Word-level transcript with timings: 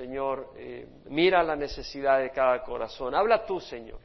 Señor, 0.00 0.54
eh, 0.56 0.88
mira 1.10 1.42
la 1.42 1.54
necesidad 1.54 2.20
de 2.20 2.30
cada 2.30 2.62
corazón. 2.62 3.14
Habla 3.14 3.44
tú, 3.44 3.60
Señor. 3.60 3.98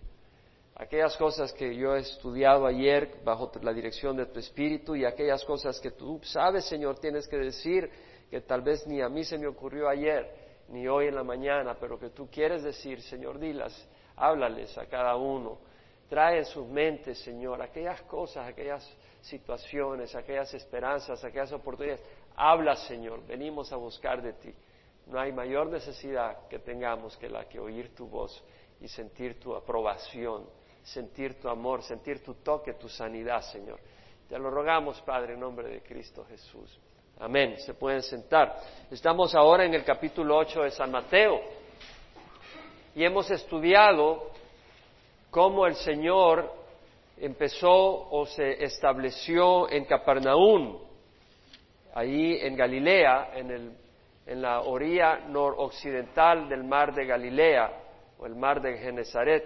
Aquellas 0.76 1.16
cosas 1.16 1.54
que 1.54 1.74
yo 1.74 1.96
he 1.96 2.02
estudiado 2.02 2.66
ayer 2.66 3.22
bajo 3.24 3.50
la 3.62 3.72
dirección 3.72 4.18
de 4.18 4.26
tu 4.26 4.40
Espíritu 4.40 4.94
y 4.98 5.06
aquellas 5.06 5.46
cosas 5.46 5.80
que 5.80 5.92
tú 5.92 6.20
sabes, 6.22 6.66
Señor, 6.66 7.00
tienes 7.00 7.30
que 7.30 7.38
decir 7.38 7.90
que 8.30 8.42
tal 8.42 8.62
vez 8.62 8.86
ni 8.86 9.02
a 9.02 9.08
mí 9.08 9.24
se 9.24 9.38
me 9.38 9.48
ocurrió 9.48 9.88
ayer, 9.88 10.30
ni 10.68 10.86
hoy 10.86 11.08
en 11.08 11.16
la 11.16 11.24
mañana, 11.24 11.78
pero 11.80 11.98
que 11.98 12.10
tú 12.10 12.28
quieres 12.30 12.62
decir, 12.62 13.02
Señor, 13.02 13.40
dilas, 13.40 13.88
háblales 14.18 14.78
a 14.78 14.88
cada 14.88 15.16
uno. 15.16 15.60
Trae 16.10 16.40
en 16.40 16.46
sus 16.46 16.68
mentes, 16.68 17.20
Señor, 17.20 17.62
aquellas 17.62 18.02
cosas, 18.02 18.46
aquellas 18.50 18.86
situaciones, 19.22 20.14
aquellas 20.14 20.54
esperanzas, 20.54 21.24
aquellas 21.24 21.54
oportunidades. 21.54 22.04
Habla, 22.36 22.76
Señor, 22.76 23.26
venimos 23.26 23.72
a 23.72 23.78
buscar 23.78 24.22
de 24.22 24.34
ti. 24.34 24.54
No 25.08 25.20
hay 25.20 25.32
mayor 25.32 25.68
necesidad 25.68 26.48
que 26.48 26.60
tengamos 26.60 27.16
que 27.18 27.30
la 27.30 27.46
que 27.46 27.60
oír 27.60 27.94
tu 27.96 28.08
voz 28.08 28.44
y 28.82 28.88
sentir 28.88 29.40
tu 29.40 29.56
aprobación, 29.56 30.46
sentir 30.84 31.40
tu 31.40 31.48
amor, 31.48 31.84
sentir 31.84 32.24
tu 32.24 32.36
toque, 32.36 32.74
tu 32.74 32.90
sanidad, 32.90 33.42
Señor. 33.42 33.80
Te 34.28 34.40
lo 34.40 34.50
rogamos, 34.50 35.00
Padre, 35.02 35.34
en 35.34 35.40
nombre 35.40 35.70
de 35.70 35.82
Cristo 35.82 36.26
Jesús. 36.26 36.80
Amén. 37.20 37.56
Se 37.60 37.76
pueden 37.76 38.02
sentar. 38.02 38.60
Estamos 38.92 39.36
ahora 39.36 39.66
en 39.66 39.74
el 39.74 39.84
capítulo 39.84 40.38
8 40.38 40.64
de 40.64 40.72
San 40.72 40.92
Mateo 40.92 41.40
y 42.96 43.04
hemos 43.04 43.30
estudiado 43.30 44.32
cómo 45.30 45.68
el 45.68 45.76
Señor 45.76 46.52
empezó 47.18 48.10
o 48.10 48.26
se 48.26 48.64
estableció 48.64 49.70
en 49.70 49.86
Capernaum, 49.86 50.80
ahí 51.94 52.40
en 52.42 52.56
Galilea, 52.56 53.32
en 53.36 53.52
el 53.52 53.85
en 54.26 54.42
la 54.42 54.62
orilla 54.62 55.20
noroccidental 55.28 56.50
del 56.50 56.64
mar 56.64 56.94
de 56.94 57.06
Galilea 57.06 57.72
o 58.18 58.26
el 58.26 58.36
mar 58.36 58.62
de 58.62 58.78
Genezaret. 58.78 59.44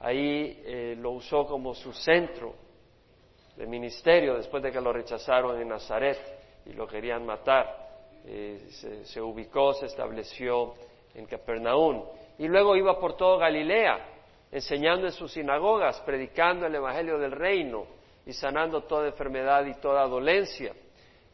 Ahí 0.00 0.60
eh, 0.64 0.96
lo 0.98 1.12
usó 1.12 1.46
como 1.46 1.74
su 1.74 1.92
centro 1.92 2.54
de 3.56 3.66
ministerio 3.66 4.34
después 4.36 4.62
de 4.62 4.72
que 4.72 4.80
lo 4.80 4.92
rechazaron 4.92 5.60
en 5.60 5.68
Nazaret 5.68 6.18
y 6.66 6.72
lo 6.72 6.86
querían 6.86 7.24
matar. 7.24 7.82
Eh, 8.24 8.68
se, 9.04 9.20
ubicó, 9.20 9.74
se 9.74 9.86
estableció 9.86 10.74
en 11.14 11.26
Capernaum. 11.26 12.04
Y 12.38 12.48
luego 12.48 12.76
iba 12.76 12.98
por 12.98 13.16
todo 13.16 13.38
Galilea, 13.38 13.98
enseñando 14.50 15.06
en 15.06 15.12
sus 15.12 15.32
sinagogas, 15.32 16.00
predicando 16.00 16.66
el 16.66 16.74
Evangelio 16.74 17.18
del 17.18 17.32
Reino 17.32 17.86
y 18.24 18.32
sanando 18.32 18.84
toda 18.84 19.08
enfermedad 19.08 19.66
y 19.66 19.74
toda 19.74 20.06
dolencia. 20.06 20.72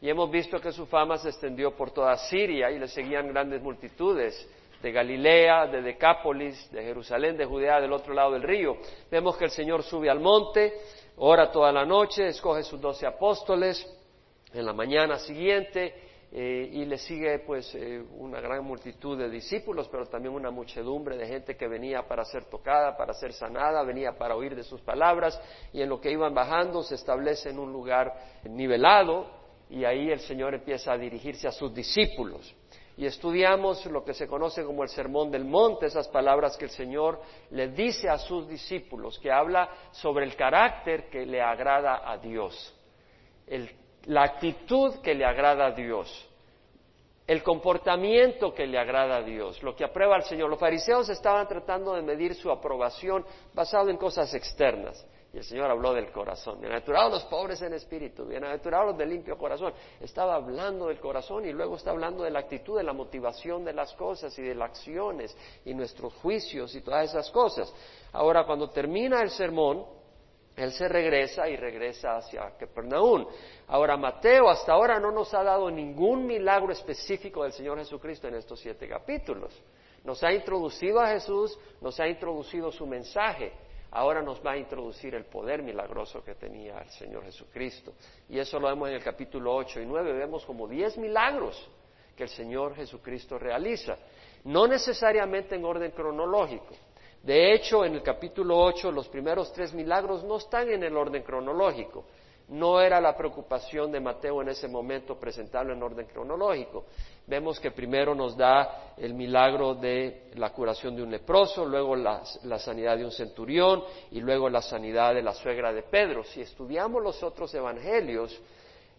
Y 0.01 0.09
hemos 0.09 0.31
visto 0.31 0.59
que 0.61 0.71
su 0.71 0.85
fama 0.85 1.17
se 1.17 1.29
extendió 1.29 1.75
por 1.75 1.91
toda 1.91 2.15
Siria 2.17 2.71
y 2.71 2.79
le 2.79 2.87
seguían 2.87 3.27
grandes 3.27 3.61
multitudes 3.61 4.47
de 4.81 4.91
Galilea, 4.93 5.67
de 5.67 5.81
Decápolis, 5.81 6.71
de 6.71 6.83
Jerusalén, 6.83 7.35
de 7.35 7.45
Judea, 7.45 7.81
del 7.81 7.91
otro 7.91 8.13
lado 8.13 8.31
del 8.31 8.43
río. 8.43 8.77
Vemos 9.11 9.35
que 9.35 9.45
el 9.45 9.51
Señor 9.51 9.83
sube 9.83 10.09
al 10.09 10.21
monte, 10.21 10.73
ora 11.17 11.51
toda 11.51 11.71
la 11.73 11.85
noche, 11.85 12.27
escoge 12.27 12.63
sus 12.63 12.79
doce 12.79 13.05
apóstoles 13.05 13.85
en 14.53 14.65
la 14.65 14.71
mañana 14.71 15.19
siguiente 15.19 15.93
eh, 16.31 16.69
y 16.71 16.85
le 16.85 16.97
sigue 16.97 17.39
pues 17.39 17.75
eh, 17.75 18.01
una 18.17 18.39
gran 18.39 18.63
multitud 18.63 19.17
de 19.17 19.29
discípulos, 19.29 19.89
pero 19.89 20.05
también 20.05 20.33
una 20.33 20.49
muchedumbre 20.49 21.17
de 21.17 21.27
gente 21.27 21.57
que 21.57 21.67
venía 21.67 22.07
para 22.07 22.23
ser 22.23 22.45
tocada, 22.45 22.95
para 22.95 23.13
ser 23.13 23.33
sanada, 23.33 23.83
venía 23.83 24.17
para 24.17 24.35
oír 24.35 24.55
de 24.55 24.63
sus 24.63 24.79
palabras 24.79 25.41
y 25.73 25.81
en 25.81 25.89
lo 25.89 25.99
que 25.99 26.09
iban 26.09 26.33
bajando 26.33 26.83
se 26.83 26.95
establece 26.95 27.49
en 27.49 27.59
un 27.59 27.73
lugar 27.73 28.13
nivelado 28.45 29.38
y 29.69 29.85
ahí 29.85 30.09
el 30.09 30.19
Señor 30.21 30.55
empieza 30.55 30.93
a 30.93 30.97
dirigirse 30.97 31.47
a 31.47 31.51
sus 31.51 31.73
discípulos. 31.73 32.55
Y 32.97 33.05
estudiamos 33.05 33.85
lo 33.85 34.03
que 34.03 34.13
se 34.13 34.27
conoce 34.27 34.65
como 34.65 34.83
el 34.83 34.89
Sermón 34.89 35.31
del 35.31 35.45
Monte, 35.45 35.85
esas 35.85 36.09
palabras 36.09 36.57
que 36.57 36.65
el 36.65 36.71
Señor 36.71 37.21
le 37.51 37.69
dice 37.69 38.09
a 38.09 38.17
sus 38.17 38.47
discípulos, 38.47 39.17
que 39.19 39.31
habla 39.31 39.69
sobre 39.91 40.25
el 40.25 40.35
carácter 40.35 41.09
que 41.09 41.25
le 41.25 41.41
agrada 41.41 42.01
a 42.03 42.17
Dios, 42.17 42.75
la 44.05 44.23
actitud 44.23 44.95
que 45.01 45.13
le 45.13 45.23
agrada 45.23 45.67
a 45.67 45.71
Dios, 45.71 46.27
el 47.25 47.43
comportamiento 47.43 48.53
que 48.53 48.65
le 48.65 48.77
agrada 48.77 49.17
a 49.17 49.21
Dios, 49.21 49.61
lo 49.61 49.75
que 49.75 49.85
aprueba 49.85 50.15
al 50.15 50.23
Señor. 50.23 50.49
Los 50.49 50.59
fariseos 50.59 51.07
estaban 51.09 51.47
tratando 51.47 51.93
de 51.93 52.01
medir 52.01 52.33
su 52.33 52.51
aprobación 52.51 53.23
basado 53.53 53.89
en 53.89 53.97
cosas 53.97 54.33
externas. 54.33 55.05
Y 55.31 55.37
el 55.37 55.43
Señor 55.43 55.69
habló 55.69 55.93
del 55.93 56.11
corazón. 56.11 56.59
Bienaventurados 56.59 57.11
los 57.11 57.25
pobres 57.25 57.61
en 57.61 57.73
espíritu, 57.73 58.25
bienaventurados 58.25 58.87
los 58.87 58.97
de 58.97 59.05
limpio 59.05 59.37
corazón. 59.37 59.73
Estaba 59.99 60.33
hablando 60.33 60.87
del 60.87 60.99
corazón 60.99 61.45
y 61.45 61.51
luego 61.51 61.75
está 61.75 61.91
hablando 61.91 62.23
de 62.23 62.31
la 62.31 62.39
actitud, 62.39 62.77
de 62.77 62.83
la 62.83 62.93
motivación 62.93 63.63
de 63.63 63.73
las 63.73 63.93
cosas 63.93 64.37
y 64.39 64.41
de 64.41 64.55
las 64.55 64.71
acciones 64.71 65.37
y 65.65 65.75
nuestros 65.75 66.15
juicios 66.15 66.73
y 66.73 66.81
todas 66.81 67.09
esas 67.09 67.29
cosas. 67.29 67.71
Ahora, 68.11 68.43
cuando 68.43 68.71
termina 68.71 69.21
el 69.21 69.29
sermón, 69.29 69.85
él 70.55 70.71
se 70.71 70.87
regresa 70.87 71.47
y 71.47 71.55
regresa 71.55 72.17
hacia 72.17 72.57
Capernaum. 72.57 73.27
Ahora, 73.67 73.97
Mateo 73.97 74.49
hasta 74.49 74.73
ahora 74.73 74.99
no 74.99 75.11
nos 75.11 75.31
ha 75.35 75.43
dado 75.43 75.69
ningún 75.69 76.25
milagro 76.25 76.71
específico 76.71 77.43
del 77.43 77.53
Señor 77.53 77.77
Jesucristo 77.77 78.27
en 78.27 78.33
estos 78.33 78.59
siete 78.59 78.89
capítulos. 78.89 79.53
Nos 80.03 80.23
ha 80.23 80.33
introducido 80.33 80.99
a 80.99 81.09
Jesús, 81.09 81.55
nos 81.81 81.99
ha 81.99 82.07
introducido 82.07 82.71
su 82.71 82.87
mensaje 82.87 83.53
ahora 83.91 84.21
nos 84.21 84.45
va 84.45 84.51
a 84.51 84.57
introducir 84.57 85.15
el 85.15 85.25
poder 85.25 85.63
milagroso 85.63 86.23
que 86.23 86.35
tenía 86.35 86.79
el 86.79 86.89
Señor 86.89 87.23
Jesucristo. 87.23 87.93
Y 88.29 88.39
eso 88.39 88.59
lo 88.59 88.67
vemos 88.67 88.89
en 88.89 88.95
el 88.95 89.03
capítulo 89.03 89.55
8 89.55 89.81
y 89.81 89.85
9, 89.85 90.13
vemos 90.13 90.45
como 90.45 90.67
10 90.67 90.97
milagros 90.97 91.69
que 92.15 92.23
el 92.23 92.29
Señor 92.29 92.75
Jesucristo 92.75 93.39
realiza, 93.39 93.97
no 94.43 94.67
necesariamente 94.67 95.55
en 95.55 95.65
orden 95.65 95.91
cronológico. 95.91 96.75
De 97.23 97.53
hecho, 97.53 97.83
en 97.83 97.95
el 97.95 98.03
capítulo 98.03 98.57
8 98.57 98.91
los 98.91 99.07
primeros 99.09 99.51
tres 99.51 99.73
milagros 99.73 100.23
no 100.23 100.37
están 100.37 100.69
en 100.69 100.83
el 100.83 100.95
orden 100.95 101.23
cronológico. 101.23 102.05
No 102.49 102.81
era 102.81 102.99
la 102.99 103.15
preocupación 103.15 103.91
de 103.91 103.99
Mateo 103.99 104.41
en 104.41 104.49
ese 104.49 104.67
momento 104.67 105.19
presentarlo 105.19 105.73
en 105.73 105.83
orden 105.83 106.07
cronológico 106.07 106.85
vemos 107.29 107.59
que 107.59 107.71
primero 107.71 108.15
nos 108.15 108.35
da 108.35 108.93
el 108.97 109.13
milagro 109.13 109.75
de 109.75 110.31
la 110.33 110.51
curación 110.51 110.95
de 110.95 111.03
un 111.03 111.11
leproso, 111.11 111.63
luego 111.63 111.95
la, 111.95 112.23
sanidad 112.57 112.97
de 112.97 113.05
un 113.05 113.11
centurión 113.11 113.83
y 114.11 114.19
luego 114.19 114.49
la 114.49 114.63
sanidad 114.63 115.13
de 115.13 115.21
la 115.21 115.33
suegra 115.33 115.71
de 115.71 115.83
Pedro. 115.83 116.23
Si 116.23 116.41
estudiamos 116.41 117.03
los 117.03 117.21
otros 117.21 117.53
evangelios, 117.53 118.41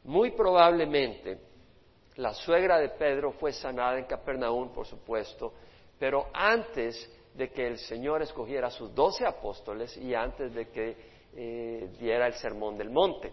muy 0.05 0.31
probablemente 0.31 1.39
la 2.17 2.33
suegra 2.33 2.79
de 2.79 2.91
Pedro 2.91 3.33
fue 3.33 3.53
sanada 3.53 3.99
en 3.99 4.05
Capernaum, 4.05 4.73
por 4.73 4.87
supuesto, 4.87 5.53
pero 5.99 6.29
antes 6.33 7.11
de 7.35 7.51
que 7.51 7.67
el 7.67 7.79
Señor 7.79 8.23
escogiera 8.23 8.69
a 8.69 8.71
sus 8.71 8.95
doce 8.95 9.27
apóstoles 9.27 9.97
y 9.97 10.15
antes 10.15 10.55
de 10.55 10.69
que 10.69 11.20
eh, 11.37 11.89
diera 11.99 12.27
el 12.27 12.35
sermón 12.35 12.77
del 12.77 12.91
monte. 12.91 13.33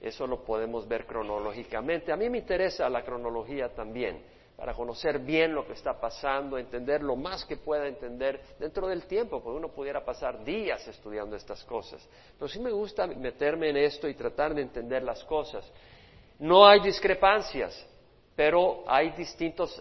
Eso 0.00 0.26
lo 0.26 0.42
podemos 0.42 0.88
ver 0.88 1.06
cronológicamente. 1.06 2.12
A 2.12 2.16
mí 2.16 2.28
me 2.28 2.38
interesa 2.38 2.88
la 2.88 3.04
cronología 3.04 3.68
también, 3.72 4.20
para 4.56 4.74
conocer 4.74 5.20
bien 5.20 5.54
lo 5.54 5.64
que 5.64 5.74
está 5.74 6.00
pasando, 6.00 6.58
entender 6.58 7.02
lo 7.02 7.14
más 7.14 7.44
que 7.44 7.56
pueda 7.56 7.86
entender 7.86 8.40
dentro 8.58 8.88
del 8.88 9.04
tiempo, 9.06 9.40
porque 9.40 9.58
uno 9.58 9.68
pudiera 9.68 10.04
pasar 10.04 10.44
días 10.44 10.86
estudiando 10.88 11.36
estas 11.36 11.62
cosas. 11.64 12.06
Pero 12.36 12.48
sí 12.48 12.58
me 12.58 12.72
gusta 12.72 13.06
meterme 13.06 13.70
en 13.70 13.76
esto 13.76 14.08
y 14.08 14.14
tratar 14.14 14.54
de 14.54 14.62
entender 14.62 15.04
las 15.04 15.22
cosas. 15.24 15.70
No 16.40 16.66
hay 16.66 16.80
discrepancias, 16.80 17.86
pero 18.34 18.82
hay 18.88 19.10
distintas 19.10 19.80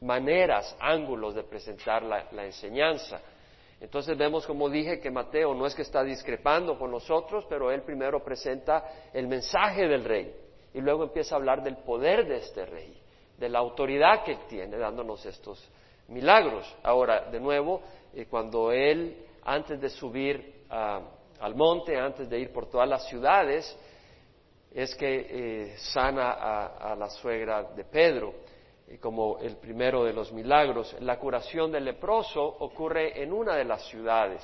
maneras, 0.00 0.76
ángulos 0.80 1.36
de 1.36 1.44
presentar 1.44 2.02
la 2.02 2.44
enseñanza. 2.44 3.20
Entonces 3.86 4.18
vemos, 4.18 4.44
como 4.44 4.68
dije, 4.68 4.98
que 4.98 5.12
Mateo 5.12 5.54
no 5.54 5.64
es 5.64 5.72
que 5.72 5.82
está 5.82 6.02
discrepando 6.02 6.76
con 6.76 6.90
nosotros, 6.90 7.46
pero 7.48 7.70
él 7.70 7.82
primero 7.82 8.18
presenta 8.18 8.84
el 9.12 9.28
mensaje 9.28 9.86
del 9.86 10.02
rey 10.02 10.34
y 10.74 10.80
luego 10.80 11.04
empieza 11.04 11.36
a 11.36 11.38
hablar 11.38 11.62
del 11.62 11.76
poder 11.76 12.26
de 12.26 12.38
este 12.38 12.66
rey, 12.66 13.00
de 13.38 13.48
la 13.48 13.60
autoridad 13.60 14.24
que 14.24 14.38
tiene 14.48 14.76
dándonos 14.76 15.24
estos 15.24 15.70
milagros. 16.08 16.66
Ahora, 16.82 17.30
de 17.30 17.38
nuevo, 17.38 17.80
eh, 18.12 18.26
cuando 18.28 18.72
él, 18.72 19.24
antes 19.44 19.80
de 19.80 19.88
subir 19.88 20.64
al 20.68 21.54
monte, 21.54 21.96
antes 21.96 22.28
de 22.28 22.40
ir 22.40 22.52
por 22.52 22.68
todas 22.68 22.88
las 22.88 23.06
ciudades, 23.06 23.78
es 24.74 24.96
que 24.96 25.26
eh, 25.30 25.74
sana 25.78 26.32
a 26.32 26.96
la 26.96 27.08
suegra 27.08 27.62
de 27.62 27.84
Pedro 27.84 28.34
como 29.00 29.38
el 29.38 29.56
primero 29.56 30.04
de 30.04 30.12
los 30.12 30.32
milagros. 30.32 30.96
La 31.00 31.18
curación 31.18 31.72
del 31.72 31.84
leproso 31.84 32.42
ocurre 32.42 33.20
en 33.22 33.32
una 33.32 33.56
de 33.56 33.64
las 33.64 33.86
ciudades, 33.88 34.42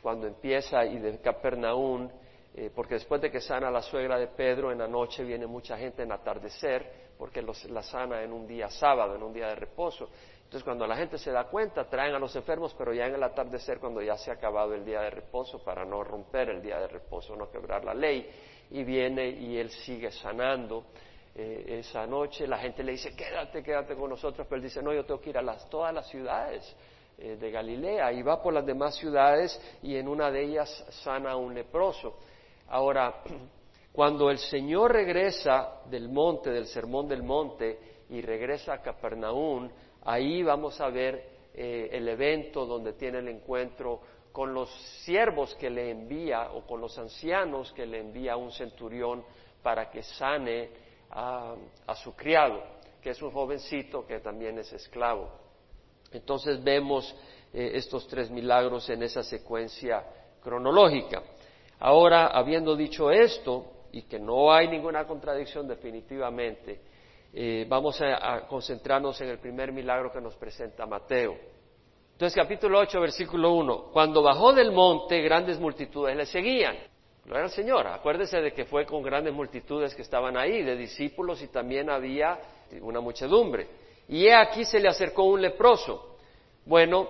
cuando 0.00 0.26
empieza 0.26 0.84
y 0.84 0.98
de 0.98 1.18
Capernaum, 1.18 2.08
eh, 2.54 2.70
porque 2.74 2.94
después 2.94 3.20
de 3.20 3.30
que 3.30 3.40
sana 3.40 3.70
la 3.70 3.82
suegra 3.82 4.18
de 4.18 4.28
Pedro, 4.28 4.72
en 4.72 4.78
la 4.78 4.88
noche 4.88 5.24
viene 5.24 5.46
mucha 5.46 5.76
gente 5.76 6.02
en 6.02 6.12
atardecer, 6.12 7.10
porque 7.18 7.42
la 7.42 7.82
sana 7.82 8.22
en 8.22 8.32
un 8.32 8.46
día 8.46 8.68
sábado, 8.68 9.14
en 9.14 9.22
un 9.22 9.32
día 9.32 9.48
de 9.48 9.54
reposo. 9.56 10.08
Entonces, 10.50 10.64
cuando 10.64 10.86
la 10.86 10.96
gente 10.96 11.18
se 11.18 11.30
da 11.30 11.44
cuenta, 11.44 11.88
traen 11.88 12.14
a 12.14 12.18
los 12.18 12.34
enfermos, 12.34 12.74
pero 12.76 12.92
ya 12.92 13.06
en 13.06 13.14
el 13.14 13.22
atardecer, 13.22 13.78
cuando 13.78 14.02
ya 14.02 14.16
se 14.16 14.30
ha 14.30 14.34
acabado 14.34 14.74
el 14.74 14.84
día 14.84 15.00
de 15.02 15.10
reposo, 15.10 15.62
para 15.62 15.84
no 15.84 16.02
romper 16.02 16.48
el 16.48 16.62
día 16.62 16.80
de 16.80 16.88
reposo, 16.88 17.36
no 17.36 17.50
quebrar 17.50 17.84
la 17.84 17.94
ley, 17.94 18.28
y 18.70 18.82
viene 18.82 19.28
y 19.28 19.58
él 19.58 19.70
sigue 19.70 20.10
sanando 20.10 20.86
eh, 21.34 21.78
esa 21.80 22.06
noche. 22.06 22.46
La 22.46 22.58
gente 22.58 22.82
le 22.82 22.92
dice, 22.92 23.14
quédate, 23.14 23.62
quédate 23.62 23.94
con 23.94 24.10
nosotros, 24.10 24.46
pero 24.48 24.56
él 24.56 24.64
dice, 24.64 24.82
no, 24.82 24.92
yo 24.92 25.04
tengo 25.04 25.20
que 25.20 25.30
ir 25.30 25.38
a 25.38 25.42
las, 25.42 25.68
todas 25.68 25.92
las 25.94 26.08
ciudades 26.08 26.76
eh, 27.18 27.36
de 27.36 27.50
Galilea 27.50 28.12
y 28.12 28.22
va 28.22 28.42
por 28.42 28.52
las 28.52 28.66
demás 28.66 28.96
ciudades 28.96 29.60
y 29.82 29.96
en 29.96 30.08
una 30.08 30.30
de 30.30 30.44
ellas 30.44 30.86
sana 31.02 31.36
un 31.36 31.54
leproso. 31.54 32.16
Ahora, 32.68 33.22
cuando 33.92 34.30
el 34.30 34.38
Señor 34.38 34.92
regresa 34.92 35.82
del 35.86 36.08
monte, 36.08 36.50
del 36.50 36.66
sermón 36.66 37.08
del 37.08 37.22
monte, 37.22 37.78
y 38.10 38.20
regresa 38.22 38.74
a 38.74 38.82
Capernaum, 38.82 39.70
ahí 40.02 40.42
vamos 40.42 40.80
a 40.80 40.88
ver 40.88 41.24
eh, 41.54 41.88
el 41.92 42.08
evento 42.08 42.66
donde 42.66 42.94
tiene 42.94 43.18
el 43.18 43.28
encuentro 43.28 44.00
con 44.32 44.52
los 44.52 44.68
siervos 45.04 45.54
que 45.54 45.70
le 45.70 45.90
envía 45.90 46.50
o 46.52 46.66
con 46.66 46.80
los 46.80 46.98
ancianos 46.98 47.72
que 47.72 47.86
le 47.86 48.00
envía 48.00 48.36
un 48.36 48.52
centurión 48.52 49.24
para 49.62 49.90
que 49.90 50.02
sane 50.02 50.70
a, 51.10 51.56
su 52.02 52.14
criado, 52.14 52.62
que 53.02 53.10
es 53.10 53.22
un 53.22 53.30
jovencito 53.30 54.06
que 54.06 54.20
también 54.20 54.58
es 54.58 54.72
esclavo. 54.72 55.30
Entonces 56.12 56.62
vemos 56.62 57.14
eh, 57.52 57.72
estos 57.74 58.06
tres 58.06 58.30
milagros 58.30 58.88
en 58.90 59.02
esa 59.02 59.22
secuencia 59.22 60.04
cronológica. 60.42 61.22
Ahora, 61.78 62.28
habiendo 62.28 62.76
dicho 62.76 63.10
esto, 63.10 63.72
y 63.92 64.02
que 64.02 64.18
no 64.18 64.52
hay 64.52 64.68
ninguna 64.68 65.06
contradicción 65.06 65.66
definitivamente, 65.66 66.80
eh, 67.32 67.64
vamos 67.68 68.00
a, 68.00 68.46
concentrarnos 68.48 69.20
en 69.20 69.28
el 69.28 69.38
primer 69.38 69.72
milagro 69.72 70.12
que 70.12 70.20
nos 70.20 70.36
presenta 70.36 70.86
Mateo. 70.86 71.36
Entonces, 72.12 72.36
capítulo 72.36 72.78
8, 72.80 73.00
versículo 73.00 73.54
1. 73.54 73.90
Cuando 73.92 74.22
bajó 74.22 74.52
del 74.52 74.72
monte, 74.72 75.22
grandes 75.22 75.58
multitudes 75.58 76.16
le 76.16 76.26
seguían. 76.26 76.76
Gloria 77.24 77.44
al 77.44 77.50
Señor. 77.50 77.86
Acuérdese 77.86 78.40
de 78.40 78.52
que 78.52 78.64
fue 78.64 78.86
con 78.86 79.02
grandes 79.02 79.32
multitudes 79.32 79.94
que 79.94 80.02
estaban 80.02 80.36
ahí, 80.36 80.62
de 80.62 80.76
discípulos, 80.76 81.42
y 81.42 81.48
también 81.48 81.90
había 81.90 82.38
una 82.80 83.00
muchedumbre. 83.00 83.68
Y 84.08 84.26
he 84.26 84.34
aquí 84.34 84.64
se 84.64 84.80
le 84.80 84.88
acercó 84.88 85.24
un 85.24 85.40
leproso. 85.40 86.16
Bueno, 86.64 87.08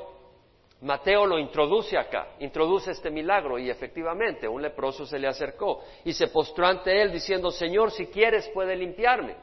Mateo 0.83 1.27
lo 1.27 1.39
introduce 1.39 1.99
acá, 1.99 2.37
introduce 2.41 2.91
este 2.91 3.11
milagro 3.11 3.59
y 3.59 3.69
efectivamente 3.69 4.49
un 4.49 4.63
leproso 4.63 5.05
se 5.05 5.19
le 5.19 5.29
acercó 5.29 5.83
y 6.05 6.13
se 6.15 6.29
postró 6.29 6.67
ante 6.67 7.03
él 7.03 7.13
diciendo, 7.13 7.51
Señor, 7.51 7.91
si 7.91 8.07
quieres 8.07 8.49
puede 8.49 8.77
limpiarme. 8.77 9.37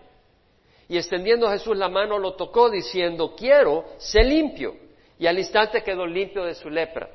Y 0.90 0.98
extendiendo 0.98 1.50
Jesús 1.50 1.78
la 1.78 1.90
mano 1.90 2.18
lo 2.18 2.34
tocó 2.34 2.70
diciendo, 2.70 3.36
quiero, 3.36 3.86
sé 3.98 4.24
limpio. 4.24 4.76
Y 5.20 5.28
al 5.28 5.38
instante 5.38 5.84
quedó 5.84 6.06
limpio 6.06 6.44
de 6.44 6.56
su 6.56 6.70
lepra. 6.70 7.10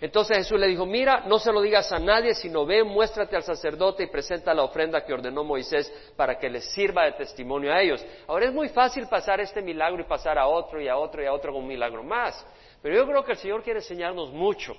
Entonces 0.00 0.36
Jesús 0.38 0.60
le 0.60 0.66
dijo, 0.66 0.84
mira, 0.84 1.24
no 1.26 1.38
se 1.38 1.50
lo 1.50 1.62
digas 1.62 1.90
a 1.90 1.98
nadie, 1.98 2.34
sino 2.34 2.66
ve, 2.66 2.84
muéstrate 2.84 3.34
al 3.34 3.42
sacerdote 3.42 4.02
y 4.02 4.08
presenta 4.08 4.52
la 4.52 4.62
ofrenda 4.62 5.04
que 5.04 5.14
ordenó 5.14 5.42
Moisés 5.42 5.90
para 6.16 6.38
que 6.38 6.50
les 6.50 6.70
sirva 6.72 7.04
de 7.04 7.12
testimonio 7.12 7.72
a 7.72 7.80
ellos. 7.80 8.04
Ahora 8.26 8.46
es 8.46 8.52
muy 8.52 8.68
fácil 8.68 9.06
pasar 9.08 9.40
este 9.40 9.62
milagro 9.62 10.02
y 10.02 10.04
pasar 10.04 10.38
a 10.38 10.46
otro 10.46 10.80
y 10.80 10.88
a 10.88 10.98
otro 10.98 11.22
y 11.22 11.26
a 11.26 11.32
otro 11.32 11.52
con 11.52 11.62
un 11.62 11.68
milagro 11.68 12.02
más. 12.02 12.46
Pero 12.82 12.94
yo 12.94 13.06
creo 13.06 13.24
que 13.24 13.32
el 13.32 13.38
Señor 13.38 13.62
quiere 13.62 13.78
enseñarnos 13.78 14.32
mucho. 14.32 14.76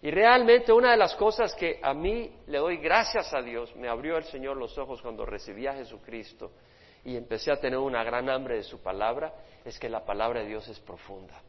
Y 0.00 0.10
realmente 0.10 0.72
una 0.72 0.92
de 0.92 0.96
las 0.96 1.14
cosas 1.16 1.54
que 1.54 1.80
a 1.82 1.92
mí 1.92 2.30
le 2.46 2.58
doy 2.58 2.78
gracias 2.78 3.34
a 3.34 3.42
Dios, 3.42 3.74
me 3.76 3.88
abrió 3.88 4.16
el 4.16 4.24
Señor 4.24 4.56
los 4.56 4.78
ojos 4.78 5.02
cuando 5.02 5.26
recibí 5.26 5.66
a 5.66 5.74
Jesucristo, 5.74 6.52
y 7.04 7.16
empecé 7.16 7.50
a 7.50 7.60
tener 7.60 7.78
una 7.78 8.04
gran 8.04 8.28
hambre 8.30 8.56
de 8.56 8.62
su 8.62 8.80
palabra, 8.80 9.32
es 9.64 9.78
que 9.78 9.88
la 9.88 10.04
palabra 10.04 10.40
de 10.40 10.46
Dios 10.46 10.68
es 10.68 10.78
profunda. 10.80 11.42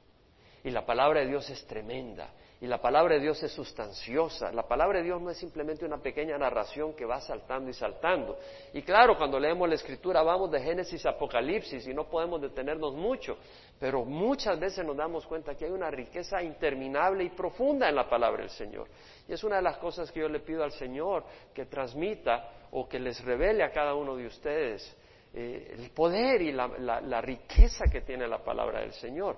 Y 0.64 0.72
la 0.72 0.86
palabra 0.86 1.22
de 1.22 1.28
Dios 1.28 1.50
es 1.50 1.66
tremenda. 1.66 2.34
Y 2.62 2.68
la 2.68 2.82
palabra 2.82 3.16
de 3.16 3.22
Dios 3.22 3.42
es 3.42 3.54
sustanciosa. 3.54 4.52
La 4.52 4.68
palabra 4.68 5.00
de 5.00 5.06
Dios 5.06 5.22
no 5.22 5.30
es 5.30 5.38
simplemente 5.38 5.86
una 5.86 5.98
pequeña 6.00 6.38
narración 6.38 6.94
que 6.94 7.06
va 7.06 7.22
saltando 7.22 7.70
y 7.70 7.74
saltando. 7.74 8.38
Y 8.74 8.82
claro, 8.82 9.18
cuando 9.18 9.40
leemos 9.40 9.70
la 9.70 9.76
escritura 9.76 10.22
vamos 10.24 10.52
de 10.52 10.60
Génesis 10.60 11.06
a 11.06 11.12
Apocalipsis 11.12 11.88
y 11.88 11.94
no 11.94 12.10
podemos 12.10 12.42
detenernos 12.42 12.94
mucho. 12.94 13.38
Pero 13.80 14.04
muchas 14.04 14.60
veces 14.60 14.86
nos 14.86 14.98
damos 14.98 15.26
cuenta 15.26 15.56
que 15.56 15.66
hay 15.66 15.72
una 15.72 15.90
riqueza 15.90 16.44
interminable 16.44 17.24
y 17.24 17.30
profunda 17.30 17.88
en 17.88 17.96
la 17.96 18.10
palabra 18.10 18.42
del 18.42 18.50
Señor. 18.50 18.90
Y 19.26 19.32
es 19.32 19.44
una 19.46 19.56
de 19.56 19.62
las 19.62 19.78
cosas 19.78 20.12
que 20.12 20.20
yo 20.20 20.28
le 20.28 20.42
pido 20.42 20.62
al 20.62 20.74
Señor 20.74 21.24
que 21.54 21.66
transmita 21.66 22.68
o 22.72 22.90
que 22.90 23.00
les 23.00 23.24
revele 23.24 23.64
a 23.64 23.72
cada 23.72 23.96
uno 23.96 24.18
de 24.18 24.28
ustedes 24.28 24.98
eh, 25.34 25.76
el 25.78 25.92
poder 25.92 26.42
y 26.42 26.52
la, 26.52 27.22
riqueza 27.22 27.86
que 27.90 28.02
tiene 28.02 28.28
la 28.28 28.44
palabra 28.44 28.82
del 28.82 28.92
Señor. 28.94 29.38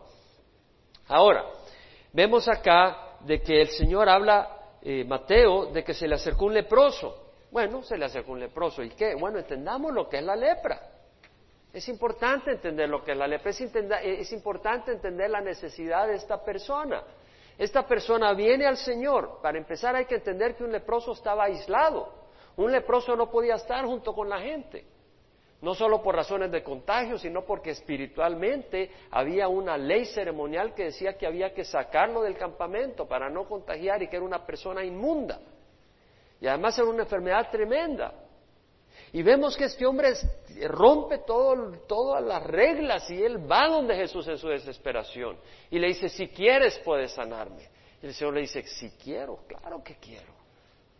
Ahora, 1.07 1.45
vemos 2.13 2.47
acá 2.47 3.10
de 3.25 3.41
que 3.41 3.61
el 3.61 3.69
Señor 3.69 4.09
habla, 4.09 4.77
eh, 4.81 5.03
Mateo, 5.05 5.67
de 5.67 5.83
que 5.83 5.93
se 5.93 6.07
le 6.07 6.15
acercó 6.15 6.45
un 6.45 6.53
leproso. 6.53 7.33
Bueno, 7.51 7.83
se 7.83 7.97
le 7.97 8.05
acercó 8.05 8.31
un 8.31 8.39
leproso. 8.39 8.83
¿Y 8.83 8.89
qué? 8.89 9.15
Bueno, 9.15 9.39
entendamos 9.39 9.93
lo 9.93 10.07
que 10.07 10.17
es 10.17 10.23
la 10.23 10.35
lepra. 10.35 10.81
Es 11.73 11.87
importante 11.87 12.51
entender 12.51 12.89
lo 12.89 13.03
que 13.03 13.11
es 13.11 13.17
la 13.17 13.27
lepra, 13.27 13.49
es, 13.49 13.61
es 13.61 14.31
importante 14.33 14.91
entender 14.91 15.29
la 15.29 15.41
necesidad 15.41 16.07
de 16.07 16.15
esta 16.15 16.43
persona. 16.43 17.03
Esta 17.57 17.87
persona 17.87 18.33
viene 18.33 18.65
al 18.65 18.77
Señor. 18.77 19.39
Para 19.41 19.57
empezar 19.57 19.95
hay 19.95 20.05
que 20.05 20.15
entender 20.15 20.55
que 20.55 20.63
un 20.63 20.71
leproso 20.71 21.13
estaba 21.13 21.45
aislado. 21.45 22.13
Un 22.57 22.71
leproso 22.71 23.15
no 23.15 23.29
podía 23.29 23.55
estar 23.55 23.85
junto 23.85 24.13
con 24.13 24.27
la 24.27 24.39
gente 24.39 24.85
no 25.61 25.75
solo 25.75 26.01
por 26.01 26.15
razones 26.15 26.51
de 26.51 26.63
contagio, 26.63 27.17
sino 27.17 27.45
porque 27.45 27.69
espiritualmente 27.69 28.89
había 29.11 29.47
una 29.47 29.77
ley 29.77 30.05
ceremonial 30.05 30.73
que 30.73 30.85
decía 30.85 31.17
que 31.17 31.27
había 31.27 31.53
que 31.53 31.63
sacarlo 31.63 32.23
del 32.23 32.35
campamento 32.35 33.07
para 33.07 33.29
no 33.29 33.47
contagiar 33.47 34.01
y 34.01 34.07
que 34.07 34.15
era 34.15 34.25
una 34.25 34.45
persona 34.45 34.83
inmunda. 34.83 35.39
Y 36.39 36.47
además 36.47 36.77
era 36.79 36.87
una 36.87 37.03
enfermedad 37.03 37.51
tremenda. 37.51 38.11
Y 39.13 39.21
vemos 39.21 39.55
que 39.55 39.65
este 39.65 39.85
hombre 39.85 40.13
rompe 40.67 41.19
todo, 41.19 41.71
todas 41.87 42.23
las 42.23 42.41
reglas 42.43 43.09
y 43.11 43.21
él 43.21 43.49
va 43.49 43.67
donde 43.67 43.95
Jesús 43.95 44.27
en 44.27 44.37
su 44.37 44.47
desesperación 44.47 45.37
y 45.69 45.77
le 45.77 45.87
dice, 45.87 46.09
si 46.09 46.29
quieres 46.29 46.79
puedes 46.79 47.11
sanarme. 47.11 47.69
Y 48.01 48.07
el 48.07 48.13
Señor 48.13 48.33
le 48.33 48.41
dice, 48.41 48.63
si 48.63 48.89
quiero, 48.91 49.39
claro 49.47 49.83
que 49.83 49.97
quiero. 49.97 50.33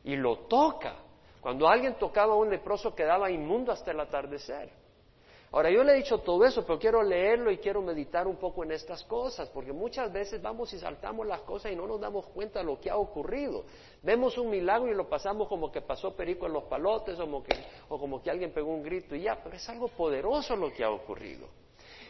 Y 0.04 0.16
lo 0.16 0.40
toca. 0.40 0.96
Cuando 1.42 1.68
alguien 1.68 1.96
tocaba 1.96 2.34
a 2.34 2.38
un 2.38 2.50
leproso 2.50 2.94
quedaba 2.94 3.32
inmundo 3.32 3.72
hasta 3.72 3.92
el 3.92 4.00
atardecer. 4.00 4.70
Ahora 5.54 5.70
yo 5.70 5.84
le 5.84 5.92
he 5.92 5.96
dicho 5.96 6.20
todo 6.20 6.46
eso, 6.46 6.66
pero 6.66 6.80
quiero 6.80 7.04
leerlo 7.04 7.52
y 7.52 7.58
quiero 7.58 7.82
meditar 7.82 8.26
un 8.26 8.38
poco 8.38 8.64
en 8.64 8.72
estas 8.72 9.04
cosas, 9.04 9.50
porque 9.50 9.74
muchas 9.74 10.12
veces 10.14 10.42
vamos 10.42 10.72
y 10.72 10.80
saltamos 10.80 11.28
las 11.28 11.42
cosas 11.42 11.74
y 11.74 11.76
no 11.76 11.86
nos 11.86 12.00
damos 12.00 12.26
cuenta 12.28 12.60
de 12.60 12.66
lo 12.66 12.80
que 12.80 12.90
ha 12.90 12.96
ocurrido. 12.96 13.66
Vemos 14.02 14.38
un 14.38 14.50
milagro 14.50 14.90
y 14.90 14.96
lo 14.96 15.10
pasamos 15.10 15.50
como 15.50 15.70
que 15.70 15.82
pasó 15.82 16.16
perico 16.16 16.46
en 16.46 16.54
los 16.54 16.64
palotes 16.66 17.20
o 17.20 17.24
como 17.24 17.44
que, 17.44 17.54
o 17.90 18.00
como 18.00 18.22
que 18.22 18.32
alguien 18.32 18.54
pegó 18.54 18.70
un 18.70 18.82
grito 18.82 19.14
y 19.14 19.24
ya, 19.24 19.42
pero 19.44 19.58
es 19.58 19.68
algo 19.68 19.90
poderoso 19.90 20.56
lo 20.56 20.72
que 20.72 20.86
ha 20.86 20.90
ocurrido. 20.90 21.48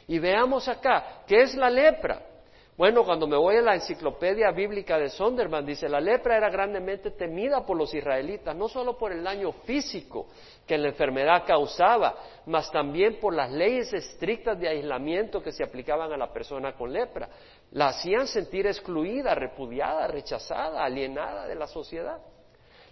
Y 0.08 0.20
veamos 0.20 0.68
acá, 0.68 1.24
¿qué 1.26 1.42
es 1.42 1.56
la 1.56 1.70
lepra? 1.72 2.22
Bueno, 2.82 3.06
cuando 3.06 3.28
me 3.28 3.38
voy 3.38 3.58
a 3.58 3.62
la 3.62 3.76
enciclopedia 3.76 4.50
bíblica 4.50 4.98
de 4.98 5.12
Sonderman, 5.12 5.64
dice, 5.64 5.88
la 5.88 6.02
lepra 6.02 6.36
era 6.36 6.50
grandemente 6.50 7.12
temida 7.12 7.64
por 7.64 7.78
los 7.78 7.94
israelitas, 7.94 8.56
no 8.56 8.68
solo 8.68 8.98
por 8.98 9.12
el 9.12 9.24
daño 9.24 9.52
físico 9.52 10.26
que 10.66 10.80
la 10.80 10.88
enfermedad 10.88 11.44
causaba, 11.46 12.16
mas 12.48 12.72
también 12.72 13.20
por 13.20 13.36
las 13.36 13.52
leyes 13.52 13.94
estrictas 13.94 14.60
de 14.60 14.68
aislamiento 14.68 15.44
que 15.44 15.52
se 15.52 15.64
aplicaban 15.64 16.12
a 16.12 16.18
la 16.18 16.34
persona 16.34 16.74
con 16.74 16.92
lepra. 16.92 17.30
La 17.74 17.90
hacían 17.90 18.26
sentir 18.26 18.66
excluida, 18.66 19.36
repudiada, 19.36 20.08
rechazada, 20.08 20.84
alienada 20.84 21.46
de 21.46 21.54
la 21.54 21.68
sociedad. 21.68 22.18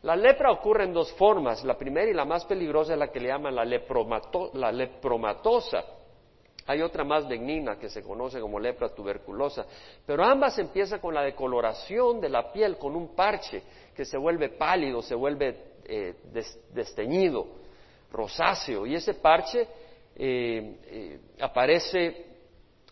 La 0.04 0.16
lepra 0.16 0.52
ocurre 0.52 0.84
en 0.84 0.94
dos 0.94 1.12
formas. 1.14 1.64
La 1.64 1.80
primera 1.80 2.08
y 2.08 2.14
la 2.14 2.26
más 2.26 2.46
peligrosa 2.46 2.94
es 2.94 3.00
la 3.00 3.12
que 3.12 3.22
le 3.22 3.30
llaman 3.30 3.56
la, 3.56 3.66
la 3.66 4.72
lepromatosa 4.72 5.84
hay 6.70 6.84
otra 6.84 7.04
más 7.04 7.28
benigna 7.28 7.80
que 7.80 7.90
se 7.90 8.04
conoce 8.04 8.40
como 8.40 8.60
lepra 8.60 8.90
tuberculosa, 8.90 9.66
pero 10.06 10.24
ambas 10.24 10.60
empiezan 10.60 11.00
con 11.00 11.16
la 11.16 11.24
decoloración 11.24 12.22
de 12.22 12.30
la 12.30 12.54
piel, 12.54 12.78
con 12.78 12.96
un 12.96 13.16
parche 13.16 13.64
que 13.96 14.06
se 14.06 14.20
vuelve 14.20 14.50
pálido, 14.50 15.02
se 15.02 15.16
vuelve 15.16 15.58
eh, 15.86 16.14
desteñido, 16.72 17.48
rosáceo, 18.12 18.86
y 18.86 18.94
ese 18.94 19.16
parche 19.16 19.68
eh, 20.16 20.78
eh, 20.86 21.20
aparece 21.40 22.28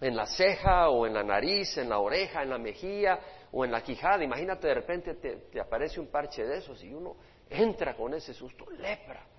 en 0.01 0.15
la 0.15 0.25
ceja 0.25 0.89
o 0.89 1.05
en 1.05 1.13
la 1.13 1.23
nariz, 1.23 1.77
en 1.77 1.89
la 1.89 1.99
oreja, 1.99 2.41
en 2.41 2.49
la 2.49 2.57
mejilla 2.57 3.19
o 3.51 3.63
en 3.63 3.71
la 3.71 3.83
quijada. 3.83 4.23
Imagínate 4.23 4.69
de 4.69 4.73
repente 4.73 5.13
te 5.13 5.59
aparece 5.61 5.99
un 5.99 6.07
parche 6.07 6.43
de 6.43 6.57
esos 6.57 6.83
y 6.83 6.91
uno 6.91 7.15
entra 7.47 7.95
con 7.95 8.15
ese 8.15 8.33
susto, 8.33 8.65
lepra. 8.71 9.36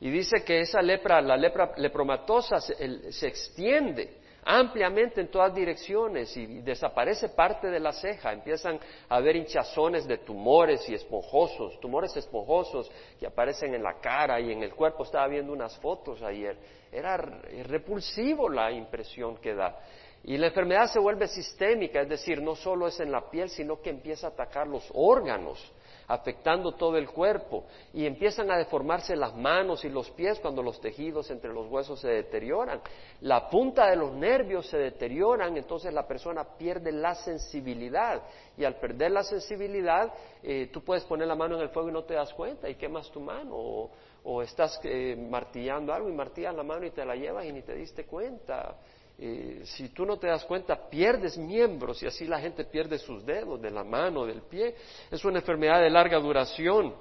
Y 0.00 0.10
dice 0.10 0.44
que 0.44 0.60
esa 0.60 0.82
lepra, 0.82 1.20
la 1.20 1.36
lepra 1.36 1.72
lepromatosa, 1.76 2.60
se, 2.60 3.26
extiende 3.26 4.18
ampliamente 4.46 5.22
en 5.22 5.28
todas 5.28 5.54
direcciones 5.54 6.36
y 6.36 6.60
desaparece 6.60 7.30
parte 7.30 7.68
de 7.68 7.80
la 7.80 7.92
ceja. 7.92 8.32
Empiezan 8.32 8.78
a 9.08 9.16
haber 9.16 9.36
hinchazones 9.36 10.06
de 10.06 10.18
tumores 10.18 10.86
y 10.88 10.94
esponjosos, 10.94 11.80
tumores 11.80 12.14
esponjosos 12.16 12.90
que 13.18 13.26
aparecen 13.26 13.74
en 13.74 13.82
la 13.82 13.94
cara 14.00 14.40
y 14.40 14.52
en 14.52 14.62
el 14.62 14.74
cuerpo. 14.74 15.04
Estaba 15.04 15.28
viendo 15.28 15.52
unas 15.52 15.76
fotos 15.78 16.22
ayer. 16.22 16.58
era 16.92 17.16
repulsivo 17.16 18.48
la 18.48 18.70
impresión 18.70 19.38
que 19.38 19.54
da. 19.54 19.78
Y 20.26 20.38
la 20.38 20.46
enfermedad 20.46 20.86
se 20.86 20.98
vuelve 20.98 21.28
sistémica, 21.28 22.00
es 22.00 22.08
decir, 22.08 22.40
no 22.40 22.56
solo 22.56 22.88
es 22.88 22.98
en 22.98 23.12
la 23.12 23.28
piel, 23.30 23.50
sino 23.50 23.82
que 23.82 23.90
empieza 23.90 24.28
a 24.28 24.30
atacar 24.30 24.66
los 24.66 24.90
órganos, 24.94 25.60
afectando 26.08 26.72
todo 26.72 26.96
el 26.96 27.08
cuerpo. 27.08 27.64
Y 27.92 28.06
empiezan 28.06 28.50
a 28.50 28.56
deformarse 28.56 29.16
las 29.16 29.34
manos 29.34 29.84
y 29.84 29.88
los 29.88 30.10
pies 30.10 30.38
cuando 30.40 30.62
los 30.62 30.80
tejidos 30.80 31.30
entre 31.30 31.52
los 31.52 31.68
huesos 31.68 32.00
se 32.00 32.08
deterioran. 32.08 32.80
La 33.20 33.48
punta 33.48 33.88
de 33.88 33.96
los 33.96 34.12
nervios 34.12 34.66
se 34.68 34.78
deterioran, 34.78 35.56
entonces 35.56 35.92
la 35.92 36.06
persona 36.06 36.44
pierde 36.56 36.92
la 36.92 37.14
sensibilidad. 37.14 38.22
Y 38.56 38.64
al 38.64 38.76
perder 38.76 39.12
la 39.12 39.22
sensibilidad, 39.22 40.12
eh, 40.42 40.68
tú 40.72 40.82
puedes 40.82 41.04
poner 41.04 41.26
la 41.26 41.34
mano 41.34 41.56
en 41.56 41.62
el 41.62 41.68
fuego 41.70 41.88
y 41.88 41.92
no 41.92 42.04
te 42.04 42.14
das 42.14 42.32
cuenta 42.34 42.68
y 42.68 42.74
quemas 42.74 43.10
tu 43.10 43.20
mano. 43.20 43.90
O, 44.26 44.42
estás 44.42 44.80
eh, 44.84 45.14
martillando 45.16 45.92
algo 45.92 46.08
y 46.08 46.12
martillas 46.12 46.54
la 46.54 46.62
mano 46.62 46.86
y 46.86 46.90
te 46.90 47.04
la 47.04 47.14
llevas 47.14 47.44
y 47.44 47.52
ni 47.52 47.60
te 47.60 47.74
diste 47.74 48.06
cuenta 48.06 48.74
eh, 49.16 49.62
si 49.64 49.90
tú 49.90 50.04
no 50.04 50.18
te 50.18 50.26
das 50.26 50.44
cuenta, 50.44 50.88
pierdes 50.90 51.38
miembros 51.38 52.02
y 52.02 52.06
así 52.06 52.26
la 52.26 52.40
gente 52.40 52.64
pierde 52.64 52.98
sus 52.98 53.24
dedos 53.24 53.60
de 53.60 53.70
la 53.70 53.84
mano, 53.84 54.26
del 54.26 54.42
pie. 54.42 54.74
Es 55.10 55.24
una 55.24 55.38
enfermedad 55.38 55.80
de 55.80 55.90
larga 55.90 56.18
duración. 56.18 56.94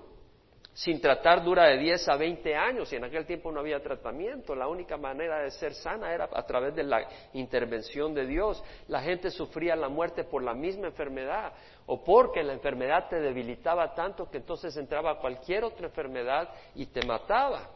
Sin 0.75 1.00
tratar 1.00 1.43
dura 1.43 1.67
de 1.67 1.77
10 1.77 2.08
a 2.10 2.15
20 2.15 2.55
años 2.55 2.91
y 2.91 2.96
en 2.96 3.03
aquel 3.03 3.27
tiempo 3.27 3.51
no 3.51 3.60
había 3.60 3.79
tratamiento. 3.79 4.55
La 4.55 4.67
única 4.67 4.98
manera 4.98 5.43
de 5.43 5.51
ser 5.51 5.75
sana 5.75 6.12
era 6.12 6.27
a 6.34 6.46
través 6.48 6.74
de 6.74 6.82
la 6.82 7.08
intervención 7.34 8.12
de 8.15 8.25
Dios. 8.25 8.63
La 8.88 9.01
gente 9.01 9.29
sufría 9.29 9.75
la 9.75 9.88
muerte 9.88 10.24
por 10.24 10.41
la 10.41 10.55
misma 10.55 10.88
enfermedad 10.88 11.53
o 11.86 12.03
porque 12.03 12.41
la 12.41 12.53
enfermedad 12.53 13.08
te 13.08 13.20
debilitaba 13.20 13.93
tanto 13.93 14.32
que 14.32 14.38
entonces 14.38 14.75
entraba 14.75 15.20
cualquier 15.20 15.63
otra 15.63 15.86
enfermedad 15.86 16.50
y 16.74 16.88
te 16.88 17.05
mataba. 17.05 17.70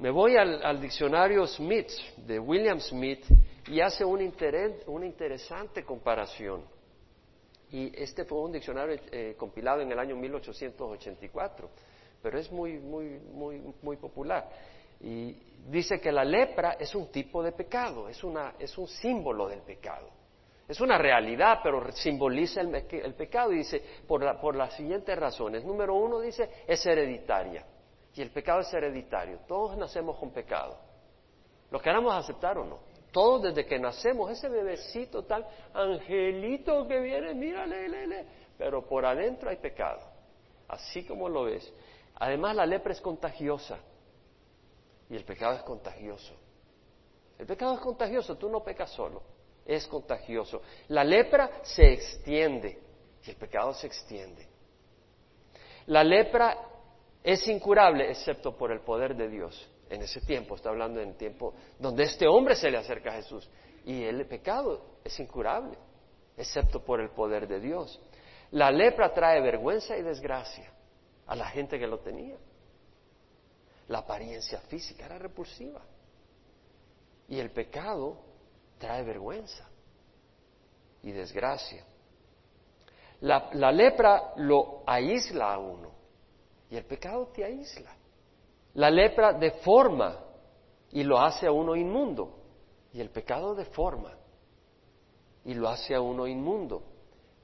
Me 0.00 0.10
voy 0.10 0.34
al, 0.34 0.80
diccionario 0.80 1.46
Smith, 1.46 1.90
de 2.16 2.38
William 2.38 2.80
Smith, 2.80 3.22
y 3.68 3.82
hace 3.82 4.02
una, 4.02 4.24
interesante 4.24 5.84
comparación. 5.84 6.64
Y 7.70 7.92
este 8.02 8.24
fue 8.24 8.38
un 8.38 8.50
diccionario 8.50 8.98
eh, 9.12 9.34
compilado 9.36 9.82
en 9.82 9.92
el 9.92 9.98
año 9.98 10.16
1884, 10.16 11.70
pero 12.22 12.38
es 12.38 12.50
muy, 12.50 12.78
muy, 12.78 13.18
muy, 13.18 13.60
muy 13.82 13.98
popular. 13.98 14.48
Y 15.02 15.36
dice 15.68 16.00
que 16.00 16.10
la 16.10 16.24
lepra 16.24 16.78
es 16.80 16.94
un 16.94 17.12
tipo 17.12 17.42
de 17.42 17.52
pecado, 17.52 18.08
es, 18.08 18.24
una, 18.24 18.54
es 18.58 18.78
un 18.78 18.88
símbolo 18.88 19.48
del 19.48 19.60
pecado. 19.60 20.08
Es 20.66 20.80
una 20.80 20.96
realidad, 20.96 21.58
pero 21.62 21.92
simboliza 21.92 22.62
el, 22.62 22.74
el 22.74 23.14
pecado. 23.14 23.52
Y 23.52 23.58
dice, 23.58 23.82
por, 24.08 24.40
por 24.40 24.56
las 24.56 24.74
siguientes 24.74 25.14
razones. 25.18 25.62
Número 25.62 25.94
uno, 25.94 26.20
dice, 26.20 26.48
es 26.66 26.86
hereditaria. 26.86 27.66
Y 28.14 28.22
el 28.22 28.30
pecado 28.30 28.60
es 28.60 28.72
hereditario. 28.72 29.40
Todos 29.46 29.76
nacemos 29.76 30.18
con 30.18 30.30
pecado. 30.30 30.76
Lo 31.70 31.80
queramos 31.80 32.14
aceptar 32.14 32.58
o 32.58 32.64
no. 32.64 32.78
Todos 33.12 33.42
desde 33.42 33.66
que 33.66 33.78
nacemos, 33.78 34.30
ese 34.30 34.48
bebecito 34.48 35.24
tal, 35.24 35.46
angelito 35.74 36.86
que 36.86 37.00
viene, 37.00 37.34
mírale, 37.34 37.88
le, 37.88 38.26
Pero 38.56 38.86
por 38.86 39.04
adentro 39.04 39.50
hay 39.50 39.56
pecado. 39.56 40.00
Así 40.68 41.04
como 41.04 41.28
lo 41.28 41.44
ves. 41.44 41.72
Además, 42.16 42.54
la 42.54 42.66
lepra 42.66 42.92
es 42.92 43.00
contagiosa. 43.00 43.78
Y 45.08 45.16
el 45.16 45.24
pecado 45.24 45.54
es 45.54 45.62
contagioso. 45.62 46.34
El 47.38 47.46
pecado 47.46 47.74
es 47.74 47.80
contagioso, 47.80 48.36
tú 48.36 48.48
no 48.48 48.62
pecas 48.62 48.90
solo. 48.90 49.22
Es 49.64 49.86
contagioso. 49.86 50.62
La 50.88 51.02
lepra 51.02 51.50
se 51.62 51.92
extiende. 51.92 52.78
Y 53.24 53.30
el 53.30 53.36
pecado 53.36 53.72
se 53.74 53.86
extiende. 53.86 54.46
La 55.86 56.04
lepra 56.04 56.56
es 57.22 57.46
incurable 57.48 58.10
excepto 58.10 58.56
por 58.56 58.72
el 58.72 58.80
poder 58.80 59.14
de 59.14 59.28
Dios. 59.28 59.68
En 59.88 60.02
ese 60.02 60.20
tiempo, 60.20 60.54
está 60.54 60.70
hablando 60.70 61.00
en 61.00 61.10
el 61.10 61.16
tiempo 61.16 61.54
donde 61.78 62.04
este 62.04 62.26
hombre 62.26 62.54
se 62.54 62.70
le 62.70 62.78
acerca 62.78 63.10
a 63.10 63.14
Jesús. 63.14 63.48
Y 63.84 64.04
el 64.04 64.24
pecado 64.26 64.98
es 65.04 65.18
incurable, 65.18 65.76
excepto 66.36 66.84
por 66.84 67.00
el 67.00 67.10
poder 67.10 67.48
de 67.48 67.60
Dios. 67.60 68.00
La 68.52 68.70
lepra 68.70 69.12
trae 69.12 69.40
vergüenza 69.40 69.96
y 69.96 70.02
desgracia 70.02 70.72
a 71.26 71.34
la 71.34 71.46
gente 71.46 71.78
que 71.78 71.86
lo 71.86 71.98
tenía. 71.98 72.36
La 73.88 73.98
apariencia 73.98 74.60
física 74.60 75.06
era 75.06 75.18
repulsiva. 75.18 75.82
Y 77.28 77.38
el 77.38 77.50
pecado 77.50 78.16
trae 78.78 79.02
vergüenza 79.02 79.68
y 81.02 81.10
desgracia. 81.12 81.84
La, 83.20 83.50
la 83.52 83.72
lepra 83.72 84.32
lo 84.36 84.82
aísla 84.86 85.54
a 85.54 85.58
uno. 85.58 85.99
Y 86.70 86.76
el 86.76 86.84
pecado 86.84 87.26
te 87.34 87.44
aísla. 87.44 87.90
La 88.74 88.90
lepra 88.90 89.32
deforma 89.32 90.24
y 90.92 91.02
lo 91.02 91.18
hace 91.18 91.46
a 91.46 91.52
uno 91.52 91.74
inmundo. 91.74 92.36
Y 92.92 93.00
el 93.00 93.10
pecado 93.10 93.54
deforma 93.54 94.16
y 95.44 95.54
lo 95.54 95.68
hace 95.68 95.94
a 95.94 96.00
uno 96.00 96.26
inmundo. 96.26 96.82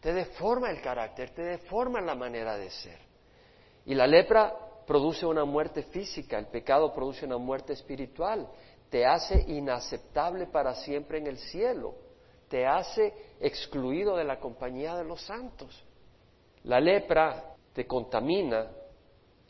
Te 0.01 0.13
deforma 0.13 0.71
el 0.71 0.81
carácter, 0.81 1.31
te 1.31 1.43
deforma 1.43 2.01
la 2.01 2.15
manera 2.15 2.57
de 2.57 2.71
ser. 2.71 2.99
Y 3.85 3.95
la 3.95 4.07
lepra 4.07 4.55
produce 4.87 5.27
una 5.27 5.45
muerte 5.45 5.83
física, 5.83 6.39
el 6.39 6.47
pecado 6.47 6.93
produce 6.93 7.25
una 7.25 7.39
muerte 7.39 7.73
espiritual, 7.73 8.49
te 8.91 9.05
hace 9.05 9.41
inaceptable 9.49 10.47
para 10.47 10.75
siempre 10.75 11.19
en 11.19 11.27
el 11.27 11.39
cielo, 11.39 11.95
te 12.49 12.67
hace 12.67 13.13
excluido 13.41 14.17
de 14.17 14.25
la 14.25 14.39
compañía 14.39 14.95
de 14.95 15.05
los 15.05 15.23
santos. 15.23 15.85
La 16.65 16.81
lepra 16.81 17.55
te 17.73 17.87
contamina 17.87 18.71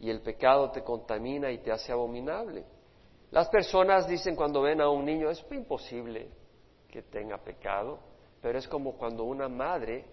y 0.00 0.10
el 0.10 0.20
pecado 0.20 0.70
te 0.70 0.82
contamina 0.82 1.50
y 1.50 1.58
te 1.58 1.72
hace 1.72 1.92
abominable. 1.92 2.64
Las 3.30 3.48
personas 3.48 4.06
dicen 4.06 4.36
cuando 4.36 4.62
ven 4.62 4.80
a 4.80 4.88
un 4.88 5.04
niño, 5.04 5.30
es 5.30 5.44
imposible 5.50 6.28
que 6.88 7.02
tenga 7.02 7.38
pecado, 7.38 7.98
pero 8.40 8.58
es 8.58 8.68
como 8.68 8.96
cuando 8.96 9.24
una 9.24 9.48
madre, 9.48 10.04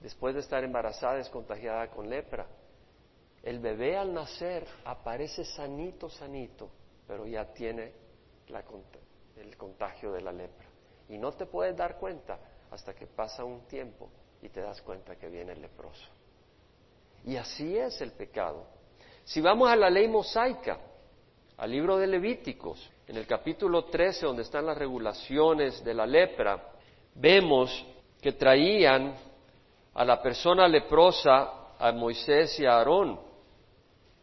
después 0.00 0.34
de 0.34 0.40
estar 0.40 0.64
embarazada, 0.64 1.18
es 1.18 1.28
contagiada 1.28 1.88
con 1.90 2.08
lepra. 2.08 2.46
El 3.42 3.58
bebé 3.58 3.96
al 3.96 4.14
nacer 4.14 4.66
aparece 4.84 5.44
sanito, 5.44 6.08
sanito, 6.08 6.70
pero 7.06 7.26
ya 7.26 7.44
tiene 7.52 7.92
el 9.36 9.56
contagio 9.56 10.12
de 10.12 10.22
la 10.22 10.32
lepra. 10.32 10.66
Y 11.08 11.18
no 11.18 11.32
te 11.32 11.44
puedes 11.44 11.76
dar 11.76 11.98
cuenta 11.98 12.38
hasta 12.70 12.94
que 12.94 13.06
pasa 13.06 13.44
un 13.44 13.66
tiempo 13.66 14.08
y 14.40 14.48
te 14.48 14.60
das 14.60 14.80
cuenta 14.82 15.16
que 15.16 15.28
viene 15.28 15.52
el 15.52 15.60
leproso. 15.60 16.08
Y 17.24 17.36
así 17.36 17.76
es 17.76 18.00
el 18.00 18.12
pecado. 18.12 18.66
Si 19.24 19.40
vamos 19.40 19.70
a 19.70 19.76
la 19.76 19.88
ley 19.88 20.06
mosaica, 20.06 20.78
al 21.56 21.70
libro 21.70 21.96
de 21.96 22.06
Levíticos, 22.06 22.90
en 23.06 23.16
el 23.16 23.26
capítulo 23.26 23.84
13, 23.84 24.26
donde 24.26 24.42
están 24.42 24.66
las 24.66 24.76
regulaciones 24.76 25.82
de 25.82 25.94
la 25.94 26.06
lepra, 26.06 26.72
vemos 27.14 27.84
que 28.20 28.32
traían 28.32 29.14
a 29.94 30.04
la 30.04 30.20
persona 30.20 30.68
leprosa 30.68 31.74
a 31.78 31.92
Moisés 31.92 32.58
y 32.60 32.66
a 32.66 32.76
Aarón. 32.76 33.18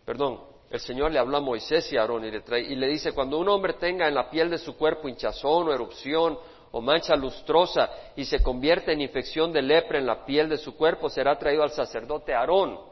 Perdón, 0.05 0.39
el 0.69 0.79
Señor 0.79 1.11
le 1.11 1.19
habló 1.19 1.37
a 1.37 1.41
Moisés 1.41 1.91
y 1.91 1.97
a 1.97 2.01
Aarón 2.01 2.25
y 2.25 2.31
le, 2.31 2.43
y 2.59 2.75
le 2.75 2.87
dice, 2.87 3.13
cuando 3.13 3.39
un 3.39 3.49
hombre 3.49 3.73
tenga 3.73 4.07
en 4.07 4.13
la 4.13 4.29
piel 4.29 4.51
de 4.51 4.59
su 4.59 4.77
cuerpo 4.77 5.07
hinchazón 5.09 5.67
o 5.67 5.73
erupción 5.73 6.37
o 6.71 6.79
mancha 6.79 7.15
lustrosa 7.15 7.89
y 8.15 8.25
se 8.25 8.43
convierte 8.43 8.93
en 8.93 9.01
infección 9.01 9.51
de 9.51 9.63
lepra 9.63 9.97
en 9.97 10.05
la 10.05 10.25
piel 10.25 10.47
de 10.47 10.57
su 10.57 10.75
cuerpo, 10.77 11.09
será 11.09 11.39
traído 11.39 11.63
al 11.63 11.71
sacerdote 11.71 12.35
Aarón 12.35 12.90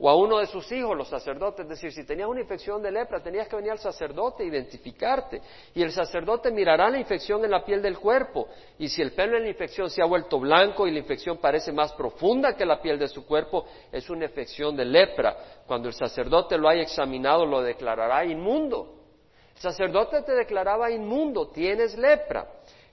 o 0.00 0.08
a 0.08 0.14
uno 0.14 0.38
de 0.38 0.46
sus 0.46 0.70
hijos, 0.70 0.96
los 0.96 1.08
sacerdotes. 1.08 1.64
Es 1.64 1.68
decir, 1.70 1.92
si 1.92 2.04
tenías 2.04 2.28
una 2.28 2.40
infección 2.40 2.80
de 2.80 2.90
lepra, 2.90 3.20
tenías 3.20 3.48
que 3.48 3.56
venir 3.56 3.72
al 3.72 3.80
sacerdote 3.80 4.44
e 4.44 4.46
identificarte. 4.46 5.42
Y 5.74 5.82
el 5.82 5.90
sacerdote 5.90 6.52
mirará 6.52 6.88
la 6.88 6.98
infección 6.98 7.44
en 7.44 7.50
la 7.50 7.64
piel 7.64 7.82
del 7.82 7.98
cuerpo. 7.98 8.48
Y 8.78 8.88
si 8.88 9.02
el 9.02 9.12
pelo 9.12 9.36
en 9.36 9.42
la 9.42 9.48
infección 9.48 9.90
se 9.90 10.00
ha 10.00 10.04
vuelto 10.04 10.38
blanco 10.38 10.86
y 10.86 10.92
la 10.92 11.00
infección 11.00 11.38
parece 11.38 11.72
más 11.72 11.92
profunda 11.94 12.56
que 12.56 12.64
la 12.64 12.80
piel 12.80 12.98
de 12.98 13.08
su 13.08 13.26
cuerpo, 13.26 13.66
es 13.90 14.08
una 14.08 14.26
infección 14.26 14.76
de 14.76 14.84
lepra. 14.84 15.36
Cuando 15.66 15.88
el 15.88 15.94
sacerdote 15.94 16.56
lo 16.56 16.68
haya 16.68 16.82
examinado, 16.82 17.44
lo 17.44 17.60
declarará 17.60 18.24
inmundo. 18.24 18.94
El 19.56 19.62
sacerdote 19.62 20.22
te 20.22 20.32
declaraba 20.32 20.92
inmundo, 20.92 21.48
tienes 21.48 21.98
lepra. 21.98 22.46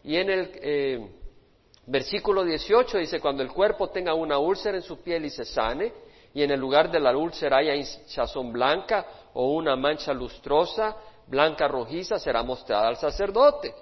Y 0.03 0.17
en 0.17 0.29
el 0.31 0.51
eh, 0.55 1.07
versículo 1.85 2.43
18 2.43 2.97
dice, 2.97 3.19
cuando 3.19 3.43
el 3.43 3.51
cuerpo 3.51 3.89
tenga 3.89 4.15
una 4.15 4.39
úlcera 4.39 4.75
en 4.75 4.83
su 4.83 5.03
piel 5.03 5.25
y 5.25 5.29
se 5.29 5.45
sane, 5.45 5.93
y 6.35 6.43
en 6.43 6.51
el 6.51 6.59
lugar 6.59 6.91
de 6.91 6.99
la 6.99 7.15
úlcera 7.15 7.59
haya 7.59 7.73
hinchazón 7.73 8.51
blanca 8.51 9.05
o 9.33 9.53
una 9.53 9.77
mancha 9.77 10.13
lustrosa, 10.13 10.97
blanca 11.25 11.65
rojiza, 11.65 12.19
será 12.19 12.43
mostrada 12.43 12.89
al 12.89 12.97
sacerdote. 12.97 13.73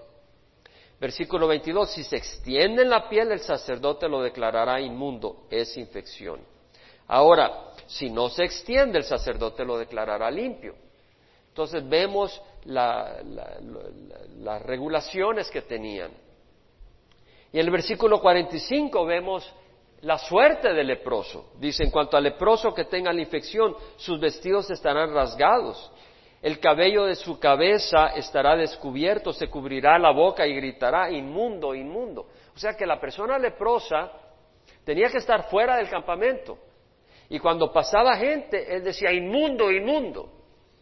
Versículo 1.00 1.48
22, 1.48 1.90
si 1.92 2.04
se 2.04 2.16
extiende 2.16 2.84
en 2.84 2.92
la 2.92 3.10
piel, 3.10 3.32
el 3.32 3.40
sacerdote 3.40 4.08
lo 4.08 4.22
declarará 4.22 4.80
inmundo, 4.80 5.48
es 5.50 5.76
infección. 5.78 6.42
Ahora, 7.08 7.72
si 7.88 8.12
no 8.12 8.30
se 8.30 8.44
extiende, 8.44 9.00
el 9.00 9.04
sacerdote 9.04 9.66
lo 9.66 9.80
declarará 9.80 10.30
limpio. 10.30 10.76
Entonces 11.48 11.90
vemos 11.90 12.40
las 12.66 13.18
regulaciones 14.62 15.50
que 15.50 15.64
tenían. 15.64 16.12
Y 17.52 17.60
en 17.60 17.66
el 17.66 17.72
versículo 17.72 18.22
45 18.22 19.06
vemos 19.08 19.52
la 20.04 20.18
suerte 20.18 20.74
del 20.74 20.88
leproso. 20.88 21.52
Dice, 21.58 21.84
en 21.84 21.90
cuanto 21.90 22.18
al 22.18 22.24
leproso 22.24 22.74
que 22.74 22.86
tenga 22.86 23.14
la 23.14 23.22
infección, 23.22 23.76
sus 23.96 24.20
vestidos 24.20 24.70
estarán 24.70 25.14
rasgados. 25.14 25.92
el 26.42 26.60
cabello 26.60 27.06
de 27.06 27.16
su 27.16 27.40
cabeza 27.40 28.08
estará 28.08 28.58
descubierto, 28.58 29.32
se 29.32 29.48
cubrirá 29.48 29.98
la 29.98 30.12
boca 30.12 30.46
y 30.46 30.54
gritará, 30.54 31.10
inmundo, 31.10 31.74
inmundo. 31.74 32.28
O 32.54 32.60
sea 32.60 32.74
que 32.74 32.86
la 32.86 33.00
persona 33.00 33.40
leprosa 33.40 34.12
tenía 34.84 35.08
que 35.08 35.20
estar 35.20 35.50
fuera 35.50 35.78
del 35.78 35.90
campamento. 35.90 36.58
Y 37.30 37.40
cuando 37.40 37.72
pasaba 37.72 38.18
gente, 38.18 38.76
él 38.76 38.84
decía, 38.84 39.14
inmundo, 39.14 39.72
inmundo. 39.72 40.30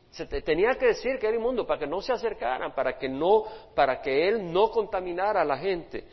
Se 0.09 0.25
tenía 0.25 0.71
que 0.79 0.87
decir 0.87 1.19
que 1.19 1.27
era 1.27 1.37
inmundo 1.37 1.65
para 1.67 1.79
que 1.79 1.87
no 1.87 2.01
se 2.01 2.11
acercaran, 2.11 2.73
para 2.73 2.97
que 2.97 3.07
no, 3.07 3.43
para 3.75 4.01
que 4.01 4.27
él 4.27 4.51
no 4.51 4.69
contaminara 4.71 5.41
a 5.41 5.45
la 5.45 5.57
gente. 5.57 6.05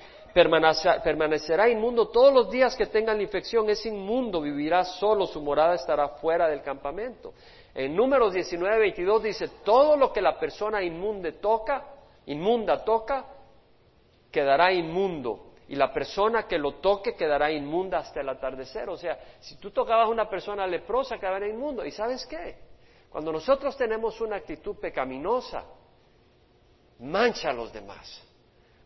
Permanecerá 1.02 1.68
inmundo 1.68 2.08
todos 2.08 2.32
los 2.32 2.50
días 2.50 2.76
que 2.76 2.86
tengan 2.86 3.16
la 3.16 3.24
infección, 3.24 3.68
es 3.70 3.84
inmundo, 3.86 4.40
vivirá 4.40 4.84
solo, 4.84 5.26
su 5.26 5.42
morada 5.42 5.74
estará 5.74 6.08
fuera 6.08 6.46
del 6.46 6.62
campamento. 6.62 7.34
En 7.74 7.96
números 7.96 8.32
19, 8.34 8.78
22 8.78 9.22
dice, 9.22 9.48
todo 9.64 9.96
lo 9.96 10.12
que 10.12 10.20
la 10.20 10.38
persona 10.38 10.80
inmunde 10.82 11.32
toca, 11.32 11.84
inmunda 12.26 12.84
toca, 12.84 13.24
quedará 14.30 14.72
inmundo. 14.72 15.54
Y 15.66 15.74
la 15.74 15.92
persona 15.92 16.46
que 16.46 16.56
lo 16.56 16.74
toque 16.74 17.14
quedará 17.14 17.50
inmunda 17.50 17.98
hasta 17.98 18.20
el 18.20 18.28
atardecer. 18.28 18.88
O 18.88 18.96
sea, 18.96 19.18
si 19.40 19.56
tú 19.56 19.70
tocabas 19.70 20.06
a 20.06 20.10
una 20.10 20.30
persona 20.30 20.66
leprosa, 20.66 21.18
quedará 21.18 21.46
inmundo. 21.48 21.84
¿Y 21.84 21.90
sabes 21.90 22.24
qué? 22.26 22.56
Cuando 23.10 23.32
nosotros 23.32 23.76
tenemos 23.76 24.20
una 24.20 24.36
actitud 24.36 24.76
pecaminosa, 24.76 25.64
mancha 27.00 27.50
a 27.50 27.52
los 27.52 27.72
demás. 27.72 28.27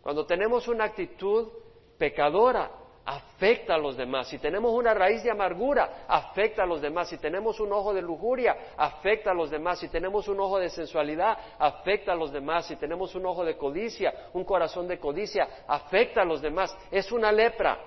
Cuando 0.02 0.26
tenemos 0.26 0.68
una 0.68 0.84
actitud 0.84 1.48
pecadora, 1.96 2.70
afecta 3.04 3.74
a 3.74 3.78
los 3.78 3.96
demás. 3.96 4.28
Si 4.28 4.38
tenemos 4.38 4.72
una 4.72 4.94
raíz 4.94 5.22
de 5.22 5.30
amargura, 5.30 6.04
afecta 6.06 6.62
a 6.62 6.66
los 6.66 6.80
demás. 6.80 7.08
Si 7.08 7.18
tenemos 7.18 7.60
un 7.60 7.72
ojo 7.72 7.92
de 7.92 8.02
lujuria, 8.02 8.56
afecta 8.76 9.30
a 9.30 9.34
los 9.34 9.50
demás. 9.50 9.78
Si 9.78 9.88
tenemos 9.88 10.28
un 10.28 10.40
ojo 10.40 10.58
de 10.58 10.70
sensualidad, 10.70 11.36
afecta 11.58 12.12
a 12.12 12.16
los 12.16 12.32
demás. 12.32 12.66
Si 12.66 12.76
tenemos 12.76 13.14
un 13.14 13.26
ojo 13.26 13.44
de 13.44 13.56
codicia, 13.56 14.28
un 14.32 14.44
corazón 14.44 14.88
de 14.88 14.98
codicia, 14.98 15.64
afecta 15.66 16.22
a 16.22 16.24
los 16.24 16.40
demás. 16.40 16.76
Es 16.90 17.10
una 17.12 17.32
lepra. 17.32 17.78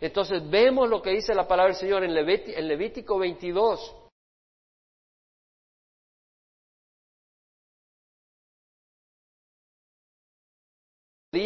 Entonces 0.00 0.48
vemos 0.50 0.88
lo 0.88 1.00
que 1.00 1.10
dice 1.10 1.34
la 1.34 1.46
palabra 1.46 1.72
del 1.72 1.80
Señor 1.80 2.02
en, 2.02 2.12
Levítico 2.14 3.18
22. 3.18 4.01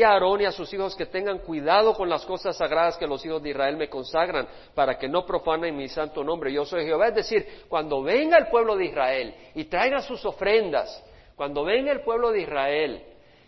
A 0.02 0.10
Aarón 0.10 0.40
y 0.40 0.44
a 0.44 0.52
sus 0.52 0.72
hijos 0.72 0.94
que 0.94 1.06
tengan 1.06 1.38
cuidado 1.38 1.94
con 1.94 2.08
las 2.08 2.24
cosas 2.24 2.56
sagradas 2.56 2.96
que 2.96 3.06
los 3.06 3.24
hijos 3.24 3.42
de 3.42 3.50
Israel 3.50 3.76
me 3.76 3.88
consagran, 3.88 4.46
para 4.74 4.98
que 4.98 5.08
no 5.08 5.24
profanen 5.24 5.76
mi 5.76 5.88
santo 5.88 6.22
nombre. 6.24 6.52
Yo 6.52 6.64
soy 6.64 6.84
Jehová. 6.84 7.08
Es 7.08 7.14
decir, 7.14 7.64
cuando 7.68 8.02
venga 8.02 8.38
el 8.38 8.48
pueblo 8.48 8.76
de 8.76 8.86
Israel 8.86 9.34
y 9.54 9.64
traiga 9.64 10.00
sus 10.00 10.24
ofrendas, 10.24 11.02
cuando 11.36 11.64
venga 11.64 11.92
el 11.92 12.00
pueblo 12.00 12.30
de 12.30 12.40
Israel 12.40 13.02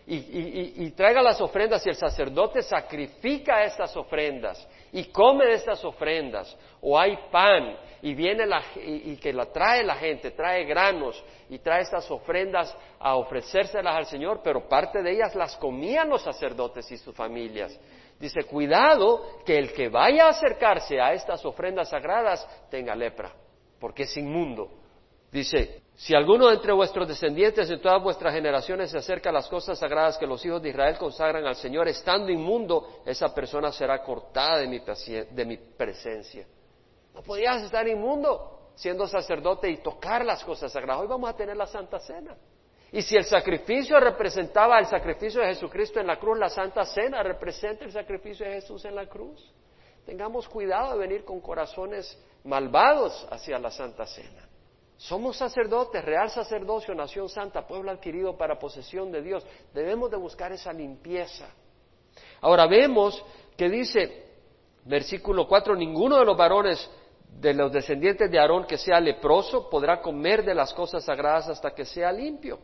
y, 0.05 0.89
traiga 0.91 1.21
las 1.21 1.39
ofrendas 1.39 1.85
y 1.85 1.89
el 1.89 1.95
sacerdote 1.95 2.63
sacrifica 2.63 3.63
estas 3.63 3.95
ofrendas 3.95 4.67
y 4.91 5.05
come 5.05 5.45
de 5.45 5.53
estas 5.53 5.83
ofrendas, 5.83 6.57
o 6.81 6.97
hay 6.97 7.17
pan 7.31 7.77
y 8.01 8.13
viene 8.13 8.45
la, 8.45 8.63
y, 8.75 9.17
que 9.17 9.33
la 9.33 9.45
trae 9.47 9.83
la 9.83 9.95
gente, 9.95 10.31
trae 10.31 10.63
granos 10.63 11.21
y 11.49 11.59
trae 11.59 11.81
estas 11.81 12.09
ofrendas 12.09 12.75
a 12.99 13.15
ofrecérselas 13.15 13.95
al 13.95 14.05
Señor, 14.05 14.41
pero 14.43 14.67
parte 14.67 15.01
de 15.01 15.11
ellas 15.11 15.35
las 15.35 15.57
comían 15.57 16.09
los 16.09 16.21
sacerdotes 16.21 16.89
y 16.91 16.97
sus 16.97 17.15
familias. 17.15 17.77
Dice, 18.19 18.43
cuidado 18.43 19.41
que 19.45 19.57
el 19.57 19.73
que 19.73 19.89
vaya 19.89 20.25
a 20.25 20.29
acercarse 20.29 20.99
a 20.99 21.13
estas 21.13 21.43
ofrendas 21.45 21.89
sagradas 21.89 22.47
tenga 22.69 22.95
lepra, 22.95 23.33
porque 23.79 24.03
es 24.03 24.17
inmundo. 24.17 24.69
Dice, 25.31 25.81
si 25.99 26.15
alguno 26.15 26.49
entre 26.49 26.71
vuestros 26.71 27.09
descendientes 27.09 27.69
en 27.69 27.81
todas 27.81 28.01
vuestras 28.01 28.33
generaciones 28.33 28.89
se 28.89 28.97
acerca 28.97 29.31
a 29.31 29.33
las 29.33 29.49
cosas 29.49 29.77
sagradas 29.77 30.17
que 30.17 30.25
los 30.25 30.43
hijos 30.45 30.61
de 30.61 30.69
Israel 30.69 30.97
consagran 30.97 31.45
al 31.45 31.57
Señor, 31.57 31.89
estando 31.89 32.31
inmundo, 32.31 33.01
esa 33.05 33.35
persona 33.35 33.69
será 33.73 34.01
cortada 34.01 34.59
de 34.59 34.67
mi, 34.67 34.79
de 34.79 35.45
mi 35.45 35.57
presencia. 35.57 36.47
No 37.13 37.21
podías 37.21 37.63
estar 37.63 37.85
inmundo 37.85 38.71
siendo 38.75 39.05
sacerdote 39.07 39.69
y 39.69 39.83
tocar 39.83 40.23
las 40.23 40.41
cosas 40.45 40.71
sagradas. 40.71 41.01
Hoy 41.01 41.09
vamos 41.09 41.29
a 41.29 41.35
tener 41.35 41.57
la 41.57 41.67
Santa 41.67 41.99
Cena. 41.99 42.33
Y 42.93 43.01
si 43.01 43.17
el 43.17 43.25
sacrificio 43.25 43.99
representaba 43.99 44.79
el 44.79 44.85
sacrificio 44.85 45.41
de 45.41 45.47
Jesucristo 45.47 45.99
en 45.99 46.07
la 46.07 46.17
cruz, 46.17 46.39
la 46.39 46.47
Santa 46.47 46.85
Cena 46.85 47.21
representa 47.23 47.83
el 47.83 47.91
sacrificio 47.91 48.45
de 48.45 48.53
Jesús 48.53 48.85
en 48.85 48.95
la 48.95 49.05
cruz. 49.05 49.53
Tengamos 50.05 50.47
cuidado 50.47 50.93
de 50.93 50.99
venir 50.99 51.25
con 51.25 51.41
corazones 51.41 52.17
malvados 52.45 53.27
hacia 53.29 53.59
la 53.59 53.69
Santa 53.69 54.05
Cena. 54.05 54.48
Somos 54.99 55.37
sacerdotes, 55.37 56.03
real 56.03 56.29
sacerdocio, 56.29 56.93
nación 56.93 57.29
santa, 57.29 57.65
pueblo 57.65 57.89
adquirido 57.89 58.37
para 58.37 58.59
posesión 58.59 59.09
de 59.13 59.21
Dios. 59.21 59.45
Debemos 59.73 60.11
de 60.11 60.17
buscar 60.17 60.51
esa 60.51 60.73
limpieza. 60.73 61.47
Ahora 62.41 62.67
vemos 62.67 63.23
que 63.55 63.69
dice, 63.69 64.25
versículo 64.83 65.47
4, 65.47 65.73
ninguno 65.77 66.17
de 66.17 66.25
los 66.25 66.35
varones 66.35 66.91
de 67.29 67.53
los 67.53 67.71
descendientes 67.71 68.29
de 68.29 68.39
Aarón 68.39 68.65
que 68.65 68.77
sea 68.77 68.99
leproso 68.99 69.69
podrá 69.69 70.01
comer 70.01 70.43
de 70.43 70.53
las 70.53 70.73
cosas 70.73 71.05
sagradas 71.05 71.47
hasta 71.47 71.71
que 71.71 71.85
sea 71.85 72.11
limpio. 72.11 72.59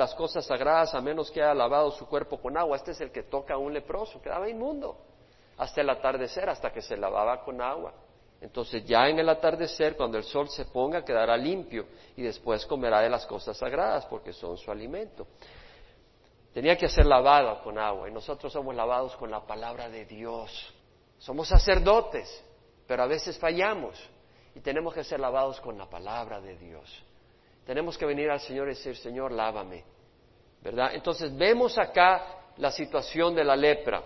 Las 0.00 0.14
cosas 0.14 0.46
sagradas 0.46 0.94
a 0.94 1.00
menos 1.02 1.30
que 1.30 1.42
haya 1.42 1.52
lavado 1.52 1.90
su 1.90 2.06
cuerpo 2.06 2.40
con 2.40 2.56
agua. 2.56 2.78
Este 2.78 2.92
es 2.92 3.00
el 3.02 3.12
que 3.12 3.24
toca 3.24 3.54
a 3.54 3.58
un 3.58 3.74
leproso, 3.74 4.20
quedaba 4.20 4.48
inmundo 4.48 4.96
hasta 5.58 5.82
el 5.82 5.90
atardecer, 5.90 6.48
hasta 6.48 6.72
que 6.72 6.80
se 6.80 6.96
lavaba 6.96 7.44
con 7.44 7.60
agua. 7.60 7.92
Entonces 8.40 8.82
ya 8.86 9.06
en 9.10 9.18
el 9.18 9.28
atardecer, 9.28 9.98
cuando 9.98 10.16
el 10.16 10.24
sol 10.24 10.48
se 10.48 10.64
ponga, 10.64 11.04
quedará 11.04 11.36
limpio 11.36 11.84
y 12.16 12.22
después 12.22 12.64
comerá 12.64 13.02
de 13.02 13.10
las 13.10 13.26
cosas 13.26 13.58
sagradas 13.58 14.06
porque 14.06 14.32
son 14.32 14.56
su 14.56 14.70
alimento. 14.70 15.26
Tenía 16.54 16.78
que 16.78 16.88
ser 16.88 17.04
lavado 17.04 17.62
con 17.62 17.78
agua 17.78 18.08
y 18.08 18.12
nosotros 18.12 18.50
somos 18.50 18.74
lavados 18.74 19.14
con 19.16 19.30
la 19.30 19.46
palabra 19.46 19.90
de 19.90 20.06
Dios. 20.06 20.74
Somos 21.18 21.48
sacerdotes, 21.48 22.42
pero 22.86 23.02
a 23.02 23.06
veces 23.06 23.38
fallamos 23.38 24.02
y 24.54 24.60
tenemos 24.60 24.94
que 24.94 25.04
ser 25.04 25.20
lavados 25.20 25.60
con 25.60 25.76
la 25.76 25.90
palabra 25.90 26.40
de 26.40 26.56
Dios. 26.56 27.04
Tenemos 27.64 27.96
que 27.96 28.06
venir 28.06 28.30
al 28.30 28.40
Señor 28.40 28.66
y 28.66 28.70
decir, 28.70 28.96
Señor, 28.96 29.32
lávame. 29.32 29.84
¿Verdad? 30.62 30.94
Entonces 30.94 31.34
vemos 31.36 31.78
acá 31.78 32.24
la 32.56 32.70
situación 32.70 33.34
de 33.34 33.44
la 33.44 33.56
lepra. 33.56 34.02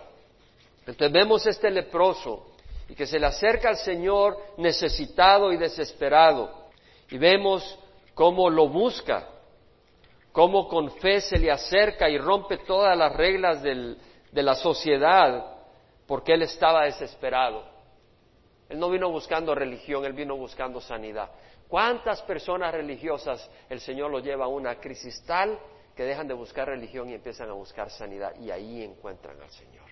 Entonces 0.79 1.11
vemos 1.11 1.45
este 1.45 1.69
leproso 1.69 2.47
y 2.87 2.95
que 2.95 3.07
se 3.07 3.19
le 3.19 3.25
acerca 3.25 3.69
al 3.69 3.77
Señor 3.77 4.37
necesitado 4.57 5.51
y 5.51 5.57
desesperado. 5.57 6.69
Y 7.09 7.17
vemos 7.17 7.77
cómo 8.13 8.49
lo 8.49 8.69
busca, 8.69 9.27
cómo 10.31 10.67
con 10.67 10.91
fe 10.91 11.21
se 11.21 11.37
le 11.37 11.51
acerca 11.51 12.09
y 12.09 12.17
rompe 12.17 12.59
todas 12.59 12.97
las 12.97 13.13
reglas 13.13 13.61
de 13.61 14.43
la 14.43 14.55
sociedad 14.55 15.55
porque 16.07 16.33
él 16.33 16.43
estaba 16.43 16.85
desesperado. 16.85 17.63
Él 18.69 18.79
no 18.79 18.89
vino 18.89 19.09
buscando 19.09 19.53
religión, 19.53 20.05
él 20.05 20.13
vino 20.13 20.35
buscando 20.35 20.81
sanidad. 20.81 21.29
¿Cuántas 21.67 22.21
personas 22.21 22.73
religiosas 22.73 23.49
el 23.69 23.79
Señor 23.79 24.11
lo 24.11 24.19
lleva 24.19 24.45
a 24.45 24.49
una 24.49 24.79
crisis 24.79 25.23
tal 25.25 25.59
que 25.95 26.03
dejan 26.03 26.27
de 26.27 26.33
buscar 26.33 26.67
religión 26.67 27.09
y 27.09 27.13
empiezan 27.13 27.49
a 27.49 27.53
buscar 27.53 27.89
sanidad 27.89 28.35
y 28.39 28.51
ahí 28.51 28.83
encuentran 28.83 29.41
al 29.41 29.49
Señor? 29.49 29.85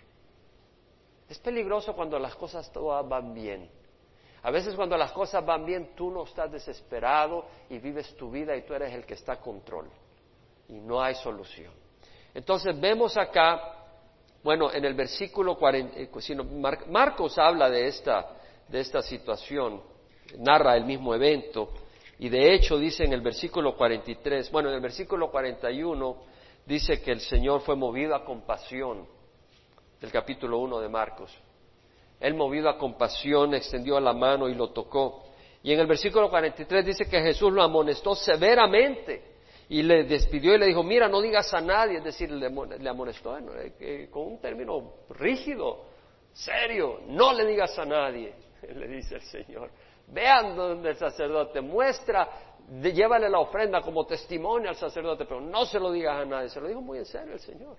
Es 1.30 1.40
peligroso 1.40 1.96
cuando 1.96 2.20
las 2.20 2.36
cosas 2.36 2.72
todas 2.72 3.08
van 3.08 3.34
bien. 3.34 3.70
A 4.44 4.52
veces 4.52 4.76
cuando 4.76 4.98
las 4.98 5.12
cosas 5.14 5.44
van 5.46 5.66
bien 5.66 5.96
tú 5.96 6.12
no 6.12 6.26
estás 6.26 6.52
desesperado 6.52 7.46
y 7.70 7.80
vives 7.80 8.16
tu 8.18 8.30
vida 8.30 8.56
y 8.56 8.64
tú 8.64 8.74
eres 8.74 8.94
el 8.94 9.06
que 9.06 9.14
está 9.14 9.34
a 9.34 9.40
control 9.40 9.90
y 10.68 10.74
no 10.74 11.02
hay 11.02 11.16
solución. 11.16 11.74
Entonces 12.34 12.80
vemos 12.80 13.16
acá, 13.16 13.78
bueno, 14.44 14.72
en 14.72 14.84
el 14.86 14.94
versículo 14.94 15.58
40, 15.58 15.98
eh, 15.98 16.10
Marcos 16.90 17.38
habla 17.38 17.70
de 17.70 17.88
esta, 17.88 18.28
de 18.68 18.80
esta 18.82 19.02
situación 19.02 19.93
narra 20.40 20.76
el 20.76 20.86
mismo 20.86 21.14
evento. 21.14 21.70
Y 22.20 22.30
de 22.30 22.54
hecho 22.54 22.78
dice 22.78 23.04
en 23.04 23.14
el 23.14 23.22
versículo 23.22 23.76
43, 23.76 24.52
bueno, 24.52 24.70
en 24.70 24.76
el 24.76 24.82
versículo 24.82 25.30
41 25.30 26.18
dice 26.66 27.02
que 27.02 27.12
el 27.12 27.20
Señor 27.20 27.62
fue 27.62 27.76
movido 27.76 28.16
a 28.16 28.24
compasión, 28.24 29.06
del 30.00 30.12
capítulo 30.12 30.60
1 30.60 30.80
de 30.80 30.90
Marcos. 30.90 31.34
Él 32.20 32.36
movido 32.36 32.70
a 32.70 32.78
compasión 32.78 33.54
extendió 33.54 34.00
la 34.00 34.14
mano 34.14 34.48
y 34.48 34.56
lo 34.56 34.70
tocó. 34.72 35.24
Y 35.62 35.74
en 35.74 35.80
el 35.80 35.88
versículo 35.88 36.30
43 36.30 36.86
dice 36.86 37.06
que 37.06 37.22
Jesús 37.22 37.52
lo 37.52 37.64
amonestó 37.64 38.16
severamente 38.16 39.34
y 39.70 39.82
le 39.82 40.04
despidió 40.04 40.56
y 40.56 40.58
le 40.58 40.68
dijo, 40.68 40.84
mira, 40.84 41.08
no 41.08 41.22
digas 41.22 41.54
a 41.54 41.62
nadie, 41.62 41.98
es 41.98 42.04
decir, 42.04 42.32
le, 42.32 42.48
amonestó 42.88 43.38
eh, 43.38 44.08
con 44.12 44.28
un 44.28 44.40
término 44.40 44.94
rígido, 45.10 45.86
serio, 46.34 47.02
no 47.08 47.34
le 47.34 47.46
digas 47.46 47.78
a 47.80 47.86
nadie, 47.86 48.34
le 48.76 48.88
dice 48.88 49.16
el 49.16 49.22
Señor. 49.22 49.72
Vean 50.08 50.56
donde 50.56 50.92
el 50.92 50.98
sacerdote 50.98 51.62
muestra, 51.62 52.30
llévale 52.82 53.30
la 53.30 53.40
ofrenda 53.40 53.82
como 53.82 54.06
testimonio 54.06 54.70
al 54.70 54.76
sacerdote, 54.76 55.26
pero 55.26 55.42
no 55.42 55.66
se 55.66 55.80
lo 55.80 55.92
digas 55.92 56.22
a 56.22 56.26
nadie. 56.26 56.50
Se 56.50 56.62
lo 56.62 56.68
dijo 56.68 56.82
muy 56.82 57.00
en 57.00 57.06
serio 57.06 57.34
el 57.34 57.40
Señor. 57.40 57.78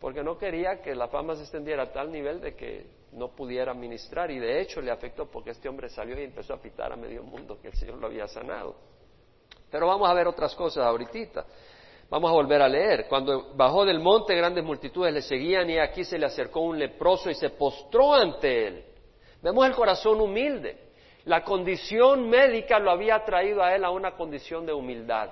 porque 0.00 0.22
no 0.22 0.36
quería 0.36 0.82
que 0.82 0.94
la 0.94 1.08
fama 1.08 1.34
se 1.34 1.42
extendiera 1.42 1.84
a 1.84 1.92
tal 1.92 2.12
nivel 2.12 2.38
de 2.38 2.54
que 2.54 2.86
no 3.12 3.28
pudiera 3.28 3.72
ministrar 3.72 4.30
y 4.30 4.38
de 4.38 4.60
hecho 4.60 4.82
le 4.82 4.90
afectó 4.90 5.30
porque 5.30 5.50
este 5.50 5.66
hombre 5.66 5.88
salió 5.88 6.20
y 6.20 6.24
empezó 6.24 6.52
a 6.52 6.58
pitar 6.60 6.92
a 6.92 6.96
medio 6.96 7.22
mundo 7.22 7.58
que 7.58 7.68
el 7.68 7.74
Señor 7.74 7.96
lo 7.96 8.08
había 8.08 8.28
sanado. 8.28 8.74
Pero 9.70 9.86
vamos 9.86 10.08
a 10.08 10.12
ver 10.12 10.28
otras 10.28 10.54
cosas 10.54 10.84
ahorita. 10.84 11.46
Vamos 12.10 12.30
a 12.30 12.34
volver 12.34 12.60
a 12.60 12.68
leer. 12.68 13.06
Cuando 13.08 13.54
bajó 13.54 13.84
del 13.84 13.98
monte, 13.98 14.36
grandes 14.36 14.62
multitudes 14.62 15.12
le 15.12 15.22
seguían 15.22 15.70
y 15.70 15.78
aquí 15.78 16.04
se 16.04 16.18
le 16.18 16.26
acercó 16.26 16.60
un 16.60 16.78
leproso 16.78 17.30
y 17.30 17.34
se 17.34 17.50
postró 17.50 18.12
ante 18.12 18.66
él. 18.66 18.84
Vemos 19.42 19.66
el 19.66 19.74
corazón 19.74 20.20
humilde. 20.20 20.83
La 21.24 21.42
condición 21.42 22.28
médica 22.28 22.78
lo 22.78 22.90
había 22.90 23.24
traído 23.24 23.62
a 23.62 23.74
él 23.74 23.84
a 23.84 23.90
una 23.90 24.12
condición 24.12 24.66
de 24.66 24.72
humildad. 24.72 25.30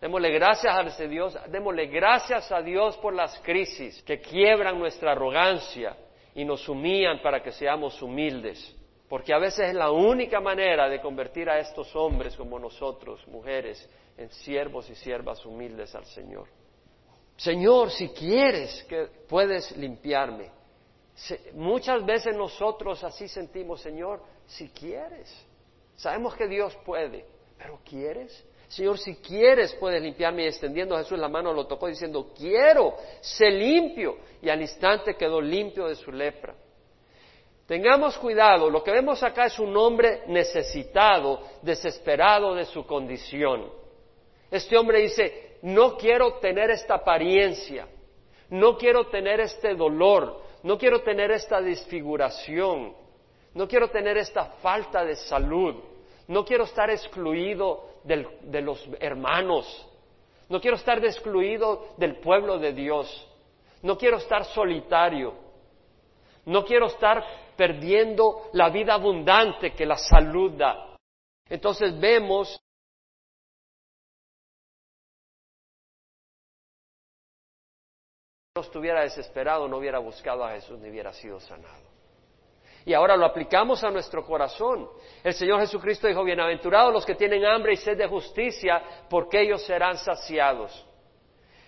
Démosle 0.00 0.30
gracias 0.30 0.74
a 0.74 1.02
Dios, 1.04 1.36
démosle 1.48 1.86
gracias 1.86 2.50
a 2.52 2.62
Dios 2.62 2.96
por 2.98 3.12
las 3.12 3.38
crisis 3.40 4.02
que 4.02 4.20
quiebran 4.20 4.78
nuestra 4.78 5.12
arrogancia 5.12 5.96
y 6.34 6.44
nos 6.44 6.66
humillan 6.68 7.20
para 7.20 7.42
que 7.42 7.52
seamos 7.52 8.00
humildes. 8.00 8.76
Porque 9.08 9.34
a 9.34 9.38
veces 9.38 9.70
es 9.70 9.74
la 9.74 9.90
única 9.90 10.40
manera 10.40 10.88
de 10.88 11.00
convertir 11.00 11.50
a 11.50 11.58
estos 11.58 11.94
hombres 11.96 12.36
como 12.36 12.58
nosotros, 12.58 13.26
mujeres, 13.26 13.88
en 14.16 14.30
siervos 14.30 14.88
y 14.88 14.94
siervas 14.94 15.44
humildes 15.44 15.94
al 15.94 16.04
Señor. 16.04 16.46
Señor, 17.36 17.90
si 17.90 18.10
quieres 18.10 18.84
que 18.84 19.08
puedes 19.28 19.76
limpiarme. 19.76 20.50
muchas 21.54 22.06
veces 22.06 22.36
nosotros 22.36 23.02
así 23.02 23.28
sentimos, 23.28 23.80
Señor, 23.80 24.22
si 24.50 24.68
quieres. 24.68 25.30
Sabemos 25.96 26.34
que 26.34 26.48
Dios 26.48 26.76
puede, 26.84 27.24
pero 27.58 27.80
¿quieres? 27.84 28.44
Señor, 28.68 28.98
si 28.98 29.16
quieres 29.16 29.74
puedes 29.74 30.00
limpiarme. 30.00 30.44
Y 30.44 30.46
extendiendo 30.46 30.96
Jesús 30.96 31.18
la 31.18 31.28
mano 31.28 31.52
lo 31.52 31.66
tocó 31.66 31.88
diciendo, 31.88 32.32
quiero, 32.36 32.96
sé 33.20 33.50
limpio. 33.50 34.18
Y 34.40 34.48
al 34.48 34.60
instante 34.60 35.16
quedó 35.16 35.40
limpio 35.40 35.88
de 35.88 35.96
su 35.96 36.12
lepra. 36.12 36.54
Tengamos 37.66 38.18
cuidado, 38.18 38.68
lo 38.68 38.82
que 38.82 38.90
vemos 38.90 39.22
acá 39.22 39.46
es 39.46 39.58
un 39.60 39.76
hombre 39.76 40.22
necesitado, 40.26 41.40
desesperado 41.62 42.54
de 42.54 42.64
su 42.64 42.84
condición. 42.84 43.70
Este 44.50 44.76
hombre 44.76 45.02
dice, 45.02 45.58
no 45.62 45.96
quiero 45.96 46.38
tener 46.38 46.70
esta 46.70 46.94
apariencia, 46.94 47.86
no 48.48 48.76
quiero 48.76 49.06
tener 49.06 49.38
este 49.38 49.74
dolor, 49.76 50.42
no 50.64 50.76
quiero 50.78 51.02
tener 51.02 51.30
esta 51.30 51.60
desfiguración, 51.60 52.96
no 53.54 53.66
quiero 53.66 53.88
tener 53.90 54.16
esta 54.16 54.44
falta 54.62 55.04
de 55.04 55.16
salud, 55.16 55.76
no 56.28 56.44
quiero 56.44 56.64
estar 56.64 56.90
excluido 56.90 58.00
de 58.04 58.60
los 58.62 58.88
hermanos, 59.00 59.86
no 60.48 60.60
quiero 60.60 60.76
estar 60.76 61.04
excluido 61.04 61.94
del 61.96 62.16
pueblo 62.20 62.58
de 62.58 62.72
Dios, 62.72 63.26
no 63.82 63.96
quiero 63.96 64.18
estar 64.18 64.44
solitario, 64.44 65.34
no 66.44 66.64
quiero 66.64 66.86
estar 66.86 67.24
perdiendo 67.56 68.48
la 68.52 68.70
vida 68.70 68.94
abundante 68.94 69.72
que 69.72 69.86
la 69.86 69.96
salud 69.96 70.52
da. 70.52 70.96
Entonces 71.48 71.98
vemos 71.98 72.60
no 78.54 78.62
estuviera 78.62 79.02
desesperado, 79.02 79.68
no 79.68 79.78
hubiera 79.78 79.98
buscado 79.98 80.44
a 80.44 80.52
Jesús, 80.52 80.78
ni 80.80 80.90
hubiera 80.90 81.12
sido 81.12 81.38
sanado. 81.40 81.89
Y 82.84 82.94
ahora 82.94 83.16
lo 83.16 83.26
aplicamos 83.26 83.84
a 83.84 83.90
nuestro 83.90 84.24
corazón. 84.24 84.88
El 85.22 85.34
Señor 85.34 85.60
Jesucristo 85.60 86.06
dijo, 86.06 86.24
bienaventurados 86.24 86.92
los 86.92 87.04
que 87.04 87.14
tienen 87.14 87.44
hambre 87.44 87.74
y 87.74 87.76
sed 87.76 87.98
de 87.98 88.06
justicia, 88.06 88.82
porque 89.08 89.42
ellos 89.42 89.62
serán 89.62 89.98
saciados. 89.98 90.86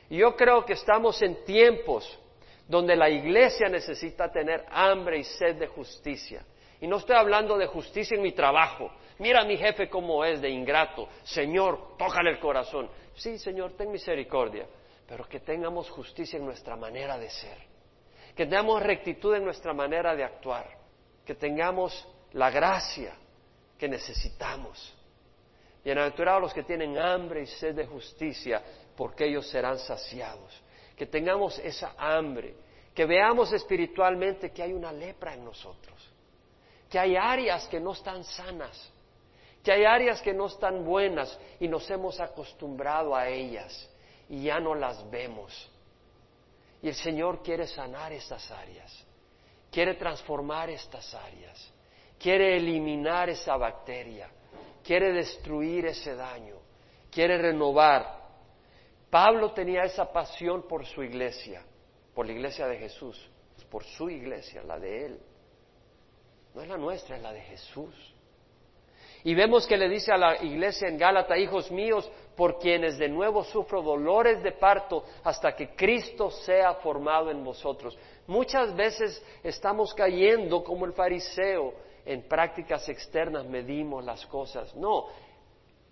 Y 0.08 0.18
yo 0.18 0.34
creo 0.36 0.64
que 0.64 0.72
estamos 0.72 1.20
en 1.22 1.44
tiempos 1.44 2.18
donde 2.66 2.96
la 2.96 3.10
iglesia 3.10 3.68
necesita 3.68 4.30
tener 4.30 4.64
hambre 4.70 5.18
y 5.18 5.24
sed 5.24 5.56
de 5.56 5.66
justicia. 5.66 6.44
Y 6.80 6.86
no 6.86 6.96
estoy 6.96 7.16
hablando 7.16 7.58
de 7.58 7.66
justicia 7.66 8.16
en 8.16 8.22
mi 8.22 8.32
trabajo. 8.32 8.90
Mira 9.18 9.42
a 9.42 9.44
mi 9.44 9.56
jefe 9.56 9.88
cómo 9.88 10.24
es 10.24 10.40
de 10.40 10.48
ingrato. 10.48 11.08
Señor, 11.22 11.96
tócale 11.98 12.30
el 12.30 12.40
corazón. 12.40 12.88
Sí, 13.14 13.38
Señor, 13.38 13.72
ten 13.76 13.92
misericordia. 13.92 14.66
Pero 15.06 15.28
que 15.28 15.40
tengamos 15.40 15.90
justicia 15.90 16.38
en 16.38 16.46
nuestra 16.46 16.74
manera 16.74 17.18
de 17.18 17.28
ser. 17.28 17.58
Que 18.34 18.46
tengamos 18.46 18.82
rectitud 18.82 19.34
en 19.34 19.44
nuestra 19.44 19.74
manera 19.74 20.16
de 20.16 20.24
actuar 20.24 20.81
que 21.24 21.34
tengamos 21.34 22.06
la 22.32 22.50
gracia 22.50 23.14
que 23.78 23.88
necesitamos. 23.88 24.94
Bienaventurados 25.84 26.42
los 26.42 26.54
que 26.54 26.62
tienen 26.62 26.98
hambre 26.98 27.42
y 27.42 27.46
sed 27.46 27.74
de 27.74 27.86
justicia, 27.86 28.62
porque 28.96 29.26
ellos 29.26 29.48
serán 29.48 29.78
saciados. 29.78 30.60
Que 30.96 31.06
tengamos 31.06 31.58
esa 31.58 31.94
hambre, 31.96 32.54
que 32.94 33.04
veamos 33.04 33.52
espiritualmente 33.52 34.52
que 34.52 34.62
hay 34.62 34.72
una 34.72 34.92
lepra 34.92 35.34
en 35.34 35.44
nosotros, 35.44 36.10
que 36.88 36.98
hay 36.98 37.16
áreas 37.16 37.66
que 37.68 37.80
no 37.80 37.92
están 37.92 38.22
sanas, 38.24 38.92
que 39.62 39.72
hay 39.72 39.84
áreas 39.84 40.20
que 40.22 40.32
no 40.32 40.46
están 40.46 40.84
buenas 40.84 41.38
y 41.58 41.68
nos 41.68 41.88
hemos 41.90 42.20
acostumbrado 42.20 43.14
a 43.14 43.28
ellas 43.28 43.88
y 44.28 44.44
ya 44.44 44.60
no 44.60 44.74
las 44.74 45.08
vemos. 45.10 45.70
Y 46.82 46.88
el 46.88 46.94
Señor 46.94 47.42
quiere 47.42 47.66
sanar 47.66 48.12
esas 48.12 48.50
áreas 48.50 49.06
quiere 49.72 49.94
transformar 49.94 50.68
estas 50.68 51.14
áreas, 51.14 51.72
quiere 52.18 52.56
eliminar 52.56 53.30
esa 53.30 53.56
bacteria, 53.56 54.28
quiere 54.84 55.12
destruir 55.12 55.86
ese 55.86 56.14
daño, 56.14 56.56
quiere 57.10 57.38
renovar. 57.38 58.20
Pablo 59.10 59.52
tenía 59.52 59.82
esa 59.84 60.12
pasión 60.12 60.68
por 60.68 60.84
su 60.84 61.02
iglesia, 61.02 61.64
por 62.14 62.26
la 62.26 62.32
iglesia 62.32 62.66
de 62.66 62.76
Jesús, 62.76 63.18
por 63.70 63.82
su 63.84 64.10
iglesia, 64.10 64.62
la 64.62 64.78
de 64.78 65.06
él. 65.06 65.20
No 66.54 66.60
es 66.60 66.68
la 66.68 66.76
nuestra, 66.76 67.16
es 67.16 67.22
la 67.22 67.32
de 67.32 67.40
Jesús. 67.40 68.14
Y 69.24 69.34
vemos 69.34 69.66
que 69.66 69.76
le 69.76 69.88
dice 69.88 70.12
a 70.12 70.18
la 70.18 70.42
iglesia 70.42 70.88
en 70.88 70.98
Gálata, 70.98 71.38
hijos 71.38 71.70
míos, 71.70 72.10
por 72.36 72.58
quienes 72.58 72.98
de 72.98 73.08
nuevo 73.08 73.44
sufro 73.44 73.82
dolores 73.82 74.42
de 74.42 74.52
parto 74.52 75.04
hasta 75.22 75.54
que 75.54 75.74
Cristo 75.74 76.30
sea 76.30 76.74
formado 76.74 77.30
en 77.30 77.44
vosotros. 77.44 77.96
Muchas 78.26 78.74
veces 78.76 79.22
estamos 79.42 79.94
cayendo 79.94 80.62
como 80.62 80.84
el 80.84 80.92
fariseo 80.92 81.74
en 82.04 82.22
prácticas 82.22 82.88
externas, 82.88 83.46
medimos 83.46 84.04
las 84.04 84.24
cosas. 84.26 84.74
No, 84.76 85.06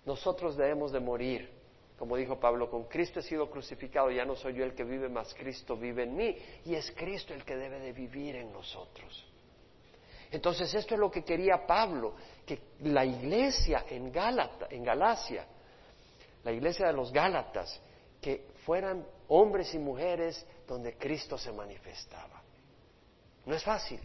nosotros 0.05 0.55
debemos 0.55 0.91
de 0.91 0.99
morir. 0.99 1.61
Como 1.97 2.17
dijo 2.17 2.39
Pablo, 2.39 2.69
con 2.69 2.85
Cristo 2.85 3.19
he 3.19 3.23
sido 3.23 3.49
crucificado, 3.51 4.09
ya 4.09 4.25
no 4.25 4.35
soy 4.35 4.55
yo 4.55 4.63
el 4.63 4.73
que 4.73 4.83
vive, 4.83 5.07
más 5.07 5.33
Cristo 5.35 5.77
vive 5.77 6.03
en 6.03 6.15
mí. 6.15 6.35
Y 6.65 6.73
es 6.73 6.91
Cristo 6.91 7.33
el 7.33 7.45
que 7.45 7.55
debe 7.55 7.79
de 7.79 7.93
vivir 7.93 8.35
en 8.37 8.51
nosotros. 8.51 9.23
Entonces 10.31 10.73
esto 10.73 10.95
es 10.95 10.99
lo 10.99 11.11
que 11.11 11.23
quería 11.23 11.67
Pablo, 11.67 12.15
que 12.45 12.59
la 12.79 13.05
iglesia 13.05 13.85
en, 13.89 14.11
Gálata, 14.11 14.67
en 14.69 14.83
Galacia, 14.83 15.45
la 16.43 16.51
iglesia 16.51 16.87
de 16.87 16.93
los 16.93 17.11
Gálatas, 17.11 17.79
que 18.21 18.47
fueran 18.65 19.05
hombres 19.33 19.73
y 19.73 19.79
mujeres 19.79 20.45
donde 20.67 20.97
Cristo 20.97 21.37
se 21.37 21.53
manifestaba. 21.53 22.41
No 23.45 23.55
es 23.55 23.63
fácil. 23.63 23.99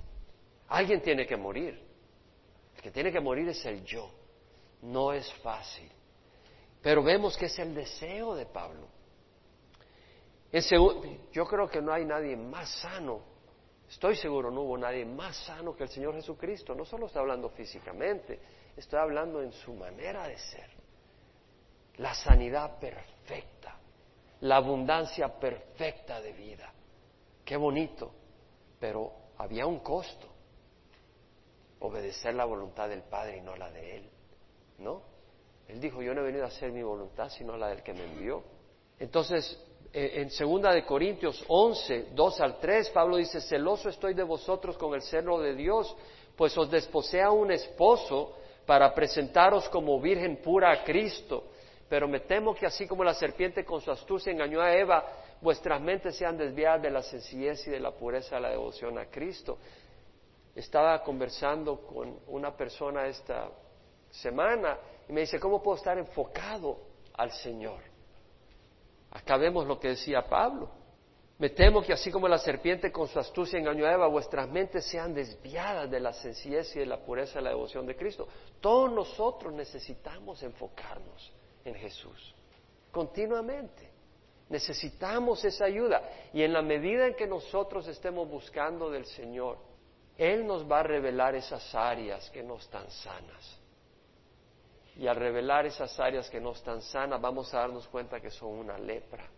Alguien 0.69 1.03
tiene 1.03 1.27
que 1.27 1.37
morir. 1.37 1.83
El 2.77 2.81
que 2.81 2.93
tiene 2.93 3.11
que 3.11 3.19
morir 3.19 3.49
es 3.49 3.65
el 3.67 3.85
yo. 3.85 4.09
No 4.83 5.13
es 5.13 5.31
fácil. 5.43 5.91
Pero 6.81 7.03
vemos 7.03 7.37
que 7.37 7.47
es 7.47 7.59
el 7.59 7.75
deseo 7.75 8.37
de 8.37 8.47
Pablo. 8.47 8.87
yo 11.33 11.45
creo 11.45 11.69
que 11.69 11.83
no 11.83 11.93
hay 11.93 12.05
nadie 12.05 12.37
más 12.37 12.71
sano. 12.81 13.21
Estoy 13.89 14.15
seguro 14.17 14.51
no 14.51 14.63
hubo 14.63 14.79
nadie 14.79 15.05
más 15.05 15.37
sano 15.39 15.75
que 15.75 15.83
el 15.83 15.89
Señor 15.89 16.15
Jesucristo. 16.15 16.73
No 16.73 16.85
solo 16.85 17.07
está 17.07 17.19
hablando 17.19 17.49
físicamente, 17.49 18.39
estoy 18.77 19.01
hablando 19.01 19.43
en 19.43 19.51
su 19.51 19.75
manera 19.75 20.29
de 20.29 20.39
ser. 20.39 20.71
La 21.97 22.15
sanidad 22.15 22.79
perfecta 22.79 23.76
la 24.41 24.57
abundancia 24.57 25.29
perfecta 25.39 26.21
de 26.21 26.33
vida. 26.33 26.73
Qué 27.45 27.57
bonito, 27.57 28.13
pero 28.79 29.13
había 29.39 29.67
un 29.67 29.81
costo. 29.81 30.27
Obedecer 31.81 32.35
la 32.35 32.45
voluntad 32.45 32.89
del 32.89 33.03
Padre 33.03 33.39
y 33.39 33.41
no 33.41 33.57
la 33.57 33.71
de 33.71 33.97
Él. 33.97 34.11
¿No? 34.79 35.03
Él 35.69 35.81
dijo, 35.81 36.03
yo 36.03 36.15
no 36.15 36.21
he 36.21 36.25
venido 36.25 36.45
a 36.45 36.49
hacer 36.49 36.71
mi 36.71 36.83
voluntad, 36.83 37.29
sino 37.31 37.57
la 37.57 37.69
del 37.69 37.83
que 37.83 37.93
me 37.93 38.05
envió. 38.05 38.43
Entonces, 38.99 39.59
eh, 39.93 40.21
en 40.21 40.31
segunda 40.31 40.73
de 40.73 40.85
Corintios 40.85 41.45
11, 41.49 42.09
2 42.13 42.41
al 42.41 42.59
3, 42.59 42.91
Pablo 42.91 43.17
dice, 43.17 43.41
celoso 43.41 43.89
estoy 43.89 44.15
de 44.15 44.23
vosotros 44.23 44.77
con 44.77 44.95
el 44.95 45.03
celo 45.03 45.41
de 45.41 45.55
Dios, 45.55 45.95
pues 46.37 46.57
os 46.57 46.71
desposea 46.71 47.31
un 47.31 47.51
esposo 47.51 48.35
para 48.65 48.95
presentaros 48.95 49.69
como 49.69 50.01
virgen 50.01 50.37
pura 50.43 50.73
a 50.73 50.85
Cristo. 50.85 51.45
Pero 51.89 52.09
me 52.09 52.21
temo 52.21 52.55
que 52.55 52.67
así 52.67 52.87
como 52.87 53.05
la 53.05 53.15
serpiente 53.15 53.65
con 53.65 53.81
su 53.81 53.91
astucia 53.91 54.33
engañó 54.33 54.61
a 54.61 54.75
Eva, 54.75 55.05
vuestras 55.41 55.81
mentes 55.81 56.17
sean 56.17 56.37
desviadas 56.37 56.83
de 56.83 56.91
la 56.91 57.03
sencillez 57.03 57.67
y 57.69 57.71
de 57.71 57.81
la 57.81 57.93
pureza 57.93 58.37
de 58.37 58.43
la 58.43 58.51
devoción 58.51 58.99
a 58.99 59.07
Cristo. 59.07 59.59
Estaba 60.55 61.01
conversando 61.03 61.87
con 61.87 62.19
una 62.29 62.57
persona 62.57 63.07
esta 63.07 63.51
semana 64.11 64.79
y 65.09 65.13
me 65.13 65.21
dice, 65.21 65.39
¿cómo 65.39 65.63
puedo 65.63 65.77
estar 65.77 65.97
enfocado 65.97 66.79
al 67.15 67.31
Señor? 67.31 67.81
Acá 69.13 69.37
vemos 69.37 69.67
lo 69.67 69.79
que 69.79 69.89
decía 69.89 70.23
Pablo. 70.23 70.71
Me 71.39 71.51
temo 71.51 71.83
que 71.83 71.93
así 71.93 72.11
como 72.11 72.27
la 72.27 72.39
serpiente 72.39 72.91
con 72.91 73.07
su 73.07 73.19
astucia 73.19 73.59
engañó 73.59 73.87
a 73.87 73.93
Eva, 73.93 74.07
vuestras 74.07 74.49
mentes 74.49 74.87
sean 74.87 75.15
desviadas 75.15 75.89
de 75.89 76.01
la 76.01 76.13
sencillez 76.15 76.75
y 76.75 76.81
de 76.81 76.87
la 76.87 76.99
pureza 76.99 77.35
de 77.39 77.43
la 77.43 77.51
devoción 77.51 77.87
de 77.87 77.95
Cristo. 77.95 78.27
Todos 78.59 78.91
nosotros 78.91 79.53
necesitamos 79.53 80.43
enfocarnos 80.43 81.33
en 81.67 81.75
Jesús, 81.75 82.35
continuamente. 82.91 83.91
Necesitamos 84.49 85.45
esa 85.45 85.65
ayuda 85.65 86.03
y 86.33 86.43
en 86.43 86.53
la 86.53 86.63
medida 86.63 87.09
en 87.09 87.15
que 87.15 87.27
nosotros 87.27 87.89
estemos 87.89 88.29
buscando 88.29 88.91
del 88.91 89.05
Señor, 89.07 89.59
Él 90.17 90.47
nos 90.47 90.71
va 90.71 90.81
a 90.81 90.83
revelar 90.85 91.35
esas 91.35 91.75
áreas 91.75 92.31
que 92.31 92.45
no 92.45 92.57
están 92.57 92.89
sanas. 92.91 93.61
Y 94.97 95.09
al 95.09 95.17
revelar 95.17 95.67
esas 95.67 95.99
áreas 95.99 96.31
que 96.31 96.41
no 96.41 96.53
están 96.53 96.81
sanas, 96.81 97.21
vamos 97.21 97.53
a 97.53 97.59
darnos 97.59 97.87
cuenta 97.89 98.21
que 98.21 98.31
son 98.31 98.51
una 98.51 98.79
lepra. 98.79 99.29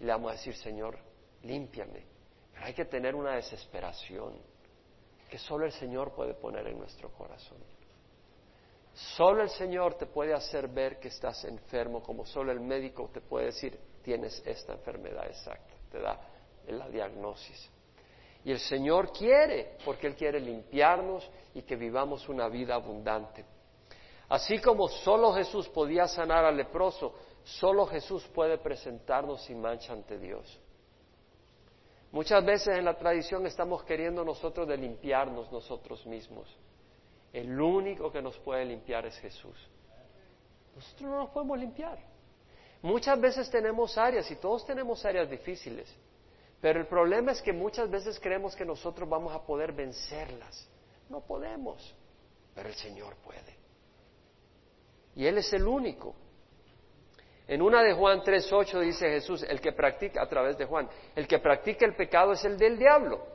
Y 0.00 0.04
le 0.04 0.12
vamos 0.12 0.30
a 0.30 0.34
decir, 0.34 0.54
Señor, 0.54 0.96
límpiame. 1.42 2.06
Pero 2.52 2.66
hay 2.66 2.72
que 2.72 2.84
tener 2.84 3.14
una 3.14 3.34
desesperación 3.34 4.34
que 5.28 5.38
solo 5.38 5.66
el 5.66 5.72
Señor 5.72 6.12
puede 6.12 6.34
poner 6.34 6.66
en 6.68 6.78
nuestro 6.78 7.10
corazón. 7.10 7.58
Solo 8.94 9.42
el 9.42 9.50
Señor 9.50 9.94
te 9.94 10.06
puede 10.06 10.32
hacer 10.34 10.68
ver 10.68 11.00
que 11.00 11.08
estás 11.08 11.44
enfermo, 11.44 12.00
como 12.00 12.24
solo 12.24 12.52
el 12.52 12.60
médico 12.60 13.10
te 13.12 13.20
puede 13.20 13.46
decir, 13.46 13.78
tienes 14.02 14.40
esta 14.46 14.72
enfermedad 14.72 15.26
exacta, 15.26 15.74
te 15.90 16.00
da 16.00 16.20
la 16.68 16.88
diagnosis. 16.88 17.70
Y 18.44 18.52
el 18.52 18.60
Señor 18.60 19.10
quiere, 19.12 19.78
porque 19.84 20.06
Él 20.06 20.14
quiere 20.14 20.38
limpiarnos 20.38 21.28
y 21.54 21.62
que 21.62 21.74
vivamos 21.74 22.28
una 22.28 22.48
vida 22.48 22.74
abundante. 22.74 23.44
Así 24.28 24.58
como 24.60 24.88
solo 24.88 25.32
Jesús 25.32 25.68
podía 25.68 26.06
sanar 26.06 26.44
al 26.44 26.56
leproso, 26.56 27.14
solo 27.42 27.86
Jesús 27.86 28.24
puede 28.28 28.58
presentarnos 28.58 29.42
sin 29.42 29.60
mancha 29.60 29.92
ante 29.92 30.18
Dios. 30.18 30.60
Muchas 32.12 32.44
veces 32.44 32.78
en 32.78 32.84
la 32.84 32.96
tradición 32.96 33.44
estamos 33.44 33.82
queriendo 33.82 34.24
nosotros 34.24 34.68
de 34.68 34.76
limpiarnos 34.76 35.50
nosotros 35.50 36.06
mismos. 36.06 36.48
El 37.34 37.60
único 37.60 38.12
que 38.12 38.22
nos 38.22 38.38
puede 38.38 38.64
limpiar 38.64 39.04
es 39.06 39.18
Jesús. 39.18 39.56
Nosotros 40.76 41.10
no 41.10 41.18
nos 41.18 41.30
podemos 41.30 41.58
limpiar. 41.58 41.98
Muchas 42.80 43.20
veces 43.20 43.50
tenemos 43.50 43.98
áreas 43.98 44.30
y 44.30 44.36
todos 44.36 44.64
tenemos 44.64 45.04
áreas 45.04 45.28
difíciles, 45.28 45.92
pero 46.60 46.78
el 46.78 46.86
problema 46.86 47.32
es 47.32 47.42
que 47.42 47.52
muchas 47.52 47.90
veces 47.90 48.20
creemos 48.20 48.54
que 48.54 48.64
nosotros 48.64 49.08
vamos 49.08 49.34
a 49.34 49.44
poder 49.44 49.72
vencerlas. 49.72 50.68
No 51.08 51.22
podemos, 51.22 51.92
pero 52.54 52.68
el 52.68 52.74
Señor 52.76 53.16
puede. 53.16 53.56
Y 55.16 55.26
Él 55.26 55.38
es 55.38 55.52
el 55.54 55.66
único. 55.66 56.14
En 57.48 57.62
una 57.62 57.82
de 57.82 57.94
Juan 57.94 58.20
3.8 58.20 58.80
dice 58.80 59.08
Jesús, 59.08 59.42
el 59.42 59.60
que 59.60 59.72
practica, 59.72 60.22
a 60.22 60.28
través 60.28 60.56
de 60.56 60.66
Juan, 60.66 60.88
el 61.16 61.26
que 61.26 61.40
practica 61.40 61.84
el 61.84 61.96
pecado 61.96 62.32
es 62.32 62.44
el 62.44 62.56
del 62.56 62.78
diablo. 62.78 63.26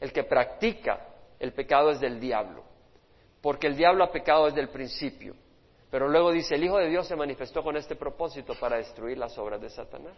El 0.00 0.12
que 0.12 0.24
practica 0.24 1.06
el 1.38 1.52
pecado 1.52 1.90
es 1.92 2.00
del 2.00 2.18
diablo. 2.18 2.64
Porque 3.40 3.66
el 3.66 3.76
diablo 3.76 4.04
ha 4.04 4.10
pecado 4.10 4.46
desde 4.46 4.60
el 4.60 4.68
principio. 4.68 5.34
Pero 5.90 6.08
luego 6.08 6.32
dice, 6.32 6.54
el 6.54 6.64
Hijo 6.64 6.78
de 6.78 6.88
Dios 6.88 7.06
se 7.06 7.16
manifestó 7.16 7.62
con 7.62 7.76
este 7.76 7.96
propósito 7.96 8.54
para 8.58 8.76
destruir 8.76 9.16
las 9.16 9.36
obras 9.38 9.60
de 9.60 9.70
Satanás. 9.70 10.16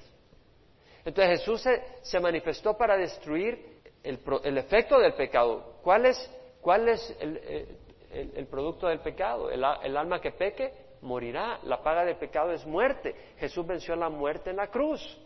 Entonces 1.05 1.41
Jesús 1.41 1.65
se, 2.03 2.21
manifestó 2.21 2.77
para 2.77 2.97
destruir 2.97 3.81
el, 4.03 4.59
efecto 4.59 4.99
del 4.99 5.15
pecado. 5.15 5.77
¿Cuál 5.83 6.07
es, 6.07 6.31
cuál 6.61 6.89
es 6.89 7.17
el, 7.21 8.47
producto 8.47 8.89
del 8.89 9.01
pecado? 9.01 9.51
el 9.51 9.65
alma 9.65 10.21
que 10.21 10.33
peque 10.33 10.73
morirá. 11.03 11.61
La 11.65 11.83
paga 11.83 12.05
del 12.05 12.17
pecado 12.17 12.53
es 12.53 12.67
muerte. 12.67 13.15
Jesús 13.39 13.67
venció 13.67 13.97
la 13.97 14.09
muerte 14.09 14.51
en 14.51 14.57
la 14.57 14.69
cruz 14.69 15.19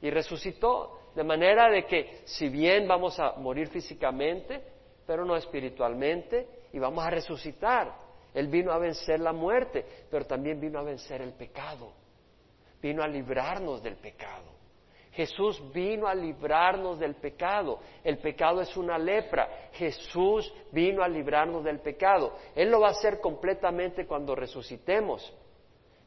y 0.00 0.10
resucitó. 0.10 0.94
De 1.14 1.24
manera 1.24 1.68
de 1.68 1.84
que 1.84 2.20
si 2.24 2.48
bien 2.48 2.86
vamos 2.86 3.18
a 3.18 3.32
morir 3.32 3.68
físicamente, 3.68 4.62
pero 5.06 5.24
no 5.24 5.36
espiritualmente, 5.36 6.46
y 6.72 6.78
vamos 6.78 7.04
a 7.04 7.10
resucitar. 7.10 7.94
Él 8.34 8.48
vino 8.48 8.72
a 8.72 8.78
vencer 8.78 9.20
la 9.20 9.32
muerte, 9.32 9.84
pero 10.10 10.26
también 10.26 10.60
vino 10.60 10.78
a 10.78 10.82
vencer 10.82 11.22
el 11.22 11.32
pecado. 11.32 11.92
Vino 12.80 13.02
a 13.02 13.08
librarnos 13.08 13.82
del 13.82 13.96
pecado. 13.96 14.58
Jesús 15.12 15.60
vino 15.72 16.06
a 16.06 16.14
librarnos 16.14 16.98
del 16.98 17.16
pecado. 17.16 17.80
El 18.04 18.18
pecado 18.18 18.60
es 18.60 18.76
una 18.76 18.96
lepra. 18.96 19.68
Jesús 19.72 20.52
vino 20.70 21.02
a 21.02 21.08
librarnos 21.08 21.64
del 21.64 21.80
pecado. 21.80 22.36
Él 22.54 22.70
lo 22.70 22.80
va 22.80 22.88
a 22.88 22.92
hacer 22.92 23.20
completamente 23.20 24.06
cuando 24.06 24.36
resucitemos. 24.36 25.34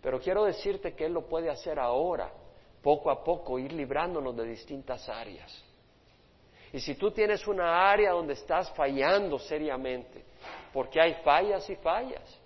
Pero 0.01 0.19
quiero 0.19 0.45
decirte 0.45 0.93
que 0.93 1.05
Él 1.05 1.13
lo 1.13 1.27
puede 1.27 1.49
hacer 1.49 1.77
ahora, 1.77 2.31
poco 2.81 3.11
a 3.11 3.23
poco, 3.23 3.59
ir 3.59 3.73
librándonos 3.73 4.35
de 4.35 4.45
distintas 4.45 5.07
áreas. 5.09 5.61
Y 6.71 6.79
si 6.79 6.95
tú 6.95 7.11
tienes 7.11 7.45
una 7.47 7.91
área 7.91 8.11
donde 8.11 8.33
estás 8.33 8.71
fallando 8.71 9.37
seriamente, 9.37 10.23
porque 10.73 10.99
hay 11.01 11.15
fallas 11.23 11.69
y 11.69 11.75
fallas, 11.77 12.41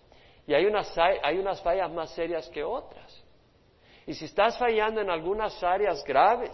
y 0.47 0.53
hay 0.53 0.65
unas, 0.65 0.95
hay 0.97 1.37
unas 1.37 1.61
fallas 1.61 1.91
más 1.91 2.11
serias 2.11 2.47
que 2.49 2.63
otras, 2.63 3.23
y 4.05 4.13
si 4.13 4.25
estás 4.25 4.57
fallando 4.57 5.01
en 5.01 5.09
algunas 5.09 5.61
áreas 5.63 6.03
graves, 6.03 6.51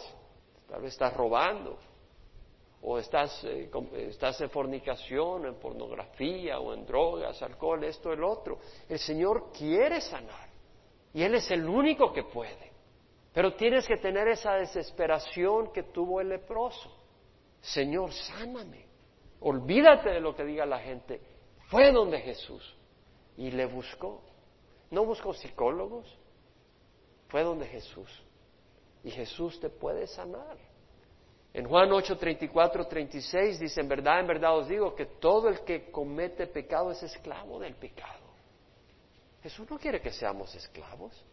tal 0.68 0.82
vez 0.82 0.94
estás 0.94 1.14
robando, 1.14 1.78
o 2.84 2.98
estás, 2.98 3.44
eh, 3.44 3.70
estás 4.10 4.40
en 4.42 4.50
fornicación, 4.50 5.46
en 5.46 5.56
pornografía, 5.56 6.60
o 6.60 6.74
en 6.74 6.86
drogas, 6.86 7.42
alcohol, 7.42 7.84
esto, 7.84 8.12
el 8.12 8.24
otro, 8.24 8.58
el 8.90 8.98
Señor 8.98 9.52
quiere 9.52 10.02
sanar. 10.02 10.50
Y 11.14 11.24
Él 11.24 11.36
es 11.36 11.52
el 11.52 11.68
único 11.68 12.12
que 12.12 12.24
puede. 12.24 12.72
Pero 13.34 13.54
tienes 13.54 13.88
que 13.88 13.98
tener 13.98 14.28
esa 14.30 14.54
desesperación 14.56 15.72
que 15.72 15.84
tuvo 15.84 16.22
el 16.22 16.30
leproso. 16.30 16.90
Señor, 17.62 18.12
sáname. 18.12 18.86
Olvídate 19.42 20.10
de 20.10 20.20
lo 20.20 20.36
que 20.36 20.44
diga 20.44 20.66
la 20.66 20.80
gente. 20.80 21.22
Fue 21.72 21.90
donde 21.94 22.20
Jesús 22.20 22.76
y 23.38 23.50
le 23.50 23.66
buscó. 23.66 24.22
No 24.90 25.06
buscó 25.06 25.34
psicólogos, 25.34 26.06
fue 27.30 27.44
donde 27.44 27.66
Jesús. 27.66 28.10
Y 29.06 29.10
Jesús 29.10 29.58
te 29.62 29.70
puede 29.70 30.06
sanar. 30.06 30.58
En 31.54 31.66
Juan 31.66 31.90
8, 31.90 32.18
34, 32.18 32.88
36 32.88 33.60
dice, 33.60 33.80
en 33.80 33.88
verdad, 33.88 34.20
en 34.20 34.28
verdad 34.28 34.58
os 34.58 34.68
digo 34.68 34.94
que 34.94 35.06
todo 35.06 35.48
el 35.48 35.62
que 35.62 35.90
comete 35.92 36.46
pecado 36.48 36.92
es 36.92 37.02
esclavo 37.04 37.58
del 37.58 37.76
pecado. 37.76 38.20
Jesús 39.42 39.70
no 39.72 39.80
quiere 39.80 40.02
que 40.02 40.12
seamos 40.12 40.54
esclavos. 40.54 41.24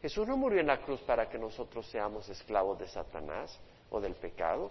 Jesús 0.00 0.26
no 0.26 0.38
murió 0.38 0.60
en 0.60 0.66
la 0.66 0.80
cruz 0.80 1.00
para 1.02 1.28
que 1.28 1.38
nosotros 1.38 1.86
seamos 1.88 2.26
esclavos 2.30 2.78
de 2.78 2.88
Satanás 2.88 3.60
o 3.90 4.00
del 4.00 4.14
pecado. 4.14 4.70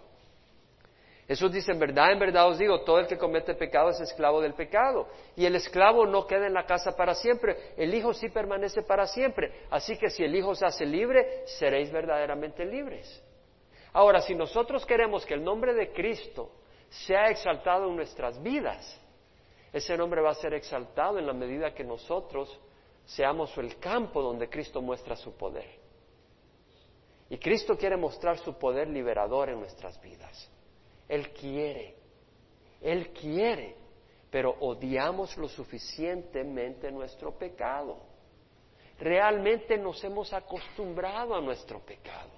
Jesús 1.27 1.51
dice, 1.51 1.73
en 1.73 1.79
verdad, 1.79 2.13
en 2.13 2.19
verdad 2.19 2.47
os 2.47 2.57
digo, 2.57 2.81
todo 2.81 2.99
el 2.99 3.07
que 3.07 3.17
comete 3.17 3.53
pecado 3.53 3.89
es 3.89 3.99
esclavo 3.99 4.41
del 4.41 4.53
pecado. 4.53 5.07
Y 5.35 5.45
el 5.45 5.55
esclavo 5.55 6.05
no 6.05 6.25
queda 6.25 6.47
en 6.47 6.53
la 6.53 6.65
casa 6.65 6.95
para 6.95 7.13
siempre, 7.13 7.73
el 7.75 7.93
Hijo 7.93 8.13
sí 8.13 8.29
permanece 8.29 8.81
para 8.83 9.05
siempre. 9.07 9.65
Así 9.69 9.97
que 9.97 10.09
si 10.09 10.23
el 10.23 10.33
Hijo 10.33 10.55
se 10.55 10.65
hace 10.65 10.85
libre, 10.85 11.43
seréis 11.45 11.91
verdaderamente 11.91 12.65
libres. 12.65 13.21
Ahora, 13.91 14.21
si 14.21 14.35
nosotros 14.35 14.85
queremos 14.85 15.25
que 15.25 15.33
el 15.33 15.43
nombre 15.43 15.73
de 15.73 15.91
Cristo 15.91 16.49
sea 16.89 17.25
exaltado 17.29 17.89
en 17.89 17.97
nuestras 17.97 18.41
vidas, 18.41 18.97
ese 19.73 19.97
nombre 19.97 20.21
va 20.21 20.31
a 20.31 20.35
ser 20.35 20.53
exaltado 20.53 21.19
en 21.19 21.27
la 21.27 21.33
medida 21.33 21.73
que 21.73 21.83
nosotros 21.83 22.57
seamos 23.05 23.57
el 23.57 23.77
campo 23.79 24.21
donde 24.21 24.47
Cristo 24.47 24.81
muestra 24.81 25.17
su 25.17 25.35
poder. 25.35 25.67
Y 27.29 27.37
Cristo 27.37 27.77
quiere 27.77 27.97
mostrar 27.97 28.37
su 28.37 28.57
poder 28.57 28.87
liberador 28.87 29.49
en 29.49 29.59
nuestras 29.59 29.99
vidas. 30.01 30.49
Él 31.07 31.31
quiere, 31.33 31.95
Él 32.81 33.09
quiere, 33.09 33.75
pero 34.29 34.55
odiamos 34.59 35.37
lo 35.37 35.47
suficientemente 35.47 36.91
nuestro 36.91 37.31
pecado. 37.37 37.97
Realmente 38.99 39.77
nos 39.77 40.03
hemos 40.03 40.33
acostumbrado 40.33 41.35
a 41.35 41.41
nuestro 41.41 41.79
pecado. 41.79 42.31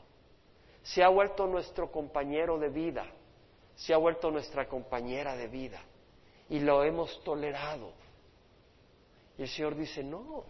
Se 0.83 1.03
ha 1.03 1.09
vuelto 1.09 1.47
nuestro 1.47 1.91
compañero 1.91 2.57
de 2.57 2.69
vida, 2.69 3.05
se 3.75 3.93
ha 3.93 3.97
vuelto 3.97 4.29
nuestra 4.31 4.67
compañera 4.67 5.35
de 5.35 5.47
vida 5.47 5.81
y 6.49 6.59
lo 6.59 6.83
hemos 6.83 7.23
tolerado. 7.23 7.91
Y 9.37 9.43
el 9.43 9.47
Señor 9.47 9.75
dice, 9.75 10.03
no, 10.03 10.43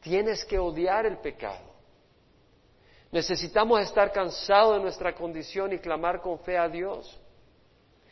tienes 0.00 0.44
que 0.44 0.58
odiar 0.58 1.06
el 1.06 1.18
pecado. 1.18 1.73
Necesitamos 3.14 3.80
estar 3.80 4.10
cansados 4.10 4.74
de 4.74 4.82
nuestra 4.82 5.14
condición 5.14 5.72
y 5.72 5.78
clamar 5.78 6.20
con 6.20 6.40
fe 6.40 6.58
a 6.58 6.68
Dios, 6.68 7.16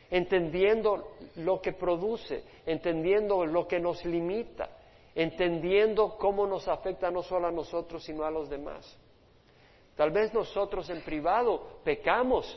entendiendo 0.09 1.17
lo 1.35 1.61
que 1.61 1.73
produce, 1.73 2.45
entendiendo 2.65 3.45
lo 3.45 3.67
que 3.67 3.81
nos 3.81 4.05
limita, 4.05 4.71
entendiendo 5.13 6.17
cómo 6.17 6.47
nos 6.47 6.69
afecta 6.69 7.11
no 7.11 7.25
solo 7.25 7.49
a 7.49 7.51
nosotros, 7.51 8.05
sino 8.05 8.23
a 8.23 8.31
los 8.31 8.49
demás. 8.49 8.97
Tal 9.97 10.13
vez 10.13 10.33
nosotros 10.33 10.89
en 10.89 11.03
privado 11.03 11.81
pecamos 11.83 12.57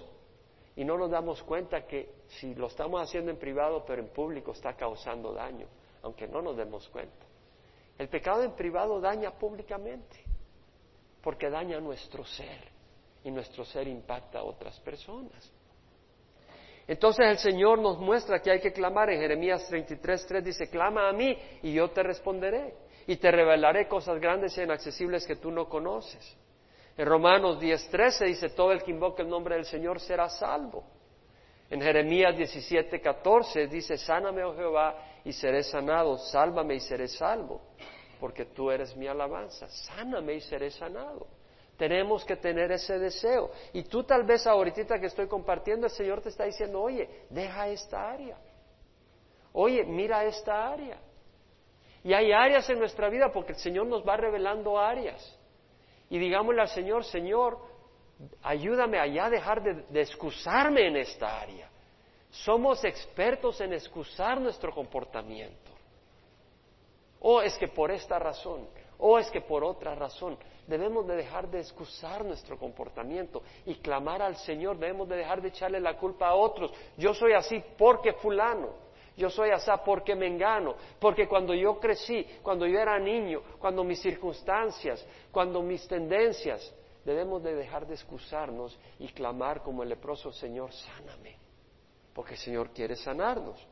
y 0.76 0.86
no 0.86 1.00
nos 1.00 1.10
damos 1.10 1.42
cuenta 1.42 1.88
que 1.88 2.12
si 2.28 2.54
lo 2.54 2.68
estamos 2.68 3.02
haciendo 3.02 3.32
en 3.32 3.38
privado, 3.38 3.84
pero 3.88 4.04
en 4.04 4.10
público 4.10 4.52
está 4.52 4.76
causando 4.76 5.34
daño, 5.34 5.66
aunque 6.04 6.28
no 6.28 6.44
nos 6.44 6.56
demos 6.56 6.88
cuenta. 6.90 7.26
El 7.98 8.08
pecado 8.08 8.44
en 8.44 8.52
privado 8.52 9.02
daña 9.02 9.32
públicamente 9.32 10.35
porque 11.26 11.50
daña 11.50 11.80
nuestro 11.80 12.24
ser 12.24 12.70
y 13.24 13.32
nuestro 13.32 13.66
ser 13.66 13.88
impacta 13.88 14.38
a 14.38 14.44
otras 14.44 14.80
personas. 14.82 15.52
Entonces 16.88 17.26
el 17.26 17.40
Señor 17.40 17.80
nos 17.80 17.98
muestra 17.98 18.40
que 18.40 18.52
hay 18.52 18.60
que 18.60 18.72
clamar. 18.72 19.10
En 19.10 19.20
Jeremías 19.20 19.68
33, 19.68 20.28
3 20.28 20.46
dice, 20.46 20.70
clama 20.70 21.10
a 21.10 21.14
mí 21.14 21.36
y 21.64 21.74
yo 21.74 21.90
te 21.90 22.04
responderé 22.04 22.76
y 23.08 23.16
te 23.16 23.32
revelaré 23.32 23.88
cosas 23.88 24.20
grandes 24.20 24.56
e 24.60 24.66
inaccesibles 24.66 25.26
que 25.26 25.38
tú 25.38 25.50
no 25.50 25.68
conoces. 25.68 26.38
En 26.96 27.08
Romanos 27.08 27.60
10, 27.60 27.90
13 27.90 28.26
dice, 28.26 28.50
todo 28.50 28.72
el 28.72 28.84
que 28.84 28.92
invoque 28.92 29.24
el 29.24 29.28
nombre 29.28 29.56
del 29.56 29.66
Señor 29.66 30.00
será 30.00 30.30
salvo. 30.30 30.84
En 31.72 31.82
Jeremías 31.82 32.38
17, 32.38 33.02
14 33.02 33.66
dice, 33.66 33.98
sáname, 33.98 34.44
oh 34.44 34.56
Jehová, 34.56 34.96
y 35.24 35.34
seré 35.34 35.64
sanado, 35.64 36.20
sálvame 36.20 36.76
y 36.76 36.80
seré 36.82 37.08
salvo, 37.08 37.62
porque 38.20 38.46
tú 38.46 38.72
eres 38.72 38.96
mi 38.96 39.08
alabanza, 39.08 39.68
sáname 39.68 40.36
y 40.36 40.42
seré 40.42 40.72
sanado. 40.72 41.28
Tenemos 41.78 42.24
que 42.24 42.38
tener 42.38 42.72
ese 42.72 42.98
deseo. 42.98 43.52
Y 43.74 43.84
tú 43.84 44.04
tal 44.04 44.24
vez 44.24 44.48
ahorita 44.48 45.00
que 45.00 45.08
estoy 45.08 45.28
compartiendo, 45.28 45.88
el 45.88 45.92
Señor 45.92 46.22
te 46.22 46.30
está 46.30 46.46
diciendo, 46.46 46.82
oye, 46.82 47.26
deja 47.30 47.68
esta 47.68 48.12
área. 48.12 48.38
Oye, 49.52 49.84
mira 49.84 50.24
esta 50.26 50.70
área. 50.70 50.98
Y 52.04 52.14
hay 52.14 52.32
áreas 52.32 52.70
en 52.70 52.80
nuestra 52.80 53.10
vida 53.10 53.32
porque 53.34 53.54
el 53.54 53.58
Señor 53.58 53.88
nos 53.88 54.08
va 54.08 54.16
revelando 54.16 54.80
áreas. 54.80 55.38
Y 56.10 56.20
digámosle 56.20 56.62
al 56.62 56.70
Señor, 56.70 57.04
Señor, 57.04 57.58
ayúdame 58.44 59.00
allá 59.00 59.26
a 59.26 59.30
dejar 59.30 59.62
de, 59.62 59.74
de 59.90 60.02
excusarme 60.02 60.88
en 60.88 60.98
esta 60.98 61.42
área. 61.42 61.70
Somos 62.30 62.84
expertos 62.86 63.60
en 63.62 63.74
excusar 63.74 64.40
nuestro 64.40 64.74
comportamiento. 64.74 65.75
O 67.28 67.42
es 67.42 67.58
que 67.58 67.68
por 67.68 67.90
esta 67.90 68.20
razón, 68.20 68.68
o 69.00 69.18
es 69.18 69.32
que 69.32 69.42
por 69.42 69.64
otra 69.64 69.96
razón. 69.96 70.38
Debemos 70.68 71.08
de 71.08 71.16
dejar 71.16 71.50
de 71.50 71.60
excusar 71.60 72.24
nuestro 72.24 72.56
comportamiento 72.56 73.42
y 73.66 73.74
clamar 73.76 74.22
al 74.22 74.36
Señor. 74.36 74.78
Debemos 74.78 75.10
de 75.10 75.16
dejar 75.16 75.42
de 75.42 75.48
echarle 75.48 75.80
la 75.80 75.98
culpa 75.98 76.28
a 76.28 76.36
otros. 76.36 76.72
Yo 76.98 77.16
soy 77.16 77.34
así 77.34 77.64
porque 77.80 78.14
fulano. 78.14 78.70
Yo 79.18 79.32
soy 79.32 79.50
así 79.50 79.72
porque 79.84 80.14
me 80.14 80.28
engano. 80.28 80.76
Porque 81.00 81.28
cuando 81.28 81.56
yo 81.56 81.80
crecí, 81.80 82.24
cuando 82.44 82.68
yo 82.68 82.78
era 82.78 83.00
niño, 83.00 83.42
cuando 83.58 83.84
mis 83.84 84.00
circunstancias, 84.04 85.04
cuando 85.32 85.64
mis 85.64 85.88
tendencias, 85.88 86.72
debemos 87.04 87.42
de 87.42 87.56
dejar 87.56 87.88
de 87.88 87.96
excusarnos 87.96 88.78
y 89.00 89.08
clamar 89.08 89.64
como 89.64 89.82
el 89.82 89.90
leproso, 89.90 90.32
Señor, 90.32 90.72
sáname. 90.72 91.38
Porque 92.14 92.34
el 92.34 92.40
Señor 92.40 92.70
quiere 92.70 92.96
sanarnos. 92.96 93.68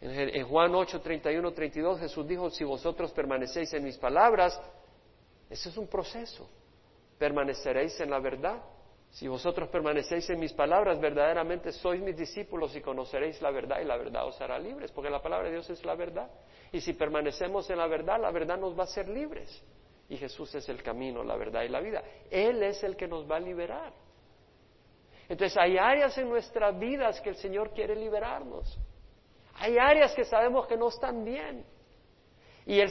En 0.00 0.46
Juan 0.46 0.74
8, 0.74 1.00
31, 1.00 1.52
32 1.52 2.00
Jesús 2.00 2.26
dijo, 2.26 2.50
si 2.50 2.62
vosotros 2.62 3.12
permanecéis 3.12 3.72
en 3.74 3.84
mis 3.84 3.98
palabras, 3.98 4.60
ese 5.50 5.70
es 5.70 5.76
un 5.76 5.88
proceso. 5.88 6.48
Permaneceréis 7.18 7.98
en 8.00 8.10
la 8.10 8.20
verdad. 8.20 8.62
Si 9.10 9.26
vosotros 9.26 9.68
permanecéis 9.70 10.28
en 10.30 10.38
mis 10.38 10.52
palabras, 10.52 11.00
verdaderamente 11.00 11.72
sois 11.72 12.00
mis 12.00 12.16
discípulos 12.16 12.76
y 12.76 12.80
conoceréis 12.80 13.40
la 13.40 13.50
verdad 13.50 13.80
y 13.80 13.84
la 13.84 13.96
verdad 13.96 14.26
os 14.26 14.40
hará 14.40 14.58
libres, 14.58 14.92
porque 14.92 15.10
la 15.10 15.22
palabra 15.22 15.46
de 15.46 15.54
Dios 15.54 15.68
es 15.70 15.84
la 15.84 15.94
verdad. 15.94 16.30
Y 16.70 16.80
si 16.80 16.92
permanecemos 16.92 17.68
en 17.70 17.78
la 17.78 17.86
verdad, 17.86 18.20
la 18.20 18.30
verdad 18.30 18.58
nos 18.58 18.78
va 18.78 18.82
a 18.82 18.84
hacer 18.84 19.08
libres. 19.08 19.62
Y 20.08 20.16
Jesús 20.16 20.54
es 20.54 20.68
el 20.68 20.82
camino, 20.82 21.24
la 21.24 21.36
verdad 21.36 21.62
y 21.62 21.68
la 21.68 21.80
vida. 21.80 22.02
Él 22.30 22.62
es 22.62 22.82
el 22.84 22.96
que 22.96 23.08
nos 23.08 23.28
va 23.28 23.36
a 23.36 23.40
liberar. 23.40 23.92
Entonces 25.28 25.56
hay 25.58 25.76
áreas 25.76 26.16
en 26.16 26.28
nuestras 26.28 26.78
vidas 26.78 27.20
que 27.20 27.30
el 27.30 27.36
Señor 27.36 27.72
quiere 27.72 27.96
liberarnos. 27.96 28.78
Hay 29.60 29.78
áreas 29.78 30.14
que 30.14 30.24
sabemos 30.24 30.66
que 30.66 30.76
no 30.76 30.88
están 30.88 31.24
bien. 31.24 31.64
Y 32.66 32.80
el, 32.80 32.90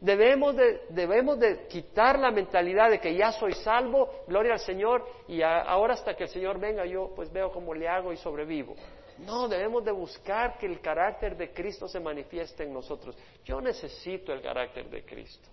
Debemos 0.00 0.54
de, 0.54 0.82
debemos 0.90 1.40
de 1.40 1.66
quitar 1.66 2.20
la 2.20 2.30
mentalidad 2.30 2.88
de 2.90 3.00
que 3.00 3.16
ya 3.16 3.32
soy 3.32 3.52
salvo, 3.52 4.22
gloria 4.28 4.52
al 4.52 4.60
Señor, 4.60 5.04
y 5.26 5.42
ahora 5.42 5.94
hasta 5.94 6.14
que 6.14 6.24
el 6.24 6.28
Señor 6.28 6.60
venga 6.60 6.86
yo 6.86 7.12
pues 7.16 7.32
veo 7.32 7.50
cómo 7.50 7.74
le 7.74 7.88
hago 7.88 8.12
y 8.12 8.16
sobrevivo. 8.16 8.76
No, 9.18 9.48
debemos 9.48 9.84
de 9.84 9.90
buscar 9.90 10.56
que 10.56 10.66
el 10.66 10.80
carácter 10.80 11.36
de 11.36 11.52
Cristo 11.52 11.88
se 11.88 11.98
manifieste 11.98 12.62
en 12.62 12.72
nosotros. 12.72 13.16
Yo 13.44 13.60
necesito 13.60 14.32
el 14.32 14.40
carácter 14.40 14.88
de 14.88 15.04
Cristo. 15.04 15.48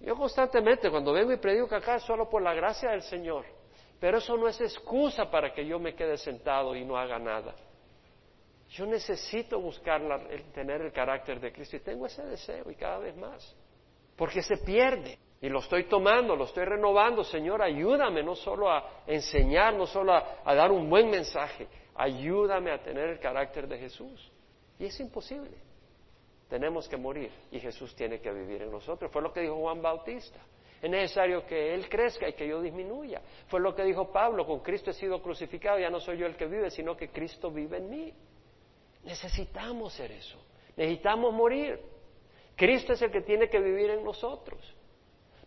Yo 0.00 0.14
constantemente 0.14 0.90
cuando 0.90 1.14
vengo 1.14 1.32
y 1.32 1.38
predico 1.38 1.74
acá 1.74 1.96
es 1.96 2.02
solo 2.02 2.28
por 2.28 2.42
la 2.42 2.52
gracia 2.52 2.90
del 2.90 3.02
Señor, 3.02 3.46
pero 3.98 4.18
eso 4.18 4.36
no 4.36 4.48
es 4.48 4.60
excusa 4.60 5.30
para 5.30 5.54
que 5.54 5.66
yo 5.66 5.78
me 5.78 5.94
quede 5.94 6.18
sentado 6.18 6.76
y 6.76 6.84
no 6.84 6.98
haga 6.98 7.18
nada. 7.18 7.54
Yo 8.70 8.86
necesito 8.86 9.60
buscar 9.60 10.02
tener 10.52 10.82
el 10.82 10.92
carácter 10.92 11.40
de 11.40 11.52
Cristo 11.52 11.76
y 11.76 11.80
tengo 11.80 12.06
ese 12.06 12.22
deseo 12.24 12.70
y 12.70 12.74
cada 12.74 12.98
vez 12.98 13.16
más 13.16 13.56
porque 14.18 14.42
se 14.42 14.58
pierde. 14.58 15.16
Y 15.40 15.48
lo 15.48 15.60
estoy 15.60 15.84
tomando, 15.84 16.34
lo 16.34 16.44
estoy 16.44 16.64
renovando. 16.64 17.22
Señor, 17.22 17.62
ayúdame 17.62 18.24
no 18.24 18.34
solo 18.34 18.68
a 18.68 19.04
enseñar, 19.06 19.72
no 19.74 19.86
solo 19.86 20.12
a, 20.12 20.54
dar 20.54 20.72
un 20.72 20.90
buen 20.90 21.08
mensaje, 21.08 21.68
ayúdame 21.94 22.72
a 22.72 22.82
tener 22.82 23.08
el 23.08 23.20
carácter 23.20 23.68
de 23.68 23.78
Jesús. 23.78 24.32
Y 24.80 24.86
es 24.86 24.98
imposible. 24.98 25.56
Tenemos 26.48 26.88
que 26.88 26.96
morir 26.96 27.30
y 27.52 27.60
Jesús 27.60 27.94
tiene 27.94 28.20
que 28.20 28.32
vivir 28.32 28.62
en 28.62 28.72
nosotros. 28.72 29.12
Fue 29.12 29.22
lo 29.22 29.32
que 29.32 29.42
dijo 29.42 29.54
Juan 29.54 29.80
Bautista. 29.80 30.40
Es 30.82 30.90
necesario 30.90 31.46
que 31.46 31.74
Él 31.74 31.88
crezca 31.88 32.28
y 32.28 32.32
que 32.32 32.48
yo 32.48 32.60
disminuya. 32.60 33.20
Fue 33.46 33.60
lo 33.60 33.74
que 33.74 33.84
dijo 33.84 34.10
Pablo, 34.10 34.44
con 34.46 34.60
Cristo 34.60 34.90
he 34.90 34.94
sido 34.94 35.22
crucificado, 35.22 35.78
ya 35.78 35.90
no 35.90 36.00
soy 36.00 36.18
yo 36.18 36.26
el 36.26 36.36
que 36.36 36.46
vive, 36.46 36.70
sino 36.70 36.96
que 36.96 37.10
Cristo 37.10 37.50
vive 37.50 37.76
en 37.76 37.90
mí. 37.90 38.14
Necesitamos 39.08 39.94
ser 39.94 40.12
eso. 40.12 40.38
Necesitamos 40.76 41.32
morir. 41.32 41.80
Cristo 42.54 42.92
es 42.92 43.00
el 43.00 43.10
que 43.10 43.22
tiene 43.22 43.48
que 43.48 43.58
vivir 43.58 43.88
en 43.88 44.04
nosotros. 44.04 44.60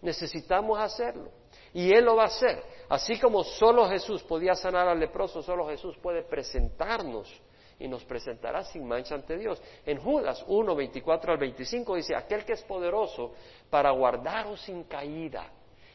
Necesitamos 0.02 0.80
hacerlo. 0.80 1.30
Y 1.71 1.93
Él 1.93 2.06
lo 2.06 2.15
va 2.15 2.24
a 2.24 2.26
hacer. 2.26 2.63
Así 2.89 3.19
como 3.19 3.43
solo 3.43 3.88
Jesús 3.88 4.24
podía 4.24 4.56
sanar 4.56 4.88
al 4.88 5.00
leproso, 5.00 5.43
solo 5.43 5.67
Jesús 5.67 5.95
puede 6.02 6.24
presentarnos 6.24 7.32
y 7.78 7.88
nos 7.88 8.04
presentará 8.04 8.63
sin 8.63 8.88
mancha 8.88 9.13
ante 9.13 9.38
Dios. 9.38 9.62
En 9.86 10.00
Judas 10.00 10.43
1, 10.47 10.76
24 10.76 11.34
al 11.34 11.38
25 11.38 11.95
dice, 11.97 12.15
aquel 12.15 12.43
que 12.43 12.54
es 12.54 12.63
poderoso 12.63 13.36
para 13.69 13.91
guardaros 13.91 14.60
sin 14.62 14.86
caída 14.86 15.52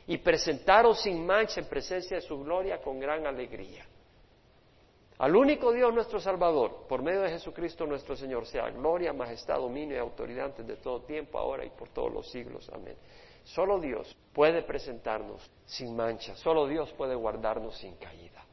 y 0.07 0.19
presentaros 0.19 1.03
sin 1.03 1.27
mancha 1.27 1.61
en 1.61 1.69
presencia 1.69 2.17
de 2.17 2.23
su 2.23 2.39
gloria 2.39 2.81
con 2.81 3.01
gran 3.01 3.27
alegría. 3.27 3.85
Al 5.19 5.35
único 5.35 5.73
Dios 5.73 5.95
nuestro 5.95 6.21
Salvador, 6.21 6.87
por 6.87 7.03
medio 7.03 7.23
de 7.23 7.31
Jesucristo 7.31 7.87
nuestro 7.87 8.15
Señor, 8.17 8.45
sea 8.47 8.69
gloria, 8.69 9.15
majestad, 9.15 9.57
dominio 9.57 9.97
y 9.97 9.99
autoridad 9.99 10.47
antes 10.47 10.67
de 10.67 10.77
todo 10.77 11.01
tiempo, 11.03 11.39
ahora 11.39 11.65
y 11.65 11.71
por 11.71 11.89
todos 11.89 12.13
los 12.13 12.31
siglos. 12.31 12.69
Amén. 12.71 12.97
Solo 13.45 13.81
Dios 13.81 14.15
puede 14.35 14.63
presentarnos 14.63 15.51
sin 15.65 15.97
mancha, 15.97 16.37
solo 16.37 16.67
Dios 16.67 16.93
puede 16.93 17.15
guardarnos 17.15 17.79
sin 17.79 17.97
caída. 17.97 18.45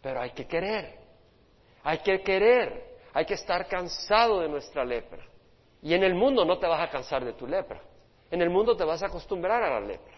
Pero 0.00 0.22
hay 0.22 0.30
que 0.30 0.46
querer, 0.46 0.96
hay 1.82 1.98
que 1.98 2.22
querer, 2.22 2.98
hay 3.12 3.26
que 3.26 3.34
estar 3.34 3.68
cansado 3.68 4.40
de 4.40 4.48
nuestra 4.48 4.84
lepra. 4.84 5.26
Y 5.82 5.92
en 5.92 6.02
el 6.02 6.14
mundo 6.14 6.46
no 6.46 6.58
te 6.58 6.66
vas 6.66 6.80
a 6.80 6.90
cansar 6.90 7.24
de 7.26 7.34
tu 7.34 7.46
lepra, 7.46 7.82
en 8.30 8.40
el 8.40 8.48
mundo 8.48 8.74
te 8.74 8.84
vas 8.84 9.02
a 9.02 9.06
acostumbrar 9.06 9.62
a 9.62 9.80
la 9.80 9.86
lepra. 9.86 10.14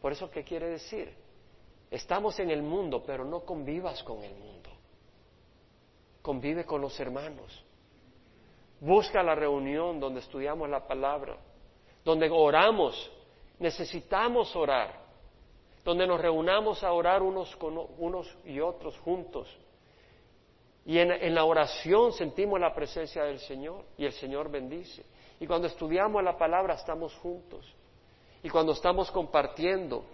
Por 0.00 0.10
eso, 0.10 0.28
¿qué 0.28 0.42
quiere 0.42 0.70
decir? 0.70 1.14
Estamos 1.88 2.40
en 2.40 2.50
el 2.50 2.62
mundo, 2.62 3.04
pero 3.06 3.24
no 3.24 3.40
convivas 3.40 4.02
con 4.02 4.24
el 4.24 4.34
mundo 4.34 4.77
convive 6.28 6.66
con 6.66 6.82
los 6.82 7.00
hermanos. 7.00 7.64
Busca 8.80 9.22
la 9.22 9.34
reunión 9.34 9.98
donde 9.98 10.20
estudiamos 10.20 10.68
la 10.68 10.86
palabra, 10.86 11.38
donde 12.04 12.28
oramos. 12.30 13.10
Necesitamos 13.58 14.54
orar, 14.54 14.92
donde 15.82 16.06
nos 16.06 16.20
reunamos 16.20 16.84
a 16.84 16.92
orar 16.92 17.22
unos 17.22 17.56
con 17.56 17.78
unos 17.96 18.28
y 18.44 18.60
otros 18.60 18.98
juntos. 18.98 19.48
Y 20.84 20.98
en, 20.98 21.12
en 21.12 21.34
la 21.34 21.46
oración 21.46 22.12
sentimos 22.12 22.60
la 22.60 22.74
presencia 22.74 23.24
del 23.24 23.38
Señor 23.38 23.86
y 23.96 24.04
el 24.04 24.12
Señor 24.12 24.50
bendice. 24.50 25.06
Y 25.40 25.46
cuando 25.46 25.66
estudiamos 25.66 26.22
la 26.22 26.36
palabra 26.36 26.74
estamos 26.74 27.14
juntos. 27.16 27.64
Y 28.42 28.50
cuando 28.50 28.72
estamos 28.72 29.10
compartiendo, 29.10 30.04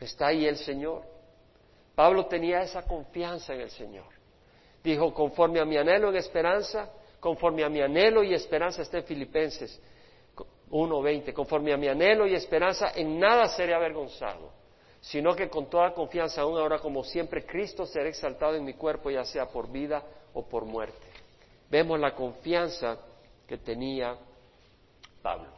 está 0.00 0.28
ahí 0.28 0.46
el 0.46 0.56
Señor. 0.56 1.02
Pablo 1.94 2.24
tenía 2.24 2.62
esa 2.62 2.80
confianza 2.86 3.52
en 3.52 3.60
el 3.60 3.70
Señor. 3.70 4.21
Dijo, 4.82 5.14
conforme 5.14 5.60
a 5.60 5.64
mi 5.64 5.76
anhelo 5.76 6.10
en 6.10 6.16
esperanza, 6.16 6.90
conforme 7.20 7.62
a 7.62 7.68
mi 7.68 7.80
anhelo 7.80 8.22
y 8.24 8.34
esperanza 8.34 8.82
está 8.82 8.98
en 8.98 9.04
Filipenses 9.04 9.80
1.20, 10.70 11.32
conforme 11.32 11.72
a 11.72 11.76
mi 11.76 11.86
anhelo 11.86 12.26
y 12.26 12.34
esperanza 12.34 12.92
en 12.96 13.18
nada 13.20 13.46
seré 13.48 13.74
avergonzado, 13.74 14.50
sino 15.00 15.36
que 15.36 15.48
con 15.48 15.66
toda 15.68 15.92
confianza, 15.92 16.40
aún 16.40 16.58
ahora 16.58 16.78
como 16.78 17.04
siempre, 17.04 17.44
Cristo 17.44 17.86
será 17.86 18.08
exaltado 18.08 18.56
en 18.56 18.64
mi 18.64 18.74
cuerpo, 18.74 19.10
ya 19.10 19.24
sea 19.24 19.46
por 19.46 19.70
vida 19.70 20.02
o 20.34 20.44
por 20.48 20.64
muerte. 20.64 21.06
Vemos 21.70 22.00
la 22.00 22.14
confianza 22.14 22.98
que 23.46 23.58
tenía 23.58 24.16
Pablo. 25.22 25.50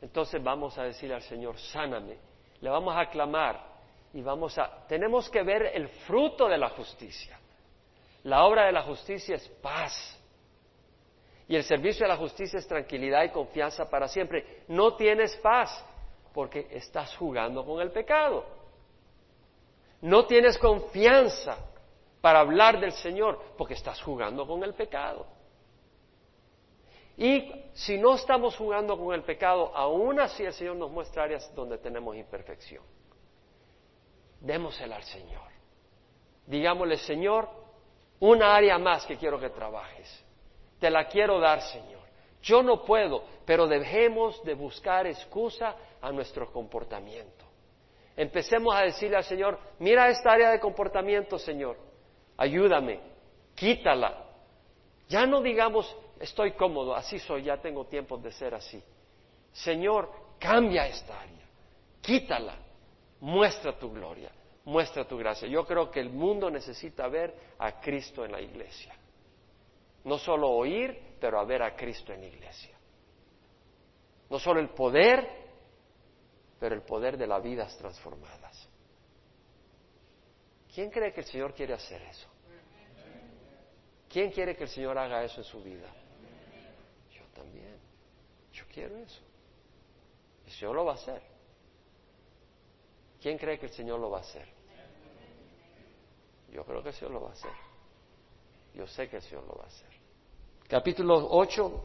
Entonces 0.00 0.42
vamos 0.42 0.78
a 0.78 0.84
decir 0.84 1.12
al 1.12 1.22
Señor, 1.22 1.58
sáname, 1.58 2.18
le 2.60 2.70
vamos 2.70 2.94
a 2.96 3.10
clamar 3.10 3.60
y 4.14 4.22
vamos 4.22 4.56
a, 4.58 4.86
tenemos 4.86 5.28
que 5.28 5.42
ver 5.42 5.70
el 5.74 5.88
fruto 5.88 6.48
de 6.48 6.56
la 6.56 6.70
justicia. 6.70 7.37
La 8.24 8.44
obra 8.44 8.66
de 8.66 8.72
la 8.72 8.82
justicia 8.82 9.36
es 9.36 9.48
paz. 9.62 10.18
Y 11.46 11.56
el 11.56 11.64
servicio 11.64 12.04
de 12.04 12.08
la 12.08 12.18
justicia 12.18 12.58
es 12.58 12.66
tranquilidad 12.66 13.24
y 13.24 13.30
confianza 13.30 13.88
para 13.88 14.06
siempre. 14.08 14.64
No 14.68 14.96
tienes 14.96 15.34
paz 15.36 15.84
porque 16.34 16.68
estás 16.70 17.16
jugando 17.16 17.64
con 17.64 17.80
el 17.80 17.90
pecado. 17.90 18.44
No 20.02 20.26
tienes 20.26 20.58
confianza 20.58 21.56
para 22.20 22.40
hablar 22.40 22.78
del 22.80 22.92
Señor 22.92 23.40
porque 23.56 23.74
estás 23.74 24.00
jugando 24.02 24.46
con 24.46 24.62
el 24.62 24.74
pecado. 24.74 25.26
Y 27.16 27.50
si 27.72 27.98
no 27.98 28.14
estamos 28.14 28.56
jugando 28.56 28.96
con 28.96 29.12
el 29.12 29.24
pecado, 29.24 29.74
aún 29.74 30.20
así 30.20 30.44
el 30.44 30.52
Señor 30.52 30.76
nos 30.76 30.90
muestra 30.90 31.24
áreas 31.24 31.52
donde 31.54 31.78
tenemos 31.78 32.14
imperfección. 32.14 32.84
Démosela 34.40 34.96
al 34.96 35.02
Señor. 35.02 35.48
Digámosle, 36.46 36.96
Señor, 36.98 37.48
una 38.20 38.54
área 38.54 38.78
más 38.78 39.06
que 39.06 39.16
quiero 39.16 39.38
que 39.38 39.50
trabajes. 39.50 40.24
Te 40.78 40.90
la 40.90 41.06
quiero 41.06 41.38
dar, 41.38 41.60
Señor. 41.62 41.98
Yo 42.42 42.62
no 42.62 42.84
puedo, 42.84 43.24
pero 43.44 43.66
dejemos 43.66 44.42
de 44.44 44.54
buscar 44.54 45.06
excusa 45.06 45.74
a 46.00 46.12
nuestro 46.12 46.50
comportamiento. 46.52 47.44
Empecemos 48.16 48.74
a 48.74 48.82
decirle 48.82 49.16
al 49.16 49.24
Señor, 49.24 49.58
mira 49.78 50.08
esta 50.08 50.32
área 50.32 50.50
de 50.50 50.60
comportamiento, 50.60 51.38
Señor, 51.38 51.76
ayúdame, 52.36 53.00
quítala. 53.54 54.24
Ya 55.08 55.24
no 55.26 55.40
digamos, 55.40 55.96
estoy 56.18 56.52
cómodo, 56.52 56.94
así 56.94 57.18
soy, 57.18 57.44
ya 57.44 57.58
tengo 57.58 57.86
tiempo 57.86 58.16
de 58.16 58.32
ser 58.32 58.54
así. 58.54 58.82
Señor, 59.52 60.10
cambia 60.38 60.86
esta 60.86 61.20
área, 61.20 61.46
quítala, 62.00 62.56
muestra 63.20 63.78
tu 63.78 63.90
gloria, 63.92 64.30
muestra 64.68 65.08
tu 65.08 65.16
gracia. 65.16 65.48
Yo 65.48 65.64
creo 65.64 65.90
que 65.90 65.98
el 65.98 66.10
mundo 66.10 66.50
necesita 66.50 67.08
ver 67.08 67.34
a 67.58 67.80
Cristo 67.80 68.24
en 68.24 68.32
la 68.32 68.40
iglesia. 68.40 68.94
No 70.04 70.18
solo 70.18 70.50
oír, 70.50 71.16
pero 71.18 71.40
a 71.40 71.44
ver 71.44 71.62
a 71.62 71.74
Cristo 71.74 72.12
en 72.12 72.20
la 72.20 72.26
iglesia. 72.26 72.76
No 74.28 74.38
solo 74.38 74.60
el 74.60 74.68
poder, 74.68 75.26
pero 76.60 76.74
el 76.74 76.82
poder 76.82 77.16
de 77.16 77.26
las 77.26 77.42
vidas 77.42 77.76
transformadas. 77.78 78.68
¿Quién 80.74 80.90
cree 80.90 81.14
que 81.14 81.20
el 81.20 81.26
Señor 81.26 81.54
quiere 81.54 81.72
hacer 81.72 82.02
eso? 82.02 82.28
¿Quién 84.10 84.30
quiere 84.30 84.54
que 84.54 84.64
el 84.64 84.70
Señor 84.70 84.98
haga 84.98 85.24
eso 85.24 85.40
en 85.40 85.44
su 85.44 85.62
vida? 85.62 85.88
Yo 87.10 87.22
también. 87.34 87.78
Yo 88.52 88.64
quiero 88.70 88.98
eso. 88.98 89.22
El 90.44 90.52
Señor 90.52 90.74
lo 90.74 90.84
va 90.84 90.92
a 90.92 90.96
hacer. 90.96 91.22
¿Quién 93.20 93.38
cree 93.38 93.58
que 93.58 93.66
el 93.66 93.72
Señor 93.72 93.98
lo 93.98 94.10
va 94.10 94.18
a 94.18 94.20
hacer? 94.20 94.57
Yo 96.58 96.64
creo 96.64 96.82
que 96.82 96.88
el 96.88 96.94
Señor 96.96 97.12
lo 97.12 97.20
va 97.20 97.28
a 97.28 97.32
hacer. 97.34 97.52
Yo 98.74 98.84
sé 98.84 99.08
que 99.08 99.14
el 99.14 99.22
Señor 99.22 99.46
lo 99.46 99.54
va 99.54 99.62
a 99.62 99.66
hacer. 99.68 99.88
Capítulo 100.66 101.28
8. 101.30 101.84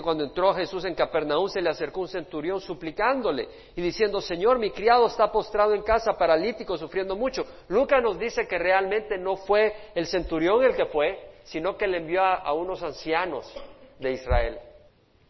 Cuando 0.00 0.22
entró 0.22 0.54
Jesús 0.54 0.84
en 0.84 0.94
Capernaum 0.94 1.48
se 1.48 1.60
le 1.60 1.68
acercó 1.68 2.02
un 2.02 2.06
centurión 2.06 2.60
suplicándole 2.60 3.48
y 3.74 3.82
diciendo, 3.82 4.20
Señor, 4.20 4.60
mi 4.60 4.70
criado 4.70 5.08
está 5.08 5.32
postrado 5.32 5.74
en 5.74 5.82
casa, 5.82 6.12
paralítico, 6.12 6.78
sufriendo 6.78 7.16
mucho. 7.16 7.44
Lucas 7.66 8.00
nos 8.00 8.20
dice 8.20 8.46
que 8.46 8.56
realmente 8.56 9.18
no 9.18 9.34
fue 9.34 9.74
el 9.96 10.06
centurión 10.06 10.62
el 10.62 10.76
que 10.76 10.86
fue, 10.86 11.40
sino 11.42 11.76
que 11.76 11.88
le 11.88 11.96
envió 11.96 12.22
a, 12.22 12.52
unos 12.52 12.84
ancianos 12.84 13.52
de 13.98 14.12
Israel. 14.12 14.60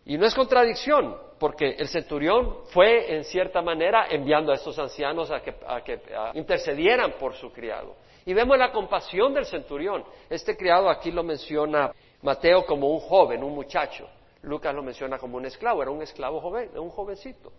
Y 0.05 0.18
no 0.18 0.27
es 0.27 0.35
contradicción, 0.35 1.16
porque 1.43 1.70
el 1.76 1.88
centurión 1.88 2.59
fue 2.66 3.16
en 3.16 3.24
cierta 3.24 3.61
manera 3.62 4.07
enviando 4.09 4.53
a 4.53 4.55
estos 4.55 4.78
ancianos 4.78 5.28
a 5.32 5.40
que, 5.40 5.53
a 5.66 5.82
que 5.82 6.01
intercedieran 6.34 7.14
por 7.18 7.34
su 7.34 7.51
criado. 7.51 7.97
Y 8.24 8.32
vemos 8.32 8.57
la 8.57 8.70
compasión 8.70 9.34
del 9.34 9.45
centurión. 9.45 10.05
Este 10.30 10.57
criado 10.57 10.88
aquí 10.88 11.11
lo 11.11 11.24
menciona 11.24 11.90
Mateo 12.22 12.64
como 12.64 12.88
un 12.90 13.01
joven, 13.01 13.43
un 13.43 13.57
muchacho. 13.57 14.09
Lucas 14.43 14.72
lo 14.72 14.84
menciona 14.84 15.18
como 15.18 15.36
un 15.36 15.45
esclavo, 15.45 15.82
era 15.82 15.90
un 15.90 16.03
esclavo 16.03 16.40
joven, 16.40 16.70
un 16.78 16.90
jovencito. 16.90 17.53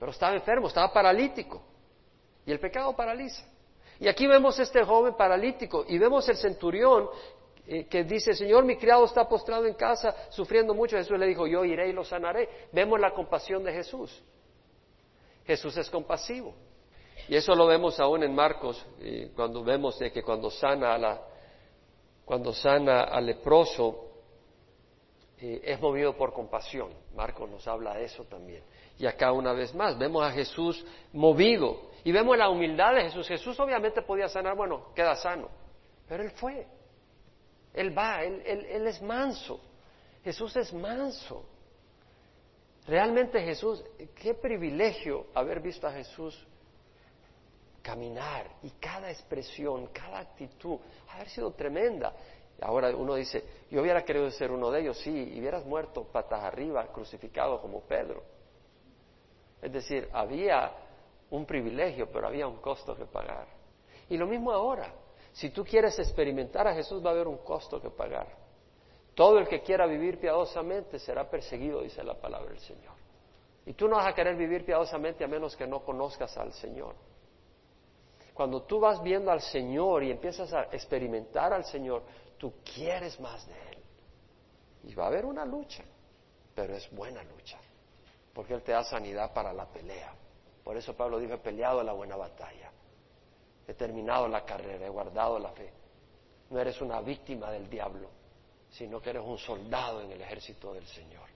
Pero 0.00 0.10
estaba 0.10 0.34
enfermo, 0.34 0.66
estaba 0.66 0.92
paralítico. 0.92 1.62
Y 2.44 2.50
el 2.50 2.58
pecado 2.58 2.96
paraliza. 2.96 3.46
Y 4.00 4.08
aquí 4.08 4.26
vemos 4.26 4.58
este 4.58 4.82
joven 4.82 5.14
paralítico 5.14 5.84
y 5.86 5.96
vemos 5.96 6.28
el 6.28 6.36
centurión 6.36 7.08
eh, 7.66 7.86
que 7.86 8.04
dice, 8.04 8.32
Señor, 8.34 8.64
mi 8.64 8.76
criado 8.76 9.04
está 9.04 9.28
postrado 9.28 9.66
en 9.66 9.74
casa 9.74 10.14
sufriendo 10.30 10.74
mucho. 10.74 10.96
Jesús 10.96 11.18
le 11.18 11.26
dijo, 11.26 11.46
yo 11.46 11.64
iré 11.64 11.88
y 11.88 11.92
lo 11.92 12.04
sanaré. 12.04 12.48
Vemos 12.72 13.00
la 13.00 13.12
compasión 13.12 13.64
de 13.64 13.72
Jesús. 13.72 14.22
Jesús 15.44 15.76
es 15.76 15.90
compasivo. 15.90 16.54
Y 17.28 17.36
eso 17.36 17.54
lo 17.54 17.66
vemos 17.66 17.98
aún 17.98 18.22
en 18.22 18.34
Marcos, 18.34 18.84
cuando 19.34 19.64
vemos 19.64 19.98
de 19.98 20.12
que 20.12 20.22
cuando 20.22 20.50
sana, 20.50 20.94
a 20.94 20.98
la, 20.98 21.20
cuando 22.24 22.52
sana 22.52 23.02
al 23.02 23.26
leproso, 23.26 24.06
eh, 25.38 25.60
es 25.64 25.80
movido 25.80 26.16
por 26.16 26.32
compasión. 26.32 26.90
Marcos 27.14 27.50
nos 27.50 27.66
habla 27.68 27.94
de 27.94 28.04
eso 28.04 28.24
también. 28.24 28.62
Y 28.98 29.06
acá 29.06 29.32
una 29.32 29.52
vez 29.52 29.74
más, 29.74 29.98
vemos 29.98 30.24
a 30.24 30.30
Jesús 30.30 30.84
movido 31.12 31.90
y 32.04 32.12
vemos 32.12 32.38
la 32.38 32.48
humildad 32.48 32.94
de 32.94 33.02
Jesús. 33.02 33.28
Jesús 33.28 33.58
obviamente 33.60 34.02
podía 34.02 34.28
sanar, 34.28 34.56
bueno, 34.56 34.94
queda 34.94 35.14
sano, 35.16 35.48
pero 36.08 36.22
Él 36.22 36.30
fue. 36.30 36.66
Él 37.76 37.96
va, 37.96 38.24
él, 38.24 38.42
él 38.44 38.86
es 38.86 39.00
manso. 39.00 39.60
Jesús 40.24 40.56
es 40.56 40.72
manso. 40.72 41.44
Realmente 42.86 43.40
Jesús, 43.40 43.84
qué 44.14 44.34
privilegio 44.34 45.26
haber 45.34 45.60
visto 45.60 45.86
a 45.86 45.92
Jesús 45.92 46.46
caminar 47.82 48.50
y 48.64 48.70
cada 48.80 49.10
expresión, 49.10 49.88
cada 49.92 50.18
actitud, 50.18 50.78
haber 51.12 51.28
sido 51.28 51.52
tremenda. 51.52 52.12
Ahora 52.60 52.88
uno 52.96 53.14
dice, 53.14 53.44
yo 53.70 53.82
hubiera 53.82 54.04
querido 54.04 54.28
ser 54.30 54.50
uno 54.50 54.70
de 54.70 54.80
ellos, 54.80 54.98
sí, 54.98 55.32
y 55.34 55.38
hubieras 55.38 55.64
muerto 55.64 56.04
patas 56.04 56.42
arriba, 56.42 56.86
crucificado 56.92 57.60
como 57.60 57.82
Pedro. 57.82 58.24
Es 59.62 59.72
decir, 59.72 60.08
había 60.12 60.72
un 61.30 61.44
privilegio, 61.44 62.10
pero 62.10 62.26
había 62.26 62.48
un 62.48 62.56
costo 62.56 62.96
que 62.96 63.04
pagar. 63.04 63.46
Y 64.08 64.16
lo 64.16 64.26
mismo 64.26 64.50
ahora, 64.52 64.92
si 65.36 65.50
tú 65.50 65.66
quieres 65.66 65.98
experimentar 65.98 66.66
a 66.66 66.74
Jesús 66.74 67.04
va 67.04 67.10
a 67.10 67.12
haber 67.12 67.28
un 67.28 67.36
costo 67.36 67.78
que 67.78 67.90
pagar. 67.90 68.26
Todo 69.14 69.38
el 69.38 69.46
que 69.46 69.60
quiera 69.60 69.86
vivir 69.86 70.18
piadosamente 70.18 70.98
será 70.98 71.28
perseguido, 71.28 71.82
dice 71.82 72.02
la 72.02 72.14
palabra 72.14 72.48
del 72.48 72.60
Señor. 72.60 72.94
Y 73.66 73.74
tú 73.74 73.86
no 73.86 73.96
vas 73.96 74.06
a 74.06 74.14
querer 74.14 74.34
vivir 74.34 74.64
piadosamente 74.64 75.24
a 75.24 75.28
menos 75.28 75.54
que 75.54 75.66
no 75.66 75.84
conozcas 75.84 76.34
al 76.38 76.54
Señor. 76.54 76.94
Cuando 78.32 78.62
tú 78.62 78.80
vas 78.80 79.02
viendo 79.02 79.30
al 79.30 79.42
Señor 79.42 80.04
y 80.04 80.10
empiezas 80.10 80.50
a 80.54 80.68
experimentar 80.72 81.52
al 81.52 81.66
Señor, 81.66 82.02
tú 82.38 82.54
quieres 82.74 83.20
más 83.20 83.46
de 83.46 83.52
Él. 83.52 83.78
Y 84.84 84.94
va 84.94 85.04
a 85.04 85.08
haber 85.08 85.26
una 85.26 85.44
lucha, 85.44 85.84
pero 86.54 86.74
es 86.74 86.90
buena 86.92 87.22
lucha, 87.22 87.58
porque 88.32 88.54
Él 88.54 88.62
te 88.62 88.72
da 88.72 88.84
sanidad 88.84 89.34
para 89.34 89.52
la 89.52 89.66
pelea. 89.66 90.14
Por 90.64 90.78
eso 90.78 90.96
Pablo 90.96 91.18
dijo, 91.18 91.34
he 91.34 91.38
peleado 91.38 91.82
la 91.82 91.92
buena 91.92 92.16
batalla, 92.16 92.72
he 93.66 93.74
terminado 93.74 94.28
la 94.28 94.44
carrera, 94.44 94.86
he 94.86 94.88
guardado 94.88 95.38
la 95.38 95.50
fe. 95.50 95.70
No 96.50 96.60
eres 96.60 96.80
una 96.80 97.00
víctima 97.00 97.50
del 97.50 97.68
diablo, 97.68 98.08
sino 98.70 99.00
que 99.00 99.10
eres 99.10 99.22
un 99.24 99.38
soldado 99.38 100.02
en 100.02 100.12
el 100.12 100.20
ejército 100.20 100.72
del 100.72 100.86
Señor. 100.86 101.28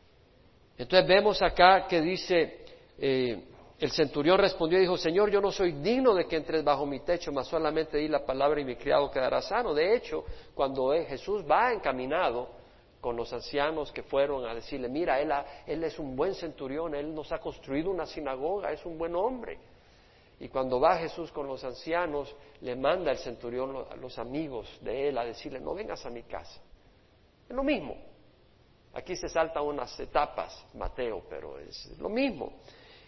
Entonces 0.78 1.06
vemos 1.08 1.42
acá 1.42 1.86
que 1.86 2.00
dice, 2.00 2.64
eh, 2.98 3.44
el 3.78 3.90
centurión 3.90 4.38
respondió 4.38 4.78
y 4.78 4.82
dijo, 4.82 4.96
Señor, 4.96 5.30
yo 5.30 5.40
no 5.40 5.50
soy 5.50 5.72
digno 5.72 6.14
de 6.14 6.26
que 6.26 6.36
entres 6.36 6.62
bajo 6.62 6.86
mi 6.86 7.00
techo, 7.00 7.32
mas 7.32 7.48
solamente 7.48 7.98
di 7.98 8.08
la 8.08 8.24
palabra 8.24 8.60
y 8.60 8.64
mi 8.64 8.76
criado 8.76 9.10
quedará 9.10 9.42
sano. 9.42 9.74
De 9.74 9.94
hecho, 9.94 10.24
cuando 10.54 10.92
Jesús 10.92 11.44
va 11.50 11.72
encaminado 11.72 12.48
con 13.00 13.16
los 13.16 13.32
ancianos 13.32 13.90
que 13.90 14.02
fueron 14.02 14.46
a 14.46 14.54
decirle, 14.54 14.88
mira, 14.88 15.18
él, 15.20 15.32
él 15.66 15.82
es 15.82 15.98
un 15.98 16.14
buen 16.14 16.34
centurión, 16.34 16.94
él 16.94 17.14
nos 17.14 17.32
ha 17.32 17.38
construido 17.38 17.90
una 17.90 18.06
sinagoga, 18.06 18.70
es 18.70 18.84
un 18.84 18.98
buen 18.98 19.14
hombre. 19.16 19.58
Y 20.40 20.48
cuando 20.48 20.80
va 20.80 20.96
Jesús 20.96 21.30
con 21.30 21.46
los 21.46 21.62
ancianos, 21.64 22.34
le 22.62 22.74
manda 22.74 23.10
el 23.10 23.18
centurión 23.18 23.84
a 23.90 23.94
los 23.96 24.18
amigos 24.18 24.78
de 24.80 25.10
él 25.10 25.18
a 25.18 25.24
decirle, 25.24 25.60
no 25.60 25.74
vengas 25.74 26.04
a 26.06 26.10
mi 26.10 26.22
casa. 26.22 26.60
Es 27.46 27.54
lo 27.54 27.62
mismo. 27.62 27.94
Aquí 28.94 29.14
se 29.14 29.28
saltan 29.28 29.62
unas 29.64 30.00
etapas, 30.00 30.66
Mateo, 30.74 31.22
pero 31.28 31.58
es 31.58 31.98
lo 31.98 32.08
mismo. 32.08 32.54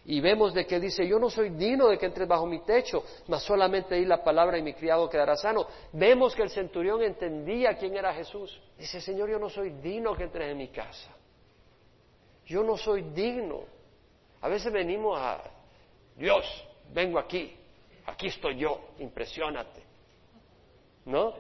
Y 0.05 0.21
vemos 0.21 0.53
de 0.53 0.67
que 0.67 0.79
dice, 0.79 1.07
yo 1.07 1.19
no 1.19 1.31
soy 1.31 1.51
digno 1.51 1.89
de 1.89 1.97
que 1.97 2.07
entres 2.07 2.29
bajo 2.29 2.45
mi 2.45 2.61
techo, 2.65 3.03
mas 3.29 3.43
solamente 3.45 3.95
di 3.95 4.05
la 4.05 4.23
palabra 4.23 4.59
y 4.59 4.63
mi 4.63 4.75
criado 4.75 5.09
quedará 5.09 5.35
sano. 5.37 5.67
Vemos 5.93 6.35
que 6.35 6.43
el 6.43 6.51
centurión 6.51 7.03
entendía 7.03 7.77
quién 7.79 7.97
era 7.97 8.13
Jesús. 8.13 8.61
Dice, 8.77 9.01
Señor, 9.01 9.31
yo 9.31 9.39
no 9.39 9.49
soy 9.49 9.71
digno 9.71 10.15
que 10.15 10.25
entres 10.25 10.51
en 10.51 10.59
mi 10.59 10.69
casa. 10.69 11.11
Yo 12.45 12.63
no 12.63 12.77
soy 12.77 13.03
digno. 13.03 13.61
A 14.41 14.49
veces 14.49 14.73
venimos 14.73 15.19
a, 15.19 15.43
Dios, 16.17 16.45
vengo 16.93 17.19
aquí, 17.19 17.57
aquí 18.07 18.29
estoy 18.29 18.59
yo, 18.59 18.91
impresionate. 18.99 19.83
¿No? 21.05 21.35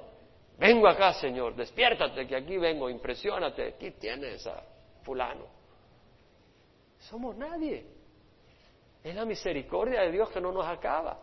Vengo 0.59 0.87
acá, 0.87 1.15
Señor, 1.15 1.55
despiértate 1.55 2.27
que 2.27 2.37
aquí 2.37 2.57
vengo, 2.59 2.89
impresionate, 2.89 3.69
aquí 3.69 3.93
tienes 3.93 4.47
a 4.47 4.63
fulano. 5.03 5.47
Somos 6.99 7.37
nadie. 7.37 7.87
Es 9.03 9.15
la 9.15 9.25
misericordia 9.25 10.03
de 10.03 10.13
Dios 10.13 10.31
que 10.31 10.41
no 10.41 10.53
nos 10.53 10.67
acaba. 10.67 11.19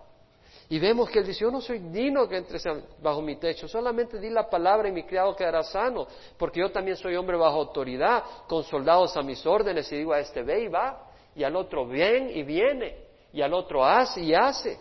Y 0.68 0.78
vemos 0.78 1.10
que 1.10 1.20
él 1.20 1.26
dice, 1.26 1.42
yo 1.42 1.52
no 1.52 1.62
soy 1.62 1.80
digno 1.80 2.28
que 2.28 2.38
entres 2.38 2.64
bajo 3.02 3.22
mi 3.22 3.38
techo, 3.38 3.68
solamente 3.68 4.20
di 4.20 4.30
la 4.30 4.50
palabra 4.50 4.90
y 4.90 4.92
mi 4.92 5.04
criado 5.04 5.36
quedará 5.36 5.64
sano, 5.64 6.08
porque 6.38 6.60
yo 6.60 6.72
también 6.72 6.98
soy 6.98 7.16
hombre 7.16 7.38
bajo 7.38 7.58
autoridad, 7.58 8.24
con 8.48 8.64
soldados 8.64 9.16
a 9.18 9.22
mis 9.22 9.44
órdenes, 9.46 9.92
y 9.92 9.98
digo 9.98 10.14
a 10.14 10.20
este 10.20 10.44
ve 10.44 10.64
y 10.64 10.68
va, 10.68 11.08
y 11.36 11.44
al 11.44 11.56
otro 11.56 11.88
ven 11.88 12.30
y 12.30 12.44
viene, 12.44 13.09
y 13.34 13.42
al 13.42 13.54
otro 13.54 13.86
hace 13.86 14.22
y 14.22 14.34
hace. 14.34 14.80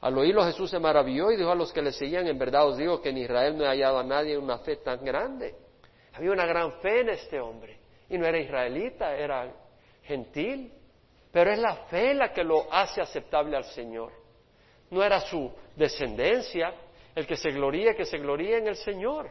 Al 0.00 0.18
oírlo 0.18 0.44
Jesús 0.44 0.70
se 0.70 0.78
maravilló 0.78 1.30
y 1.30 1.36
dijo 1.36 1.50
a 1.50 1.54
los 1.54 1.72
que 1.72 1.80
le 1.80 1.92
seguían, 1.92 2.26
en 2.26 2.38
verdad 2.38 2.68
os 2.68 2.76
digo 2.76 3.00
que 3.00 3.08
en 3.08 3.18
Israel 3.18 3.56
no 3.56 3.64
he 3.64 3.68
hallado 3.68 3.98
a 3.98 4.04
nadie 4.04 4.36
una 4.36 4.58
fe 4.58 4.76
tan 4.76 5.02
grande. 5.04 5.54
Había 6.12 6.30
una 6.30 6.46
gran 6.46 6.72
fe 6.80 7.00
en 7.00 7.08
este 7.08 7.40
hombre. 7.40 7.78
Y 8.08 8.18
no 8.18 8.26
era 8.26 8.38
israelita, 8.38 9.16
era 9.16 9.50
gentil. 10.02 10.72
Pero 11.32 11.50
es 11.50 11.58
la 11.58 11.74
fe 11.86 12.14
la 12.14 12.32
que 12.32 12.44
lo 12.44 12.72
hace 12.72 13.00
aceptable 13.00 13.56
al 13.56 13.64
Señor. 13.64 14.12
No 14.90 15.02
era 15.02 15.20
su 15.20 15.50
descendencia. 15.74 16.74
El 17.14 17.26
que 17.26 17.36
se 17.36 17.50
gloría, 17.50 17.94
que 17.94 18.04
se 18.04 18.18
gloría 18.18 18.58
en 18.58 18.68
el 18.68 18.76
Señor. 18.76 19.30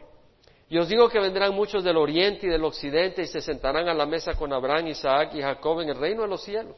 Y 0.68 0.78
os 0.78 0.88
digo 0.88 1.08
que 1.08 1.20
vendrán 1.20 1.54
muchos 1.54 1.84
del 1.84 1.96
oriente 1.96 2.46
y 2.46 2.50
del 2.50 2.64
occidente 2.64 3.22
y 3.22 3.26
se 3.26 3.40
sentarán 3.40 3.88
a 3.88 3.94
la 3.94 4.06
mesa 4.06 4.34
con 4.34 4.52
Abraham, 4.52 4.88
Isaac 4.88 5.34
y 5.34 5.42
Jacob 5.42 5.80
en 5.80 5.90
el 5.90 5.96
reino 5.96 6.22
de 6.22 6.28
los 6.28 6.42
cielos. 6.42 6.76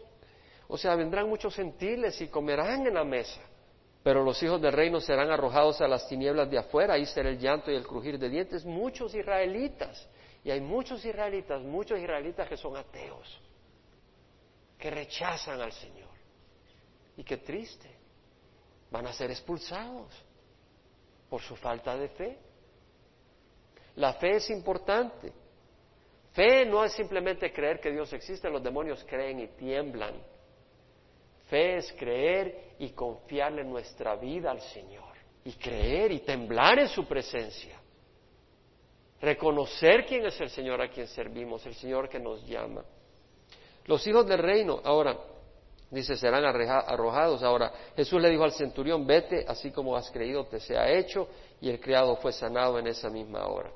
O 0.69 0.77
sea, 0.77 0.95
vendrán 0.97 1.29
muchos 1.29 1.55
gentiles 1.55 2.21
y 2.21 2.29
comerán 2.29 2.87
en 2.87 2.95
la 2.95 3.05
mesa 3.05 3.41
pero 4.07 4.23
los 4.23 4.41
hijos 4.41 4.62
del 4.62 4.73
reino 4.73 5.01
serán 5.01 5.33
arrojados 5.33 5.81
a 5.81 5.89
las 5.89 6.07
tinieblas 6.07 6.49
de 6.49 6.57
afuera, 6.57 6.95
ahí 6.95 7.05
será 7.07 7.29
el 7.29 7.41
llanto 7.41 7.73
y 7.73 7.75
el 7.75 7.85
crujir 7.85 8.21
de 8.21 8.29
dientes. 8.29 8.64
Muchos 8.64 9.12
israelitas, 9.17 10.09
y 10.45 10.51
hay 10.53 10.61
muchos 10.61 11.05
israelitas, 11.05 11.61
muchos 11.62 11.99
israelitas 11.99 12.49
que 12.49 12.57
son 12.57 12.77
ateos, 12.77 13.43
que 14.79 14.93
rechazan 14.93 15.61
al 15.61 15.73
Señor. 15.73 16.11
Y 17.17 17.25
qué 17.25 17.39
triste, 17.39 17.91
van 18.93 19.09
a 19.09 19.12
ser 19.12 19.33
expulsados 19.33 20.12
por 21.29 21.43
su 21.43 21.57
falta 21.57 21.97
de 21.97 22.09
fe. 22.11 22.39
La 23.97 24.12
fe 24.12 24.37
es 24.37 24.51
importante. 24.51 25.33
Fe 26.33 26.64
no 26.64 26.85
es 26.85 26.93
simplemente 26.93 27.53
creer 27.53 27.81
que 27.81 27.91
Dios 27.91 28.12
existe, 28.12 28.49
los 28.49 28.62
demonios 28.62 29.05
creen 29.09 29.41
y 29.41 29.49
tiemblan 29.49 30.14
Fe 31.47 31.77
es 31.77 31.93
creer 31.93 32.75
y 32.79 32.91
confiarle 32.91 33.65
nuestra 33.65 34.17
vida 34.17 34.51
al 34.51 34.61
Señor. 34.61 35.05
Y 35.45 35.53
creer 35.53 36.13
y 36.13 36.21
temblar 36.21 36.79
en 36.79 36.89
su 36.89 37.07
presencia. 37.07 37.81
Reconocer 39.21 40.05
quién 40.05 40.27
es 40.27 40.41
el 40.41 40.51
Señor 40.51 40.83
a 40.83 40.89
quien 40.89 41.07
servimos, 41.07 41.65
el 41.67 41.75
Señor 41.75 42.09
que 42.09 42.19
nos 42.19 42.45
llama. 42.47 42.85
Los 43.87 44.05
hijos 44.07 44.27
del 44.27 44.39
reino, 44.39 44.81
ahora, 44.85 45.17
dice, 45.91 46.17
serán 46.17 46.45
arrojados. 46.45 47.43
Ahora, 47.43 47.73
Jesús 47.95 48.21
le 48.21 48.29
dijo 48.29 48.43
al 48.43 48.53
centurión, 48.53 49.07
vete, 49.07 49.45
así 49.47 49.71
como 49.71 49.97
has 49.97 50.11
creído 50.11 50.47
te 50.47 50.59
sea 50.59 50.91
hecho, 50.91 51.29
y 51.61 51.71
el 51.71 51.81
criado 51.81 52.17
fue 52.17 52.33
sanado 52.33 52.79
en 52.79 52.89
esa 52.89 53.09
misma 53.09 53.47
hora. 53.47 53.71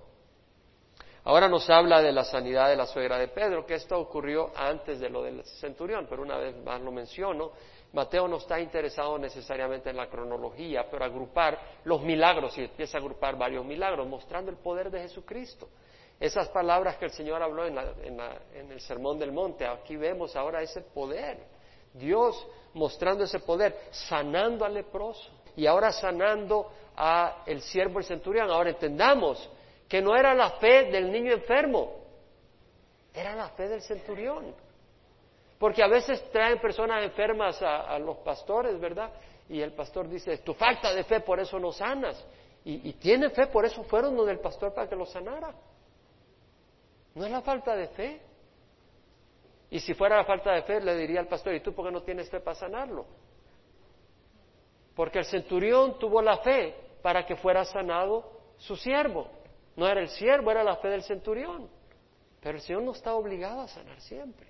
Ahora 1.25 1.49
nos 1.49 1.69
habla 1.69 2.01
de 2.01 2.13
la 2.13 2.25
sanidad 2.25 2.69
de 2.69 2.77
la 2.77 2.87
suegra 2.87 3.19
de 3.19 3.29
Pedro, 3.29 3.67
que 3.67 3.75
esto 3.75 3.99
ocurrió 3.99 4.51
antes 4.57 4.99
de 5.01 5.11
lo 5.11 5.23
del 5.23 5.45
centurión, 5.45 6.07
pero 6.09 6.23
una 6.23 6.39
vez 6.39 6.57
más 6.65 6.81
lo 6.81 6.91
menciono. 6.91 7.53
Mateo 7.93 8.27
no 8.27 8.39
está 8.39 8.59
interesado 8.59 9.19
necesariamente 9.19 9.91
en 9.91 9.97
la 9.97 10.09
cronología, 10.09 10.87
pero 10.91 11.05
agrupar 11.05 11.59
los 11.85 12.01
milagros 12.03 12.57
y 12.57 12.63
empieza 12.63 12.97
a 12.97 13.01
agrupar 13.01 13.37
varios 13.37 13.65
milagros, 13.65 14.07
mostrando 14.07 14.51
el 14.51 14.57
poder 14.57 14.91
de 14.91 15.01
Jesucristo. 15.03 15.69
Esas 16.19 16.49
palabras 16.49 16.97
que 16.97 17.07
el 17.07 17.11
Señor 17.11 17.43
habló 17.43 17.67
en, 17.67 17.79
en 17.79 18.73
el 18.73 18.81
Sermón 18.81 19.19
del 19.19 19.33
Monte, 19.33 19.67
aquí 19.67 19.97
vemos 19.97 20.37
ahora 20.37 20.63
ese 20.63 20.81
poder. 20.81 21.39
Dios 21.93 22.47
mostrando 22.75 23.25
ese 23.25 23.41
poder, 23.41 23.77
sanando 23.91 24.65
al 24.65 24.75
leproso 24.75 25.29
y 25.57 25.67
ahora 25.67 25.93
sanando 25.93 26.71
a 26.97 27.43
el 27.47 27.61
siervo 27.63 27.99
el 27.99 28.05
centurión. 28.05 28.51
Ahora 28.51 28.71
entendamos, 28.71 29.49
que 29.91 30.01
no 30.01 30.15
era 30.15 30.33
la 30.35 30.53
fe 30.53 30.85
del 30.85 31.11
niño 31.11 31.33
enfermo, 31.33 31.91
era 33.13 33.35
la 33.35 33.49
fe 33.51 33.67
del 33.69 33.83
centurión. 33.83 34.55
Porque 35.59 35.83
a 35.83 35.89
veces 35.89 36.31
traen 36.31 36.61
personas 36.61 37.03
enfermas 37.03 37.61
a, 37.61 37.99
los 37.99 38.19
pastores, 38.19 38.79
¿verdad? 38.79 39.13
Y 39.49 39.61
el 39.61 39.73
pastor 39.73 40.09
dice, 40.09 40.39
tu 40.39 40.55
falta 40.55 40.95
de 40.95 41.03
fe, 41.03 41.19
por 41.21 41.41
eso 41.41 41.59
no 41.59 41.73
sanas. 41.73 42.25
Y, 42.65 42.89
y 42.89 42.93
tiene 42.95 43.31
fe, 43.31 43.49
por 43.49 43.65
eso 43.65 43.83
fueron 43.83 44.17
donde 44.17 44.31
el 44.31 44.39
pastor 44.39 44.73
para 44.73 44.89
que 44.89 44.95
lo 44.95 45.05
sanara. 45.05 45.53
No 47.17 47.25
es 47.25 47.33
la 47.33 47.41
falta 47.41 47.75
de 47.75 47.89
fe. 47.89 48.21
Y 49.71 49.81
si 49.81 49.93
fuera 49.93 50.19
la 50.19 50.25
falta 50.25 50.53
de 50.53 50.63
fe, 50.63 50.81
le 50.81 50.95
diría 50.95 51.19
al 51.19 51.27
pastor, 51.27 51.53
¿y 51.53 51.61
tú 51.61 51.75
por 51.75 51.85
qué 51.85 51.91
no 51.91 52.03
tienes 52.03 52.31
fe 52.31 52.39
para 52.39 52.55
sanarlo? 52.55 53.07
Porque 54.95 55.19
el 55.19 55.25
centurión 55.25 55.99
tuvo 55.99 56.23
la 56.23 56.39
fe 56.39 56.77
para 57.03 57.27
que 57.27 57.35
fuera 57.35 57.65
sanado 57.65 58.31
su 58.57 58.77
siervo. 58.77 59.40
No 59.77 59.87
era 59.87 60.01
el 60.01 60.09
siervo, 60.09 60.51
era 60.51 60.65
la 60.65 60.77
fe 60.77 60.89
del 60.89 61.03
centurión. 61.03 61.69
Pero 62.41 62.57
el 62.57 62.63
Señor 62.63 62.83
no 62.83 62.93
está 62.93 63.15
obligado 63.15 63.61
a 63.61 63.69
sanar 63.69 64.01
siempre. 64.01 64.49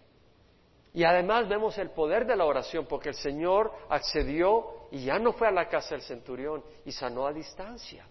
Y 0.93 1.05
además 1.05 1.49
vemos 1.49 1.77
el 1.79 1.91
poder 1.91 2.27
de 2.27 2.37
la 2.37 2.45
oración, 2.45 2.87
porque 2.87 3.11
el 3.11 3.15
Señor 3.15 3.73
accedió 3.89 4.89
y 4.91 5.05
ya 5.05 5.19
no 5.19 5.33
fue 5.33 5.49
a 5.49 5.53
la 5.53 5.69
casa 5.69 5.95
del 5.95 6.03
centurión 6.03 6.65
y 6.85 6.93
sanó 6.93 7.27
a 7.27 7.33
distancia. 7.33 8.07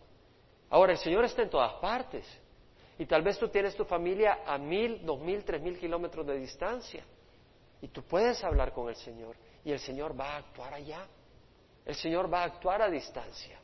Ahora, 0.70 0.94
el 0.94 0.98
Señor 0.98 1.26
está 1.26 1.42
en 1.42 1.50
todas 1.50 1.74
partes. 1.76 2.26
Y 2.98 3.06
tal 3.06 3.22
vez 3.22 3.38
tú 3.40 3.48
tienes 3.48 3.76
tu 3.76 3.86
familia 3.86 4.40
a 4.46 4.58
mil, 4.58 5.06
dos 5.06 5.20
mil, 5.20 5.44
tres 5.44 5.62
mil 5.62 5.78
kilómetros 5.78 6.26
de 6.28 6.38
distancia. 6.38 7.04
Y 7.82 7.88
tú 7.88 8.04
puedes 8.04 8.44
hablar 8.44 8.74
con 8.74 8.90
el 8.90 8.96
Señor. 8.96 9.36
Y 9.64 9.72
el 9.72 9.80
Señor 9.80 10.18
va 10.20 10.36
a 10.36 10.38
actuar 10.38 10.74
allá. 10.74 11.08
El 11.86 11.96
Señor 11.96 12.32
va 12.32 12.42
a 12.42 12.46
actuar 12.46 12.82
a 12.82 12.90
distancia. 12.90 13.60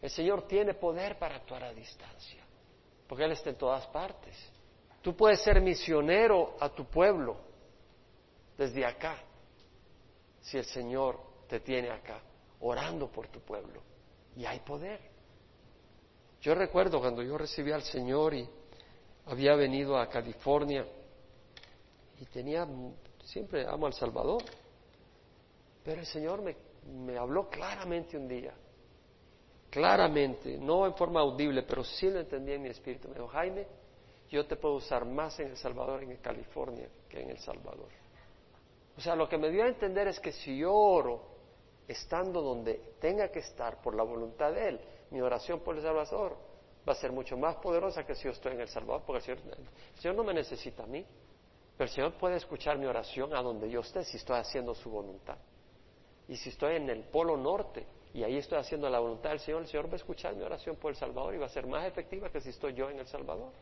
El 0.00 0.10
Señor 0.10 0.46
tiene 0.46 0.74
poder 0.74 1.18
para 1.18 1.36
actuar 1.36 1.64
a 1.64 1.72
distancia 1.72 2.45
porque 3.08 3.24
Él 3.24 3.32
está 3.32 3.50
en 3.50 3.56
todas 3.56 3.86
partes. 3.88 4.36
Tú 5.02 5.16
puedes 5.16 5.40
ser 5.42 5.60
misionero 5.60 6.56
a 6.58 6.68
tu 6.68 6.84
pueblo 6.86 7.36
desde 8.58 8.84
acá, 8.84 9.22
si 10.40 10.58
el 10.58 10.64
Señor 10.64 11.20
te 11.48 11.60
tiene 11.60 11.90
acá, 11.90 12.20
orando 12.60 13.08
por 13.08 13.28
tu 13.28 13.40
pueblo. 13.40 13.82
Y 14.36 14.44
hay 14.44 14.60
poder. 14.60 15.00
Yo 16.40 16.54
recuerdo 16.54 17.00
cuando 17.00 17.22
yo 17.22 17.38
recibí 17.38 17.72
al 17.72 17.82
Señor 17.82 18.34
y 18.34 18.48
había 19.26 19.54
venido 19.54 19.98
a 19.98 20.08
California 20.08 20.86
y 22.20 22.24
tenía, 22.26 22.66
siempre 23.24 23.66
amo 23.66 23.86
al 23.86 23.92
Salvador, 23.92 24.42
pero 25.84 26.00
el 26.00 26.06
Señor 26.06 26.42
me, 26.42 26.56
me 27.04 27.16
habló 27.16 27.48
claramente 27.48 28.16
un 28.16 28.28
día 28.28 28.54
claramente, 29.76 30.56
no 30.56 30.86
en 30.86 30.94
forma 30.94 31.20
audible, 31.20 31.62
pero 31.62 31.84
sí 31.84 32.08
lo 32.08 32.20
entendí 32.20 32.52
en 32.52 32.62
mi 32.62 32.70
espíritu. 32.70 33.08
Me 33.08 33.14
dijo, 33.14 33.28
Jaime, 33.28 33.66
yo 34.30 34.46
te 34.46 34.56
puedo 34.56 34.76
usar 34.76 35.04
más 35.04 35.38
en 35.38 35.48
El 35.48 35.56
Salvador, 35.56 36.02
en 36.02 36.16
California, 36.16 36.88
que 37.08 37.20
en 37.20 37.30
El 37.30 37.38
Salvador. 37.38 37.88
O 38.96 39.00
sea, 39.00 39.14
lo 39.14 39.28
que 39.28 39.36
me 39.36 39.50
dio 39.50 39.64
a 39.64 39.68
entender 39.68 40.08
es 40.08 40.18
que 40.18 40.32
si 40.32 40.56
yo 40.56 40.72
oro 40.72 41.20
estando 41.86 42.40
donde 42.40 42.94
tenga 42.98 43.28
que 43.28 43.40
estar 43.40 43.82
por 43.82 43.94
la 43.94 44.02
voluntad 44.02 44.52
de 44.52 44.68
Él, 44.68 44.80
mi 45.10 45.20
oración 45.20 45.60
por 45.60 45.76
El 45.76 45.82
Salvador 45.82 46.36
va 46.88 46.92
a 46.92 46.96
ser 46.96 47.12
mucho 47.12 47.36
más 47.36 47.56
poderosa 47.56 48.06
que 48.06 48.14
si 48.14 48.24
yo 48.24 48.30
estoy 48.30 48.54
en 48.54 48.60
El 48.60 48.68
Salvador, 48.68 49.02
porque 49.06 49.30
el 49.30 49.38
Señor, 49.38 49.58
el 49.58 50.00
Señor 50.00 50.16
no 50.16 50.24
me 50.24 50.32
necesita 50.32 50.84
a 50.84 50.86
mí, 50.86 51.04
pero 51.76 51.88
el 51.88 51.94
Señor 51.94 52.14
puede 52.14 52.36
escuchar 52.36 52.78
mi 52.78 52.86
oración 52.86 53.34
a 53.34 53.42
donde 53.42 53.68
yo 53.68 53.80
esté 53.80 54.04
si 54.04 54.16
estoy 54.16 54.38
haciendo 54.38 54.74
su 54.74 54.88
voluntad. 54.88 55.36
Y 56.28 56.36
si 56.36 56.48
estoy 56.48 56.76
en 56.76 56.88
el 56.88 57.04
polo 57.04 57.36
norte, 57.36 57.86
y 58.16 58.24
ahí 58.24 58.38
estoy 58.38 58.56
haciendo 58.56 58.88
la 58.88 58.98
voluntad 58.98 59.28
del 59.28 59.40
Señor, 59.40 59.60
el 59.60 59.68
Señor 59.68 59.88
va 59.88 59.92
a 59.92 59.96
escuchar 59.96 60.34
mi 60.34 60.42
oración 60.42 60.76
por 60.76 60.90
El 60.90 60.96
Salvador 60.96 61.34
y 61.34 61.38
va 61.38 61.44
a 61.44 61.50
ser 61.50 61.66
más 61.66 61.84
efectiva 61.84 62.30
que 62.30 62.40
si 62.40 62.48
estoy 62.48 62.72
yo 62.72 62.88
en 62.88 62.98
El 62.98 63.06
Salvador. 63.06 63.52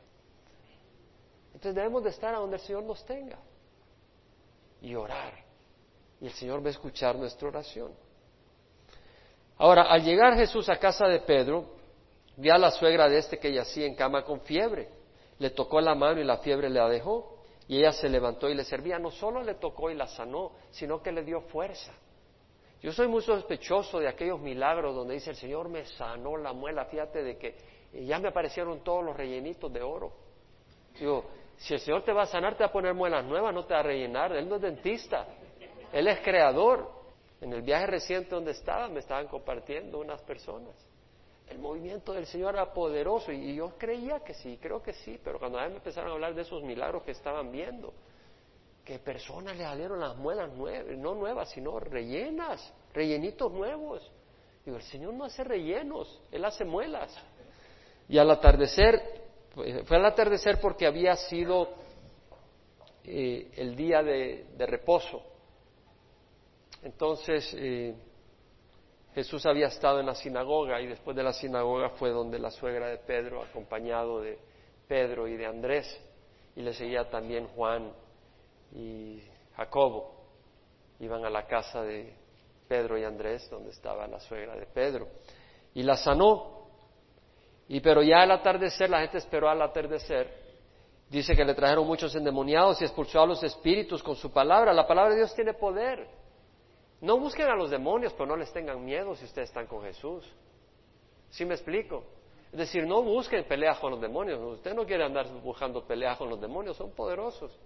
Entonces 1.48 1.74
debemos 1.74 2.04
de 2.04 2.10
estar 2.10 2.32
a 2.32 2.38
donde 2.38 2.54
el 2.54 2.62
Señor 2.62 2.84
nos 2.84 3.04
tenga 3.04 3.36
y 4.80 4.94
orar. 4.94 5.32
Y 6.20 6.26
el 6.26 6.32
Señor 6.34 6.62
va 6.62 6.68
a 6.68 6.70
escuchar 6.70 7.16
nuestra 7.16 7.48
oración. 7.48 7.90
Ahora, 9.58 9.90
al 9.90 10.04
llegar 10.04 10.36
Jesús 10.36 10.68
a 10.68 10.78
casa 10.78 11.08
de 11.08 11.18
Pedro, 11.18 11.64
vio 12.36 12.54
a 12.54 12.58
la 12.58 12.70
suegra 12.70 13.08
de 13.08 13.18
este 13.18 13.40
que 13.40 13.52
yacía 13.52 13.86
en 13.86 13.96
cama 13.96 14.22
con 14.22 14.40
fiebre. 14.42 14.88
Le 15.40 15.50
tocó 15.50 15.80
la 15.80 15.96
mano 15.96 16.20
y 16.20 16.24
la 16.24 16.36
fiebre 16.38 16.70
le 16.70 16.80
dejó. 16.90 17.38
Y 17.66 17.78
ella 17.78 17.90
se 17.90 18.08
levantó 18.08 18.48
y 18.48 18.54
le 18.54 18.62
servía. 18.62 19.00
No 19.00 19.10
solo 19.10 19.42
le 19.42 19.54
tocó 19.54 19.90
y 19.90 19.94
la 19.94 20.06
sanó, 20.06 20.52
sino 20.70 21.02
que 21.02 21.10
le 21.10 21.24
dio 21.24 21.40
fuerza. 21.40 21.92
Yo 22.84 22.92
soy 22.92 23.08
muy 23.08 23.22
sospechoso 23.22 23.98
de 23.98 24.06
aquellos 24.06 24.38
milagros 24.38 24.94
donde 24.94 25.14
dice 25.14 25.30
el 25.30 25.36
Señor 25.36 25.70
me 25.70 25.86
sanó 25.86 26.36
la 26.36 26.52
muela. 26.52 26.84
Fíjate 26.84 27.22
de 27.22 27.38
que 27.38 27.54
ya 28.04 28.18
me 28.18 28.28
aparecieron 28.28 28.84
todos 28.84 29.02
los 29.02 29.16
rellenitos 29.16 29.72
de 29.72 29.80
oro. 29.80 30.12
Digo, 31.00 31.24
si 31.56 31.72
el 31.72 31.80
Señor 31.80 32.02
te 32.02 32.12
va 32.12 32.24
a 32.24 32.26
sanar, 32.26 32.58
te 32.58 32.62
va 32.62 32.66
a 32.66 32.72
poner 32.72 32.92
muelas 32.92 33.24
nuevas, 33.24 33.54
no 33.54 33.64
te 33.64 33.72
va 33.72 33.80
a 33.80 33.84
rellenar. 33.84 34.36
Él 34.36 34.46
no 34.46 34.56
es 34.56 34.60
dentista, 34.60 35.26
Él 35.94 36.08
es 36.08 36.20
creador. 36.20 36.90
En 37.40 37.54
el 37.54 37.62
viaje 37.62 37.86
reciente 37.86 38.34
donde 38.34 38.50
estaba, 38.50 38.86
me 38.88 39.00
estaban 39.00 39.28
compartiendo 39.28 39.98
unas 39.98 40.20
personas. 40.20 40.74
El 41.48 41.60
movimiento 41.60 42.12
del 42.12 42.26
Señor 42.26 42.52
era 42.52 42.70
poderoso 42.74 43.32
y 43.32 43.54
yo 43.54 43.78
creía 43.78 44.20
que 44.20 44.34
sí, 44.34 44.58
creo 44.60 44.82
que 44.82 44.92
sí, 44.92 45.18
pero 45.24 45.38
cuando 45.38 45.58
a 45.58 45.66
me 45.70 45.76
empezaron 45.76 46.10
a 46.10 46.14
hablar 46.16 46.34
de 46.34 46.42
esos 46.42 46.62
milagros 46.62 47.02
que 47.04 47.12
estaban 47.12 47.50
viendo, 47.50 47.94
que 48.84 48.98
personas 48.98 49.56
le 49.56 49.64
salieron 49.64 49.98
las 49.98 50.16
muelas 50.16 50.52
nuevas, 50.52 50.96
no 50.98 51.14
nuevas, 51.14 51.50
sino 51.50 51.80
rellenas, 51.80 52.72
rellenitos 52.92 53.50
nuevos. 53.50 54.10
Digo, 54.64 54.76
el 54.76 54.82
Señor 54.82 55.14
no 55.14 55.24
hace 55.24 55.42
rellenos, 55.42 56.22
Él 56.30 56.44
hace 56.44 56.64
muelas. 56.64 57.14
Y 58.08 58.18
al 58.18 58.30
atardecer, 58.30 59.00
fue 59.54 59.96
al 59.96 60.04
atardecer 60.04 60.60
porque 60.60 60.86
había 60.86 61.16
sido 61.16 61.68
eh, 63.04 63.50
el 63.56 63.74
día 63.74 64.02
de, 64.02 64.46
reposo. 64.66 65.22
Entonces, 66.82 67.54
eh, 67.56 67.94
Jesús 69.14 69.46
había 69.46 69.68
estado 69.68 70.00
en 70.00 70.06
la 70.06 70.14
sinagoga 70.14 70.80
y 70.82 70.88
después 70.88 71.16
de 71.16 71.22
la 71.22 71.32
sinagoga 71.32 71.90
fue 71.90 72.10
donde 72.10 72.38
la 72.38 72.50
suegra 72.50 72.88
de 72.88 72.98
Pedro, 72.98 73.42
acompañado 73.42 74.20
de 74.20 74.38
Pedro 74.86 75.26
y 75.26 75.36
de 75.36 75.46
Andrés, 75.46 76.00
y 76.56 76.60
le 76.60 76.74
seguía 76.74 77.08
también 77.08 77.46
Juan 77.48 77.92
y 78.74 79.22
Jacobo, 79.56 80.14
iban 81.00 81.24
a 81.24 81.30
la 81.30 81.46
casa 81.46 81.82
de 81.82 82.14
Pedro 82.68 82.98
y 82.98 83.04
Andrés, 83.04 83.48
donde 83.50 83.70
estaba 83.70 84.06
la 84.06 84.20
suegra 84.20 84.56
de 84.56 84.66
Pedro, 84.66 85.08
y 85.74 85.82
la 85.82 85.96
sanó. 85.96 86.68
Y 87.68 87.80
pero 87.80 88.02
ya 88.02 88.22
al 88.22 88.30
atardecer, 88.32 88.90
la 88.90 89.00
gente 89.00 89.18
esperó 89.18 89.48
al 89.48 89.62
atardecer, 89.62 90.44
dice 91.08 91.34
que 91.34 91.44
le 91.44 91.54
trajeron 91.54 91.86
muchos 91.86 92.14
endemoniados 92.14 92.80
y 92.80 92.84
expulsó 92.84 93.20
a 93.20 93.26
los 93.26 93.42
espíritus 93.42 94.02
con 94.02 94.16
su 94.16 94.32
palabra. 94.32 94.72
La 94.72 94.86
palabra 94.86 95.10
de 95.10 95.18
Dios 95.18 95.34
tiene 95.34 95.54
poder. 95.54 96.06
No 97.00 97.18
busquen 97.18 97.46
a 97.46 97.54
los 97.54 97.70
demonios, 97.70 98.12
pero 98.14 98.26
no 98.26 98.36
les 98.36 98.52
tengan 98.52 98.84
miedo 98.84 99.14
si 99.14 99.24
ustedes 99.24 99.48
están 99.48 99.66
con 99.66 99.82
Jesús. 99.82 100.24
¿Sí 101.30 101.44
me 101.44 101.54
explico? 101.54 102.04
Es 102.52 102.58
decir, 102.58 102.86
no 102.86 103.02
busquen 103.02 103.44
peleas 103.44 103.78
con 103.78 103.90
los 103.90 104.00
demonios. 104.00 104.40
Usted 104.40 104.74
no 104.74 104.86
quiere 104.86 105.04
andar 105.04 105.26
buscando 105.42 105.84
peleas 105.84 106.16
con 106.16 106.28
los 106.28 106.40
demonios, 106.40 106.76
son 106.76 106.92
poderosos. 106.92 107.58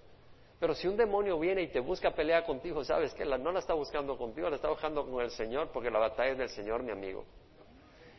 Pero 0.59 0.75
si 0.75 0.89
un 0.89 0.97
demonio 0.97 1.39
viene 1.39 1.63
y 1.63 1.69
te 1.69 1.79
busca 1.79 2.11
pelea 2.11 2.45
contigo, 2.45 2.83
sabes 2.83 3.15
que 3.15 3.25
no 3.25 3.53
la 3.53 3.61
está 3.61 3.75
buscando 3.75 4.19
contigo, 4.19 4.51
la 4.51 4.57
está 4.57 4.69
buscando 4.69 5.07
con 5.07 5.23
el 5.23 5.31
Señor, 5.31 5.71
porque 5.73 5.91
la 5.91 6.01
batalla 6.01 6.33
es 6.33 6.39
del 6.39 6.49
Señor, 6.49 6.83
mi 6.83 6.91
amigo. 6.91 7.25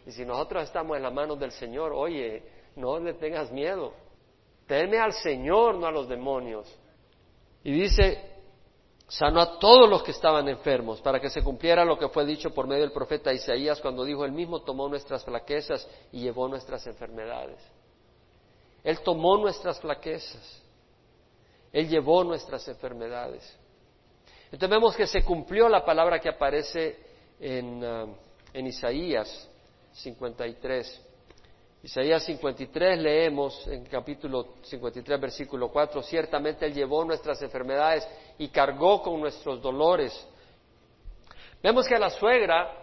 Y 0.05 0.11
si 0.11 0.25
nosotros 0.25 0.63
estamos 0.63 0.95
en 0.95 1.03
las 1.03 1.13
manos 1.13 1.37
del 1.37 1.51
Señor, 1.51 1.91
oye, 1.93 2.43
no 2.77 2.97
le 2.99 3.13
tengas 3.15 3.51
miedo. 3.51 3.93
Teme 4.65 4.99
al 4.99 5.11
Señor, 5.13 5.75
no 5.75 5.87
a 5.87 5.91
los 5.91 6.07
demonios. 6.07 6.73
Y 7.63 7.73
dice, 7.73 8.39
sanó 9.09 9.41
a 9.41 9.59
todos 9.59 9.89
los 9.89 10.01
que 10.01 10.11
estaban 10.11 10.47
enfermos, 10.47 11.01
para 11.01 11.19
que 11.19 11.29
se 11.29 11.43
cumpliera 11.43 11.83
lo 11.83 11.99
que 11.99 12.07
fue 12.07 12.25
dicho 12.25 12.51
por 12.51 12.67
medio 12.67 12.83
del 12.83 12.93
profeta 12.93 13.33
Isaías 13.33 13.81
cuando 13.81 14.05
dijo, 14.05 14.23
Él 14.23 14.31
mismo 14.31 14.61
tomó 14.61 14.87
nuestras 14.87 15.25
flaquezas 15.25 15.87
y 16.13 16.21
llevó 16.21 16.47
nuestras 16.47 16.87
enfermedades. 16.87 17.59
Él 18.81 19.01
tomó 19.01 19.37
nuestras 19.37 19.79
flaquezas. 19.81 20.63
Él 21.71 21.87
llevó 21.87 22.23
nuestras 22.23 22.67
enfermedades. 22.67 23.57
Entonces 24.45 24.69
vemos 24.69 24.95
que 24.95 25.05
se 25.05 25.23
cumplió 25.23 25.69
la 25.69 25.85
palabra 25.85 26.19
que 26.19 26.29
aparece 26.29 26.97
en, 27.39 27.83
uh, 27.83 28.15
en 28.53 28.67
Isaías 28.67 29.47
53. 29.93 31.05
Isaías 31.83 32.23
53 32.25 32.99
leemos 32.99 33.65
en 33.67 33.85
capítulo 33.85 34.55
53 34.63 35.21
versículo 35.21 35.69
4, 35.69 36.01
ciertamente 36.03 36.65
Él 36.65 36.73
llevó 36.73 37.05
nuestras 37.05 37.41
enfermedades 37.41 38.07
y 38.37 38.49
cargó 38.49 39.01
con 39.01 39.19
nuestros 39.19 39.61
dolores. 39.61 40.27
Vemos 41.61 41.87
que 41.87 41.97
la 41.97 42.09
suegra 42.09 42.73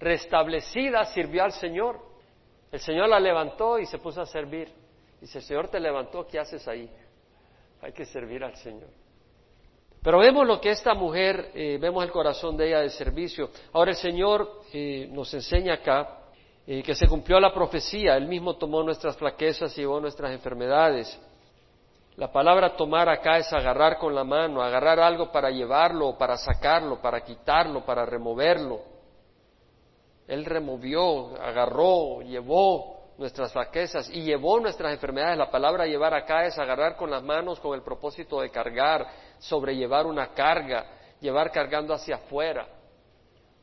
restablecida 0.00 1.04
sirvió 1.06 1.44
al 1.44 1.52
Señor. 1.52 2.00
El 2.72 2.80
Señor 2.80 3.08
la 3.08 3.20
levantó 3.20 3.78
y 3.78 3.86
se 3.86 3.98
puso 3.98 4.20
a 4.20 4.26
servir. 4.26 4.72
Dice, 5.20 5.40
Señor 5.40 5.68
te 5.68 5.78
levantó, 5.78 6.26
¿qué 6.26 6.38
haces 6.38 6.66
ahí? 6.66 6.90
Hay 7.84 7.92
que 7.92 8.06
servir 8.06 8.42
al 8.42 8.56
Señor. 8.56 8.88
Pero 10.02 10.18
vemos 10.18 10.46
lo 10.46 10.58
que 10.58 10.70
esta 10.70 10.94
mujer, 10.94 11.50
eh, 11.54 11.78
vemos 11.78 12.02
el 12.02 12.10
corazón 12.10 12.56
de 12.56 12.68
ella 12.68 12.80
de 12.80 12.88
servicio. 12.88 13.50
Ahora 13.74 13.90
el 13.90 13.96
Señor 13.98 14.62
eh, 14.72 15.06
nos 15.12 15.32
enseña 15.34 15.74
acá 15.74 16.20
eh, 16.66 16.82
que 16.82 16.94
se 16.94 17.06
cumplió 17.06 17.38
la 17.38 17.52
profecía, 17.52 18.16
Él 18.16 18.26
mismo 18.26 18.56
tomó 18.56 18.82
nuestras 18.82 19.18
flaquezas 19.18 19.76
y 19.76 19.82
llevó 19.82 20.00
nuestras 20.00 20.32
enfermedades. 20.32 21.20
La 22.16 22.32
palabra 22.32 22.74
tomar 22.74 23.06
acá 23.08 23.36
es 23.36 23.52
agarrar 23.52 23.98
con 23.98 24.14
la 24.14 24.24
mano, 24.24 24.62
agarrar 24.62 24.98
algo 24.98 25.30
para 25.30 25.50
llevarlo, 25.50 26.16
para 26.16 26.38
sacarlo, 26.38 27.02
para 27.02 27.22
quitarlo, 27.22 27.84
para 27.84 28.06
removerlo. 28.06 28.80
Él 30.26 30.46
removió, 30.46 31.36
agarró, 31.38 32.22
llevó, 32.22 32.93
nuestras 33.18 33.52
flaquezas 33.52 34.08
y 34.10 34.22
llevó 34.22 34.60
nuestras 34.60 34.92
enfermedades. 34.92 35.38
La 35.38 35.50
palabra 35.50 35.86
llevar 35.86 36.14
acá 36.14 36.46
es 36.46 36.58
agarrar 36.58 36.96
con 36.96 37.10
las 37.10 37.22
manos 37.22 37.60
con 37.60 37.74
el 37.74 37.82
propósito 37.82 38.40
de 38.40 38.50
cargar, 38.50 39.06
sobrellevar 39.38 40.06
una 40.06 40.32
carga, 40.32 40.86
llevar 41.20 41.50
cargando 41.50 41.94
hacia 41.94 42.16
afuera. 42.16 42.66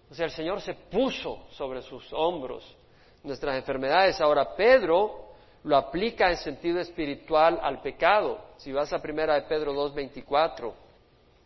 O 0.09 0.13
sea, 0.13 0.25
el 0.25 0.31
Señor 0.31 0.61
se 0.61 0.73
puso 0.73 1.45
sobre 1.51 1.81
sus 1.81 2.11
hombros 2.13 2.77
nuestras 3.23 3.55
enfermedades. 3.55 4.19
Ahora, 4.19 4.55
Pedro 4.55 5.31
lo 5.63 5.77
aplica 5.77 6.29
en 6.29 6.37
sentido 6.37 6.79
espiritual 6.79 7.59
al 7.61 7.81
pecado. 7.81 8.39
Si 8.57 8.71
vas 8.71 8.91
a 8.93 9.01
primera 9.01 9.35
de 9.35 9.43
Pedro 9.43 9.73
2.24, 9.73 10.73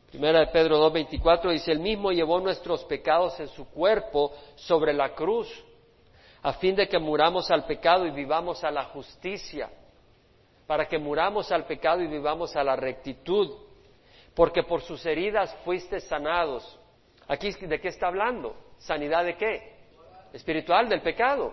primera 0.09 0.39
de 0.39 0.47
Pedro 0.47 0.79
2.24 0.91 1.51
dice, 1.51 1.71
el 1.71 1.79
mismo 1.79 2.11
llevó 2.11 2.39
nuestros 2.39 2.83
pecados 2.85 3.39
en 3.39 3.49
su 3.49 3.69
cuerpo 3.69 4.33
sobre 4.55 4.93
la 4.93 5.13
cruz 5.13 5.47
a 6.45 6.53
fin 6.53 6.75
de 6.75 6.87
que 6.87 6.99
muramos 6.99 7.49
al 7.49 7.65
pecado 7.65 8.05
y 8.05 8.11
vivamos 8.11 8.63
a 8.63 8.69
la 8.69 8.83
justicia, 8.83 9.67
para 10.67 10.87
que 10.87 10.99
muramos 10.99 11.51
al 11.51 11.65
pecado 11.65 12.03
y 12.03 12.07
vivamos 12.07 12.55
a 12.55 12.63
la 12.63 12.75
rectitud, 12.75 13.51
porque 14.35 14.61
por 14.61 14.81
sus 14.81 15.03
heridas 15.07 15.55
fuiste 15.65 15.99
sanados. 15.99 16.79
Aquí, 17.27 17.49
¿de 17.51 17.81
qué 17.81 17.87
está 17.87 18.09
hablando? 18.09 18.55
¿Sanidad 18.77 19.25
de 19.25 19.35
qué? 19.35 19.73
Espiritual, 20.33 20.87
del 20.87 21.01
pecado. 21.01 21.51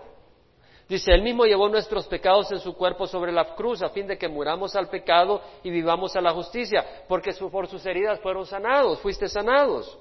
Dice, 0.87 1.11
Él 1.11 1.23
mismo 1.23 1.47
llevó 1.47 1.71
nuestros 1.71 2.07
pecados 2.07 2.53
en 2.53 2.59
su 2.59 2.77
cuerpo 2.77 3.07
sobre 3.07 3.33
la 3.33 3.55
cruz, 3.55 3.81
a 3.81 3.89
fin 3.89 4.07
de 4.07 4.19
que 4.19 4.29
muramos 4.29 4.77
al 4.77 4.91
pecado 4.91 5.41
y 5.63 5.71
vivamos 5.71 6.15
a 6.17 6.21
la 6.21 6.33
justicia, 6.33 6.85
porque 7.09 7.33
por 7.51 7.67
sus 7.67 7.87
heridas 7.87 8.21
fueron 8.21 8.45
sanados, 8.45 9.01
fuiste 9.01 9.27
sanados. 9.27 9.99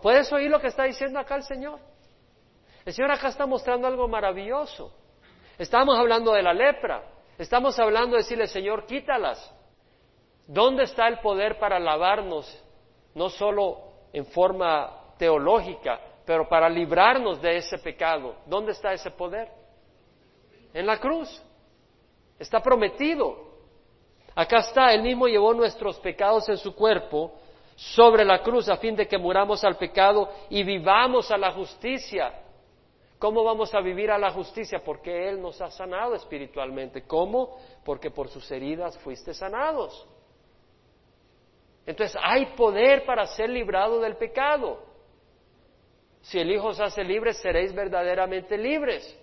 ¿Puedes 0.00 0.32
oír 0.32 0.50
lo 0.50 0.58
que 0.58 0.68
está 0.68 0.84
diciendo 0.84 1.18
acá 1.18 1.36
el 1.36 1.42
Señor? 1.42 1.78
El 2.84 2.92
Señor 2.92 3.12
acá 3.12 3.28
está 3.28 3.46
mostrando 3.46 3.86
algo 3.86 4.08
maravilloso. 4.08 4.92
Estamos 5.58 5.98
hablando 5.98 6.32
de 6.32 6.42
la 6.42 6.54
lepra. 6.54 7.02
Estamos 7.36 7.78
hablando 7.78 8.16
de 8.16 8.22
decirle, 8.22 8.46
Señor, 8.46 8.86
quítalas. 8.86 9.54
¿Dónde 10.46 10.84
está 10.84 11.06
el 11.08 11.18
poder 11.20 11.58
para 11.58 11.78
lavarnos? 11.78 12.46
No 13.14 13.28
solo 13.28 13.78
en 14.12 14.26
forma 14.26 15.14
teológica, 15.18 16.00
pero 16.24 16.48
para 16.48 16.68
librarnos 16.68 17.40
de 17.40 17.56
ese 17.56 17.78
pecado. 17.78 18.36
¿Dónde 18.46 18.72
está 18.72 18.92
ese 18.92 19.10
poder? 19.10 19.48
En 20.72 20.86
la 20.86 20.98
cruz. 20.98 21.42
Está 22.38 22.60
prometido. 22.60 23.50
Acá 24.34 24.58
está, 24.58 24.94
Él 24.94 25.02
mismo 25.02 25.26
llevó 25.26 25.52
nuestros 25.52 25.98
pecados 26.00 26.48
en 26.48 26.56
su 26.56 26.74
cuerpo 26.74 27.32
sobre 27.76 28.24
la 28.24 28.42
cruz 28.42 28.68
a 28.68 28.76
fin 28.76 28.94
de 28.94 29.06
que 29.06 29.18
muramos 29.18 29.64
al 29.64 29.76
pecado 29.76 30.30
y 30.48 30.62
vivamos 30.62 31.30
a 31.30 31.36
la 31.36 31.50
justicia. 31.52 32.32
¿Cómo 33.20 33.44
vamos 33.44 33.74
a 33.74 33.82
vivir 33.82 34.10
a 34.10 34.16
la 34.16 34.30
justicia? 34.30 34.82
Porque 34.82 35.28
Él 35.28 35.42
nos 35.42 35.60
ha 35.60 35.70
sanado 35.70 36.14
espiritualmente. 36.14 37.02
¿Cómo? 37.02 37.58
Porque 37.84 38.10
por 38.10 38.28
sus 38.28 38.50
heridas 38.50 38.98
fuiste 39.00 39.34
sanados. 39.34 40.08
Entonces 41.84 42.18
hay 42.18 42.46
poder 42.56 43.04
para 43.04 43.26
ser 43.26 43.50
librado 43.50 44.00
del 44.00 44.16
pecado. 44.16 44.82
Si 46.22 46.38
el 46.38 46.50
Hijo 46.50 46.68
os 46.68 46.80
hace 46.80 47.04
libres, 47.04 47.36
seréis 47.36 47.74
verdaderamente 47.74 48.56
libres. 48.56 49.14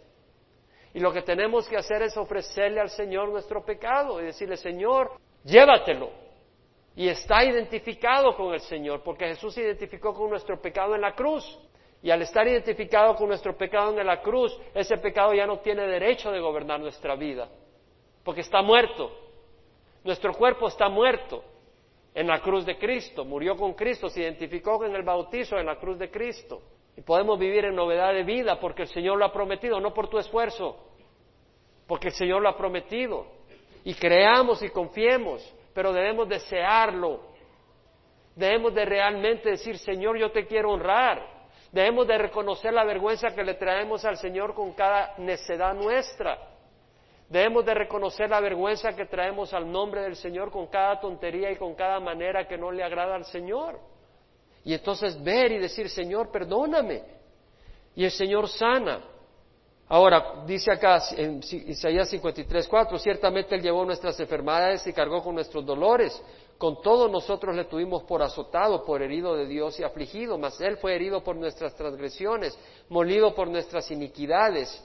Y 0.93 1.00
lo 1.00 1.12
que 1.12 1.24
tenemos 1.24 1.68
que 1.68 1.78
hacer 1.78 2.04
es 2.04 2.16
ofrecerle 2.18 2.80
al 2.80 2.91
Señor 2.91 3.30
nuestro 3.30 3.66
pecado 3.66 4.22
y 4.22 4.26
decirle, 4.26 4.58
Señor, 4.58 5.14
llévatelo. 5.43 6.12
Y 6.95 7.10
está 7.10 7.43
identificado 7.43 8.36
con 8.36 8.54
el 8.54 8.62
Señor, 8.62 9.02
porque 9.02 9.26
Jesús 9.26 9.56
se 9.56 9.62
identificó 9.62 10.14
con 10.14 10.30
nuestro 10.30 10.62
pecado 10.62 10.93
en 10.93 11.02
la 11.02 11.16
cruz. 11.16 11.60
Y 12.02 12.12
al 12.12 12.22
estar 12.22 12.48
identificado 12.48 13.16
con 13.16 13.28
nuestro 13.28 13.58
pecado 13.58 13.98
en 14.00 14.06
la 14.06 14.22
cruz, 14.22 14.58
ese 14.74 14.98
pecado 14.98 15.34
ya 15.34 15.48
no 15.48 15.60
tiene 15.60 15.88
derecho 15.88 16.32
de 16.32 16.39
gobernar 16.39 16.80
nuestra 16.80 17.16
vida, 17.16 17.50
porque 18.24 18.41
está 18.41 18.62
muerto. 18.62 19.12
Nuestro 20.04 20.34
cuerpo 20.34 20.68
está 20.68 20.89
muerto 20.89 21.43
en 22.14 22.28
la 22.28 22.39
cruz 22.39 22.66
de 22.66 22.78
Cristo, 22.78 23.26
murió 23.26 23.56
con 23.58 23.74
Cristo, 23.74 24.10
se 24.10 24.22
identificó 24.22 24.78
con 24.78 24.95
el 24.95 25.04
bautizo 25.04 25.58
en 25.58 25.66
la 25.66 25.76
cruz 25.76 26.00
de 26.00 26.10
Cristo. 26.10 26.62
Y 26.95 27.02
podemos 27.02 27.38
vivir 27.38 27.66
en 27.66 27.76
novedad 27.76 28.12
de 28.14 28.24
vida 28.24 28.60
porque 28.60 28.84
el 28.84 28.88
Señor 28.88 29.20
lo 29.20 29.26
ha 29.26 29.32
prometido, 29.32 29.80
no 29.80 29.93
por 29.93 30.10
tu 30.10 30.18
esfuerzo, 30.18 30.78
porque 31.86 32.08
el 32.08 32.14
Señor 32.14 32.41
lo 32.41 32.50
ha 32.50 32.58
prometido. 32.58 33.28
Y 33.84 33.93
creamos 33.93 34.64
y 34.64 34.70
confiemos, 34.70 35.48
pero 35.74 35.93
debemos 35.93 36.28
desearlo. 36.28 37.22
Debemos 38.36 38.74
de 38.74 38.86
realmente 38.86 39.52
decir, 39.52 39.78
Señor, 39.78 40.18
yo 40.18 40.32
te 40.32 40.48
quiero 40.48 40.72
honrar. 40.72 41.37
Debemos 41.72 42.07
de 42.07 42.18
reconocer 42.18 42.74
la 42.74 42.86
vergüenza 42.86 43.30
que 43.30 43.43
le 43.43 43.55
traemos 43.55 44.05
al 44.05 44.18
Señor 44.18 44.53
con 44.53 44.74
cada 44.74 45.15
necedad 45.18 45.74
nuestra. 45.74 46.38
Debemos 47.30 47.65
de 47.65 47.74
reconocer 47.74 48.30
la 48.30 48.39
vergüenza 48.39 48.95
que 48.95 49.05
traemos 49.05 49.53
al 49.53 49.70
nombre 49.70 50.01
del 50.01 50.15
Señor 50.15 50.49
con 50.49 50.68
cada 50.68 50.99
tontería 50.99 51.51
y 51.51 51.57
con 51.57 51.76
cada 51.76 51.99
manera 51.99 52.47
que 52.47 52.57
no 52.57 52.72
le 52.72 52.84
agrada 52.84 53.15
al 53.15 53.26
Señor. 53.26 53.80
Y 54.63 54.74
entonces 54.74 55.22
ver 55.22 55.51
y 55.51 55.59
decir, 55.59 55.89
Señor, 55.89 56.32
perdóname. 56.32 57.03
Y 57.95 58.05
el 58.05 58.11
Señor 58.11 58.47
sana. 58.47 59.01
Ahora, 59.89 60.43
dice 60.45 60.72
acá 60.72 61.01
en 61.15 61.39
Isaías 61.39 62.09
53, 62.09 62.68
4, 62.68 62.99
ciertamente 62.99 63.55
Él 63.55 63.61
llevó 63.61 63.86
nuestras 63.86 64.20
enfermedades 64.20 64.86
y 64.86 64.93
cargó 64.93 65.24
con 65.24 65.36
nuestros 65.36 65.65
dolores. 65.65 66.22
Con 66.58 66.82
todo 66.82 67.08
nosotros 67.08 67.55
le 67.55 67.66
tuvimos 67.66 68.03
por 68.03 68.24
azotado, 68.24 68.84
por 68.84 69.01
herido 69.01 69.36
de 69.36 69.45
Dios 69.45 69.80
y 69.80 69.84
afligido, 69.84 70.38
mas 70.38 70.60
Él 70.60 70.78
fue 70.78 70.95
herido 70.95 71.24
por 71.24 71.36
nuestras 71.36 71.76
transgresiones, 71.76 72.58
molido 72.89 73.36
por 73.36 73.47
nuestras 73.47 73.91
iniquidades. 73.91 74.84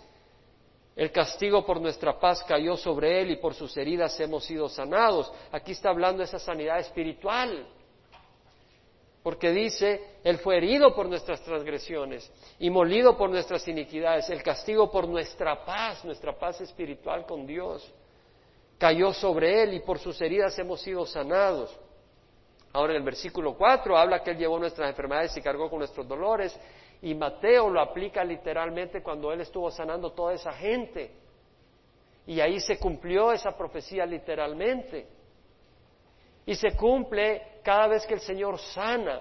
El 0.94 1.10
castigo 1.10 1.64
por 1.64 1.80
nuestra 1.80 2.20
paz 2.20 2.44
cayó 2.44 2.76
sobre 2.76 3.22
Él 3.22 3.30
y 3.30 3.36
por 3.36 3.54
sus 3.54 3.74
heridas 3.78 4.18
hemos 4.20 4.44
sido 4.44 4.68
sanados. 4.68 5.32
Aquí 5.50 5.72
está 5.72 5.88
hablando 5.88 6.18
de 6.18 6.24
esa 6.24 6.38
sanidad 6.38 6.78
espiritual. 6.78 7.66
Porque 9.22 9.50
dice, 9.52 10.18
Él 10.24 10.38
fue 10.38 10.58
herido 10.58 10.94
por 10.94 11.08
nuestras 11.08 11.42
transgresiones 11.42 12.30
y 12.58 12.68
molido 12.68 13.16
por 13.16 13.30
nuestras 13.30 13.66
iniquidades. 13.66 14.28
El 14.28 14.42
castigo 14.42 14.90
por 14.90 15.08
nuestra 15.08 15.64
paz, 15.64 16.04
nuestra 16.04 16.38
paz 16.38 16.60
espiritual 16.60 17.24
con 17.24 17.46
Dios 17.46 17.90
cayó 18.82 19.12
sobre 19.12 19.62
él 19.62 19.74
y 19.74 19.78
por 19.78 20.00
sus 20.00 20.20
heridas 20.20 20.58
hemos 20.58 20.80
sido 20.80 21.06
sanados. 21.06 21.78
Ahora 22.72 22.94
en 22.94 22.96
el 22.96 23.04
versículo 23.04 23.56
4 23.56 23.96
habla 23.96 24.24
que 24.24 24.32
él 24.32 24.38
llevó 24.38 24.58
nuestras 24.58 24.90
enfermedades 24.90 25.36
y 25.36 25.40
cargó 25.40 25.70
con 25.70 25.78
nuestros 25.78 26.08
dolores 26.08 26.58
y 27.00 27.14
Mateo 27.14 27.70
lo 27.70 27.80
aplica 27.80 28.24
literalmente 28.24 29.00
cuando 29.00 29.32
él 29.32 29.40
estuvo 29.40 29.70
sanando 29.70 30.10
toda 30.10 30.34
esa 30.34 30.52
gente. 30.54 31.12
Y 32.26 32.40
ahí 32.40 32.58
se 32.58 32.76
cumplió 32.76 33.30
esa 33.30 33.56
profecía 33.56 34.04
literalmente. 34.04 35.06
Y 36.44 36.56
se 36.56 36.72
cumple 36.72 37.60
cada 37.62 37.86
vez 37.86 38.04
que 38.04 38.14
el 38.14 38.20
Señor 38.20 38.58
sana. 38.58 39.20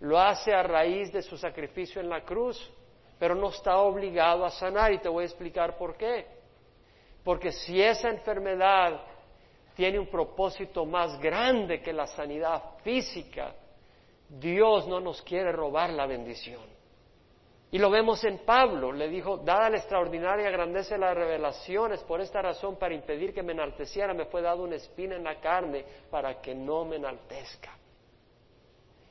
Lo 0.00 0.18
hace 0.20 0.52
a 0.52 0.62
raíz 0.62 1.10
de 1.14 1.22
su 1.22 1.38
sacrificio 1.38 2.02
en 2.02 2.10
la 2.10 2.26
cruz, 2.26 2.70
pero 3.18 3.34
no 3.34 3.48
está 3.48 3.78
obligado 3.78 4.44
a 4.44 4.50
sanar 4.50 4.92
y 4.92 4.98
te 4.98 5.08
voy 5.08 5.22
a 5.22 5.28
explicar 5.28 5.78
por 5.78 5.96
qué. 5.96 6.37
Porque 7.28 7.52
si 7.52 7.78
esa 7.82 8.08
enfermedad 8.08 9.02
tiene 9.76 9.98
un 9.98 10.06
propósito 10.06 10.86
más 10.86 11.20
grande 11.20 11.82
que 11.82 11.92
la 11.92 12.06
sanidad 12.06 12.78
física, 12.82 13.54
Dios 14.30 14.88
no 14.88 14.98
nos 14.98 15.20
quiere 15.20 15.52
robar 15.52 15.90
la 15.90 16.06
bendición. 16.06 16.62
Y 17.70 17.76
lo 17.76 17.90
vemos 17.90 18.24
en 18.24 18.38
Pablo, 18.46 18.92
le 18.92 19.10
dijo, 19.10 19.36
dada 19.36 19.68
la 19.68 19.76
extraordinaria 19.76 20.48
grandeza 20.48 20.94
de 20.94 21.00
las 21.02 21.14
revelaciones, 21.14 22.02
por 22.04 22.22
esta 22.22 22.40
razón, 22.40 22.76
para 22.78 22.94
impedir 22.94 23.34
que 23.34 23.42
me 23.42 23.52
enalteciera, 23.52 24.14
me 24.14 24.24
fue 24.24 24.40
dado 24.40 24.62
una 24.62 24.76
espina 24.76 25.14
en 25.14 25.24
la 25.24 25.38
carne 25.38 25.84
para 26.10 26.40
que 26.40 26.54
no 26.54 26.86
me 26.86 26.96
enaltezca. 26.96 27.76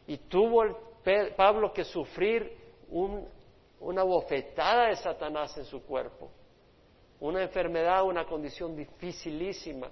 Y 0.08 0.18
tuvo 0.28 0.64
el 0.64 0.76
Pablo 1.36 1.72
que 1.72 1.84
sufrir 1.84 2.58
una 2.90 4.02
bofetada 4.02 4.88
de 4.88 4.96
Satanás 4.96 5.56
en 5.60 5.66
su 5.66 5.86
cuerpo 5.86 6.32
una 7.20 7.42
enfermedad, 7.42 8.04
una 8.04 8.26
condición 8.26 8.76
dificilísima. 8.76 9.90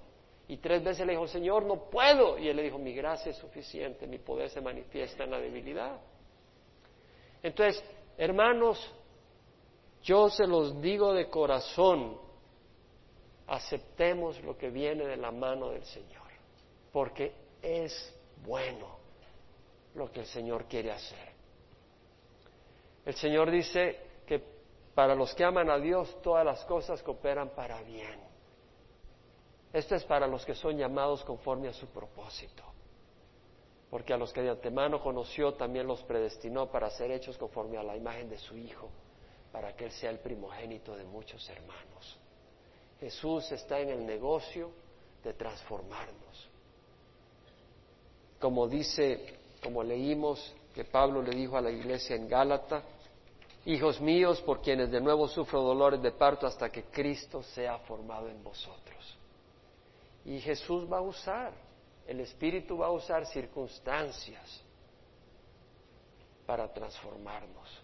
Y 0.48 0.58
tres 0.58 0.84
veces 0.84 1.06
le 1.06 1.14
dijo, 1.14 1.28
Señor, 1.28 1.64
no 1.64 1.90
puedo. 1.90 2.38
Y 2.38 2.48
él 2.48 2.56
le 2.58 2.64
dijo, 2.64 2.78
mi 2.78 2.94
gracia 2.94 3.32
es 3.32 3.38
suficiente, 3.38 4.06
mi 4.06 4.20
poder 4.20 4.50
se 4.50 4.62
manifiesta 4.62 5.24
en 5.24 5.32
la 5.32 5.40
debilidad. 5.40 6.00
Entonces, 7.42 7.84
hermanos, 8.18 8.92
yo 10.04 10.30
se 10.30 10.46
los 10.46 10.80
digo 10.82 11.14
de 11.14 11.30
corazón, 11.30 12.18
aceptemos 13.48 14.42
lo 14.44 14.58
que 14.58 14.70
viene 14.70 15.06
de 15.06 15.18
la 15.18 15.32
mano 15.32 15.70
del 15.70 15.84
Señor, 15.86 16.28
porque 16.92 17.34
es 17.62 18.14
bueno 18.46 18.98
lo 19.96 20.12
que 20.12 20.22
el 20.22 20.26
Señor 20.28 20.66
quiere 20.66 20.92
hacer. 20.92 21.34
El 23.06 23.16
Señor 23.16 23.50
dice 23.50 24.05
para 24.96 25.14
los 25.14 25.36
que 25.36 25.43
aman 25.43 25.70
a 25.70 25.78
Dios, 25.78 26.18
todas 26.24 26.46
las 26.46 26.64
cosas 26.64 27.04
cooperan 27.04 27.50
para 27.50 27.82
bien. 27.82 28.18
Esto 29.74 29.93
es 29.93 30.06
para 30.06 30.26
los 30.26 30.46
que 30.46 30.56
son 30.56 30.78
llamados 30.78 31.22
conforme 31.26 31.68
a 31.68 31.74
su 31.74 31.88
propósito. 31.88 32.64
Porque 33.89 34.14
a 34.14 34.18
los 34.18 34.32
que 34.32 34.41
de 34.41 34.50
antemano 34.50 35.04
conoció, 35.04 35.54
también 35.54 35.86
los 35.86 36.02
predestinó 36.04 36.72
para 36.72 36.89
ser 36.89 37.12
hechos 37.12 37.38
conforme 37.38 37.78
a 37.78 37.84
la 37.84 37.98
imagen 37.98 38.30
de 38.30 38.38
su 38.38 38.56
Hijo, 38.56 38.89
para 39.52 39.76
que 39.76 39.86
Él 39.86 39.91
sea 39.91 40.12
el 40.12 40.20
primogénito 40.20 40.96
de 40.96 41.04
muchos 41.04 41.48
hermanos. 41.50 42.18
Jesús 43.02 43.52
está 43.52 43.80
en 43.82 43.89
el 43.89 44.06
negocio 44.06 44.72
de 45.22 45.34
transformarnos. 45.34 46.50
Como 48.39 48.68
dice, 48.70 49.39
como 49.62 49.84
leímos 49.84 50.56
que 50.74 50.86
Pablo 50.86 51.22
le 51.22 51.36
dijo 51.36 51.58
a 51.58 51.62
la 51.62 51.72
iglesia 51.72 52.16
en 52.16 52.30
Gálata, 52.30 52.82
Hijos 53.66 53.99
míos, 53.99 54.39
por 54.41 54.61
quienes 54.61 54.91
de 54.91 55.01
nuevo 55.01 55.28
sufro 55.28 55.59
dolores 55.63 55.99
de 55.99 56.11
parto 56.11 56.45
hasta 56.45 56.72
que 56.72 56.84
Cristo 56.84 57.41
sea 57.41 57.80
formado 57.80 58.30
en 58.30 58.43
vosotros. 58.43 59.18
Y 60.24 60.39
Jesús 60.39 60.91
va 60.91 60.99
a 60.99 61.01
usar, 61.01 61.51
el 62.05 62.20
Espíritu 62.20 62.78
va 62.78 62.88
a 62.88 62.91
usar 62.91 63.26
circunstancias 63.26 64.63
para 66.45 66.72
transformarnos. 66.72 67.82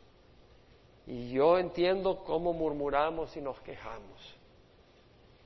Y 1.08 1.32
yo 1.32 1.58
entiendo 1.58 2.24
cómo 2.26 2.54
murmuramos 2.54 3.36
y 3.36 3.42
nos 3.42 3.60
quejamos, 3.62 4.36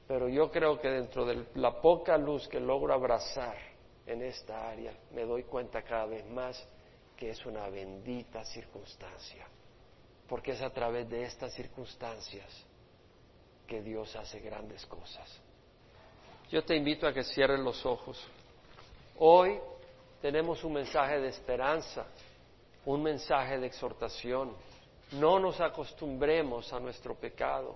pero 0.06 0.28
yo 0.28 0.52
creo 0.52 0.82
que 0.82 0.90
dentro 0.90 1.26
de 1.26 1.46
la 1.56 1.80
poca 1.82 2.18
luz 2.18 2.46
que 2.50 2.60
logro 2.60 2.94
abrazar 2.94 3.56
en 4.06 4.22
esta 4.22 4.70
área, 4.70 4.94
me 5.12 5.24
doy 5.24 5.44
cuenta 5.44 5.82
cada 5.82 6.08
vez 6.08 6.26
más 6.30 6.62
que 7.16 7.30
es 7.30 7.46
una 7.46 7.70
bendita 7.70 8.44
circunstancia 8.44 9.48
porque 10.28 10.52
es 10.52 10.62
a 10.62 10.72
través 10.72 11.10
de 11.10 11.24
estas 11.24 11.54
circunstancias 11.54 12.46
que 13.68 13.82
Dios 13.82 14.16
hace 14.16 14.40
grandes 14.40 14.86
cosas. 14.86 15.42
Yo 16.50 16.64
te 16.64 16.76
invito 16.76 17.08
a 17.08 17.14
que 17.14 17.24
cierres 17.24 17.60
los 17.60 17.86
ojos. 17.86 18.24
Hoy 19.18 19.60
tenemos 20.22 20.64
un 20.64 20.74
mensaje 20.74 21.20
de 21.20 21.30
esperanza, 21.30 22.06
un 22.86 23.02
mensaje 23.02 23.60
de 23.60 23.68
exhortación. 23.68 24.56
No 25.14 25.40
nos 25.40 25.60
acostumbremos 25.62 26.72
a 26.74 26.80
nuestro 26.80 27.16
pecado, 27.16 27.76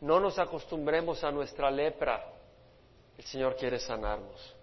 no 0.00 0.20
nos 0.20 0.38
acostumbremos 0.38 1.22
a 1.24 1.30
nuestra 1.30 1.70
lepra. 1.70 2.24
El 3.18 3.24
Señor 3.24 3.56
quiere 3.56 3.78
sanarnos. 3.78 4.54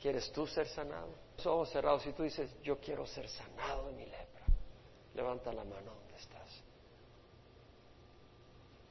¿Quieres 0.00 0.30
tú 0.32 0.46
ser 0.46 0.66
sanado? 0.66 1.08
Los 1.36 1.46
ojos 1.46 1.70
cerrados, 1.70 2.02
si 2.02 2.12
tú 2.12 2.24
dices, 2.24 2.50
yo 2.62 2.78
quiero 2.78 3.06
ser 3.06 3.28
sanado 3.28 3.86
de 3.86 3.92
mi 3.92 4.04
lepra, 4.04 4.44
levanta 5.14 5.52
la 5.52 5.64
mano. 5.64 6.02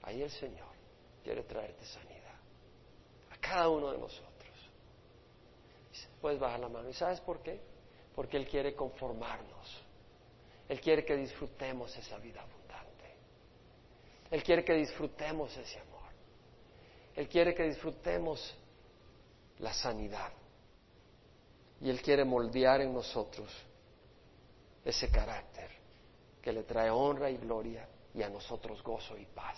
Ahí 0.04 0.22
el 0.22 0.32
Señor 0.32 0.72
quiere 1.24 1.43
traerte 1.43 1.86
sanidad. 1.86 2.36
A 3.32 3.38
cada 3.38 3.70
uno 3.70 3.91
de 3.91 3.97
nosotros. 3.97 4.32
Puedes 6.22 6.39
bajar 6.39 6.60
la 6.60 6.70
mano. 6.70 6.89
¿Y 6.89 6.93
sabes 6.93 7.20
por 7.20 7.41
qué? 7.41 7.60
Porque 8.16 8.38
Él 8.38 8.47
quiere 8.47 8.76
conformarnos. 8.76 9.84
Él 10.70 10.80
quiere 10.80 11.04
que 11.04 11.16
disfrutemos 11.18 11.95
esa 11.97 12.18
vida 12.20 12.41
abundante. 12.41 13.16
Él 14.30 14.43
quiere 14.43 14.64
que 14.64 14.74
disfrutemos 14.74 15.56
ese 15.58 15.80
amor. 15.80 16.12
Él 17.16 17.28
quiere 17.28 17.54
que 17.54 17.64
disfrutemos 17.64 18.56
la 19.60 19.74
sanidad. 19.74 20.32
Y 21.82 21.89
Él 21.89 22.02
quiere 22.02 22.24
moldear 22.24 22.82
en 22.82 22.93
nosotros 22.93 23.52
ese 24.86 25.10
carácter 25.10 25.70
que 26.41 26.54
le 26.54 26.64
trae 26.64 26.89
honra 26.89 27.30
y 27.30 27.38
gloria 27.38 27.88
y 28.14 28.22
a 28.22 28.30
nosotros 28.30 28.82
gozo 28.84 29.18
y 29.18 29.26
paz. 29.26 29.58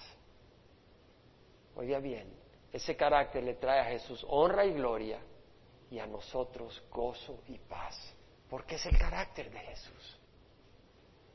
Oiga 1.76 2.00
bien, 2.00 2.32
ese 2.72 2.96
carácter 2.96 3.44
le 3.44 3.56
trae 3.56 3.80
a 3.80 3.86
Jesús 3.86 4.26
honra 4.30 4.66
y 4.66 4.74
gloria 4.74 5.20
y 5.90 6.00
a 6.00 6.08
nosotros 6.08 6.82
gozo 6.92 7.40
y 7.48 7.58
paz, 7.58 7.96
porque 8.50 8.76
es 8.76 8.86
el 8.86 8.98
carácter 8.98 9.52
de 9.52 9.60
Jesús. 9.60 10.20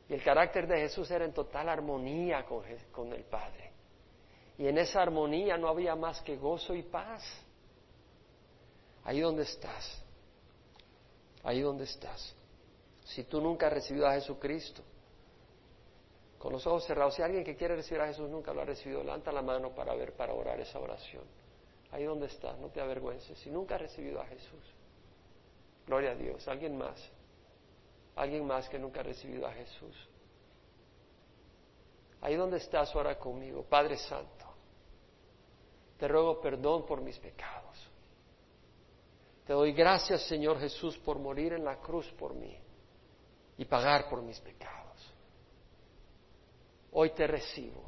Y 0.09 0.14
el 0.14 0.22
carácter 0.22 0.66
de 0.66 0.78
Jesús 0.78 1.11
era 1.11 1.24
en 1.24 1.32
total 1.32 1.68
armonía 1.68 2.45
con, 2.45 3.12
el 3.12 3.24
Padre. 3.24 3.72
Y 4.57 4.66
en 4.66 4.78
esa 4.78 5.03
armonía 5.03 5.57
no 5.59 5.68
había 5.68 5.95
más 5.95 6.20
que 6.22 6.36
gozo 6.36 6.74
y 6.74 6.82
paz. 6.82 7.22
Ahí 9.05 9.20
donde 9.20 9.43
estás, 9.43 10.03
ahí 11.45 11.61
donde 11.61 11.84
estás. 11.84 12.34
Si 13.05 13.24
tú 13.24 13.41
nunca 13.41 13.66
has 13.66 13.74
recibido 13.74 14.07
a 14.07 14.14
Jesucristo, 14.14 14.82
con 16.39 16.53
los 16.53 16.66
ojos 16.66 16.84
cerrados. 16.84 17.14
Si 17.14 17.22
alguien 17.22 17.45
que 17.45 17.57
quiere 17.57 17.76
recibir 17.76 18.01
a 18.01 18.07
Jesús 18.07 18.28
nunca 18.30 18.53
lo 18.53 18.62
ha 18.62 18.64
recibido, 18.64 19.03
levanta 19.03 19.32
la 19.32 19.43
mano 19.43 19.74
para 19.74 19.95
ver, 19.95 20.14
para 20.14 20.32
orar 20.32 20.61
esa 20.61 20.78
oración. 20.78 21.24
Ahí 21.91 22.05
donde 22.05 22.26
está, 22.26 22.55
no 22.57 22.68
te 22.68 22.80
avergüences. 22.80 23.39
Si 23.39 23.51
nunca 23.51 23.74
has 23.74 23.82
recibido 23.82 24.20
a 24.20 24.26
Jesús, 24.26 24.74
gloria 25.86 26.12
a 26.12 26.14
Dios. 26.14 26.47
Alguien 26.47 26.76
más, 26.76 27.11
alguien 28.14 28.47
más 28.47 28.68
que 28.68 28.78
nunca 28.78 29.01
ha 29.01 29.03
recibido 29.03 29.47
a 29.47 29.53
Jesús. 29.53 30.09
Ahí 32.20 32.36
donde 32.36 32.59
estás, 32.59 32.95
ora 32.95 33.18
conmigo, 33.18 33.64
Padre 33.64 33.97
Santo. 33.97 34.47
Te 35.99 36.07
ruego 36.07 36.41
perdón 36.41 36.86
por 36.86 37.01
mis 37.01 37.18
pecados. 37.18 37.76
Te 39.47 39.53
doy 39.53 39.72
gracias, 39.72 40.22
Señor 40.26 40.61
Jesús, 40.61 40.99
por 40.99 41.18
morir 41.18 41.55
en 41.55 41.64
la 41.64 41.78
cruz 41.78 42.07
por 42.12 42.34
mí 42.34 42.57
y 43.57 43.64
pagar 43.64 44.09
por 44.09 44.20
mis 44.22 44.39
pecados 44.41 44.88
hoy 47.01 47.11
te 47.11 47.29
recibo 47.29 47.85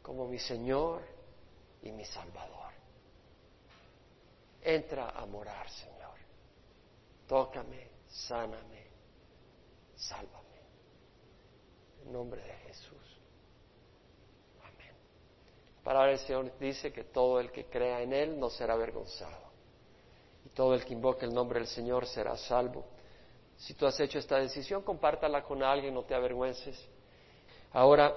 como 0.00 0.26
mi 0.26 0.38
Señor 0.38 1.02
y 1.82 1.92
mi 1.92 2.02
Salvador. 2.02 2.72
Entra 4.62 5.10
a 5.10 5.26
morar, 5.26 5.68
Señor. 5.68 6.16
tócame, 7.26 7.90
sáname, 8.08 8.86
sálvame. 9.94 10.62
En 12.02 12.12
nombre 12.12 12.42
de 12.42 12.54
Jesús. 12.54 13.20
Amén. 14.62 14.94
La 15.76 15.82
palabra 15.82 16.08
del 16.08 16.20
Señor 16.20 16.58
dice 16.58 16.90
que 16.90 17.04
todo 17.04 17.38
el 17.38 17.52
que 17.52 17.66
crea 17.66 18.00
en 18.00 18.14
Él 18.14 18.40
no 18.40 18.48
será 18.48 18.72
avergonzado. 18.72 19.52
Y 20.46 20.48
todo 20.48 20.74
el 20.74 20.86
que 20.86 20.94
invoque 20.94 21.26
el 21.26 21.34
nombre 21.34 21.58
del 21.58 21.68
Señor 21.68 22.06
será 22.06 22.34
salvo. 22.38 22.86
Si 23.58 23.74
tú 23.74 23.86
has 23.86 24.00
hecho 24.00 24.18
esta 24.18 24.38
decisión, 24.38 24.82
compártala 24.82 25.42
con 25.42 25.62
alguien, 25.62 25.92
no 25.92 26.04
te 26.04 26.14
avergüences. 26.14 26.88
Ahora, 27.72 28.14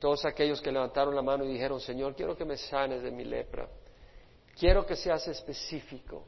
todos 0.00 0.24
aquellos 0.24 0.60
que 0.60 0.72
levantaron 0.72 1.14
la 1.14 1.22
mano 1.22 1.44
y 1.44 1.52
dijeron, 1.52 1.80
Señor, 1.80 2.14
quiero 2.14 2.36
que 2.36 2.44
me 2.44 2.56
sanes 2.56 3.02
de 3.02 3.10
mi 3.10 3.24
lepra. 3.24 3.68
Quiero 4.58 4.84
que 4.84 4.96
seas 4.96 5.26
específico. 5.28 6.24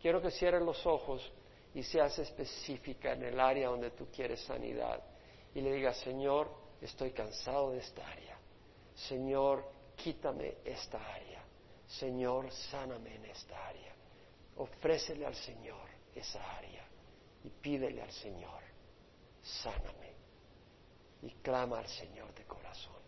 Quiero 0.00 0.20
que 0.20 0.30
cierres 0.30 0.62
los 0.62 0.84
ojos 0.86 1.32
y 1.74 1.82
seas 1.82 2.18
específica 2.18 3.12
en 3.12 3.24
el 3.24 3.40
área 3.40 3.68
donde 3.68 3.90
tú 3.92 4.08
quieres 4.14 4.40
sanidad. 4.42 5.02
Y 5.54 5.60
le 5.60 5.72
digas, 5.72 5.98
Señor, 5.98 6.50
estoy 6.80 7.12
cansado 7.12 7.70
de 7.70 7.78
esta 7.78 8.06
área. 8.06 8.38
Señor, 8.94 9.64
quítame 9.96 10.58
esta 10.64 10.98
área. 11.14 11.42
Señor, 11.86 12.50
sáname 12.50 13.16
en 13.16 13.24
esta 13.26 13.68
área. 13.68 13.94
Ofrécele 14.56 15.26
al 15.26 15.34
Señor 15.34 15.88
esa 16.14 16.56
área 16.56 16.86
y 17.42 17.50
pídele 17.50 18.02
al 18.02 18.12
Señor, 18.12 18.62
sáname. 19.42 20.13
Y 21.24 21.30
clama 21.42 21.78
al 21.78 21.88
Señor 21.88 22.34
de 22.34 22.44
corazón. 22.44 23.03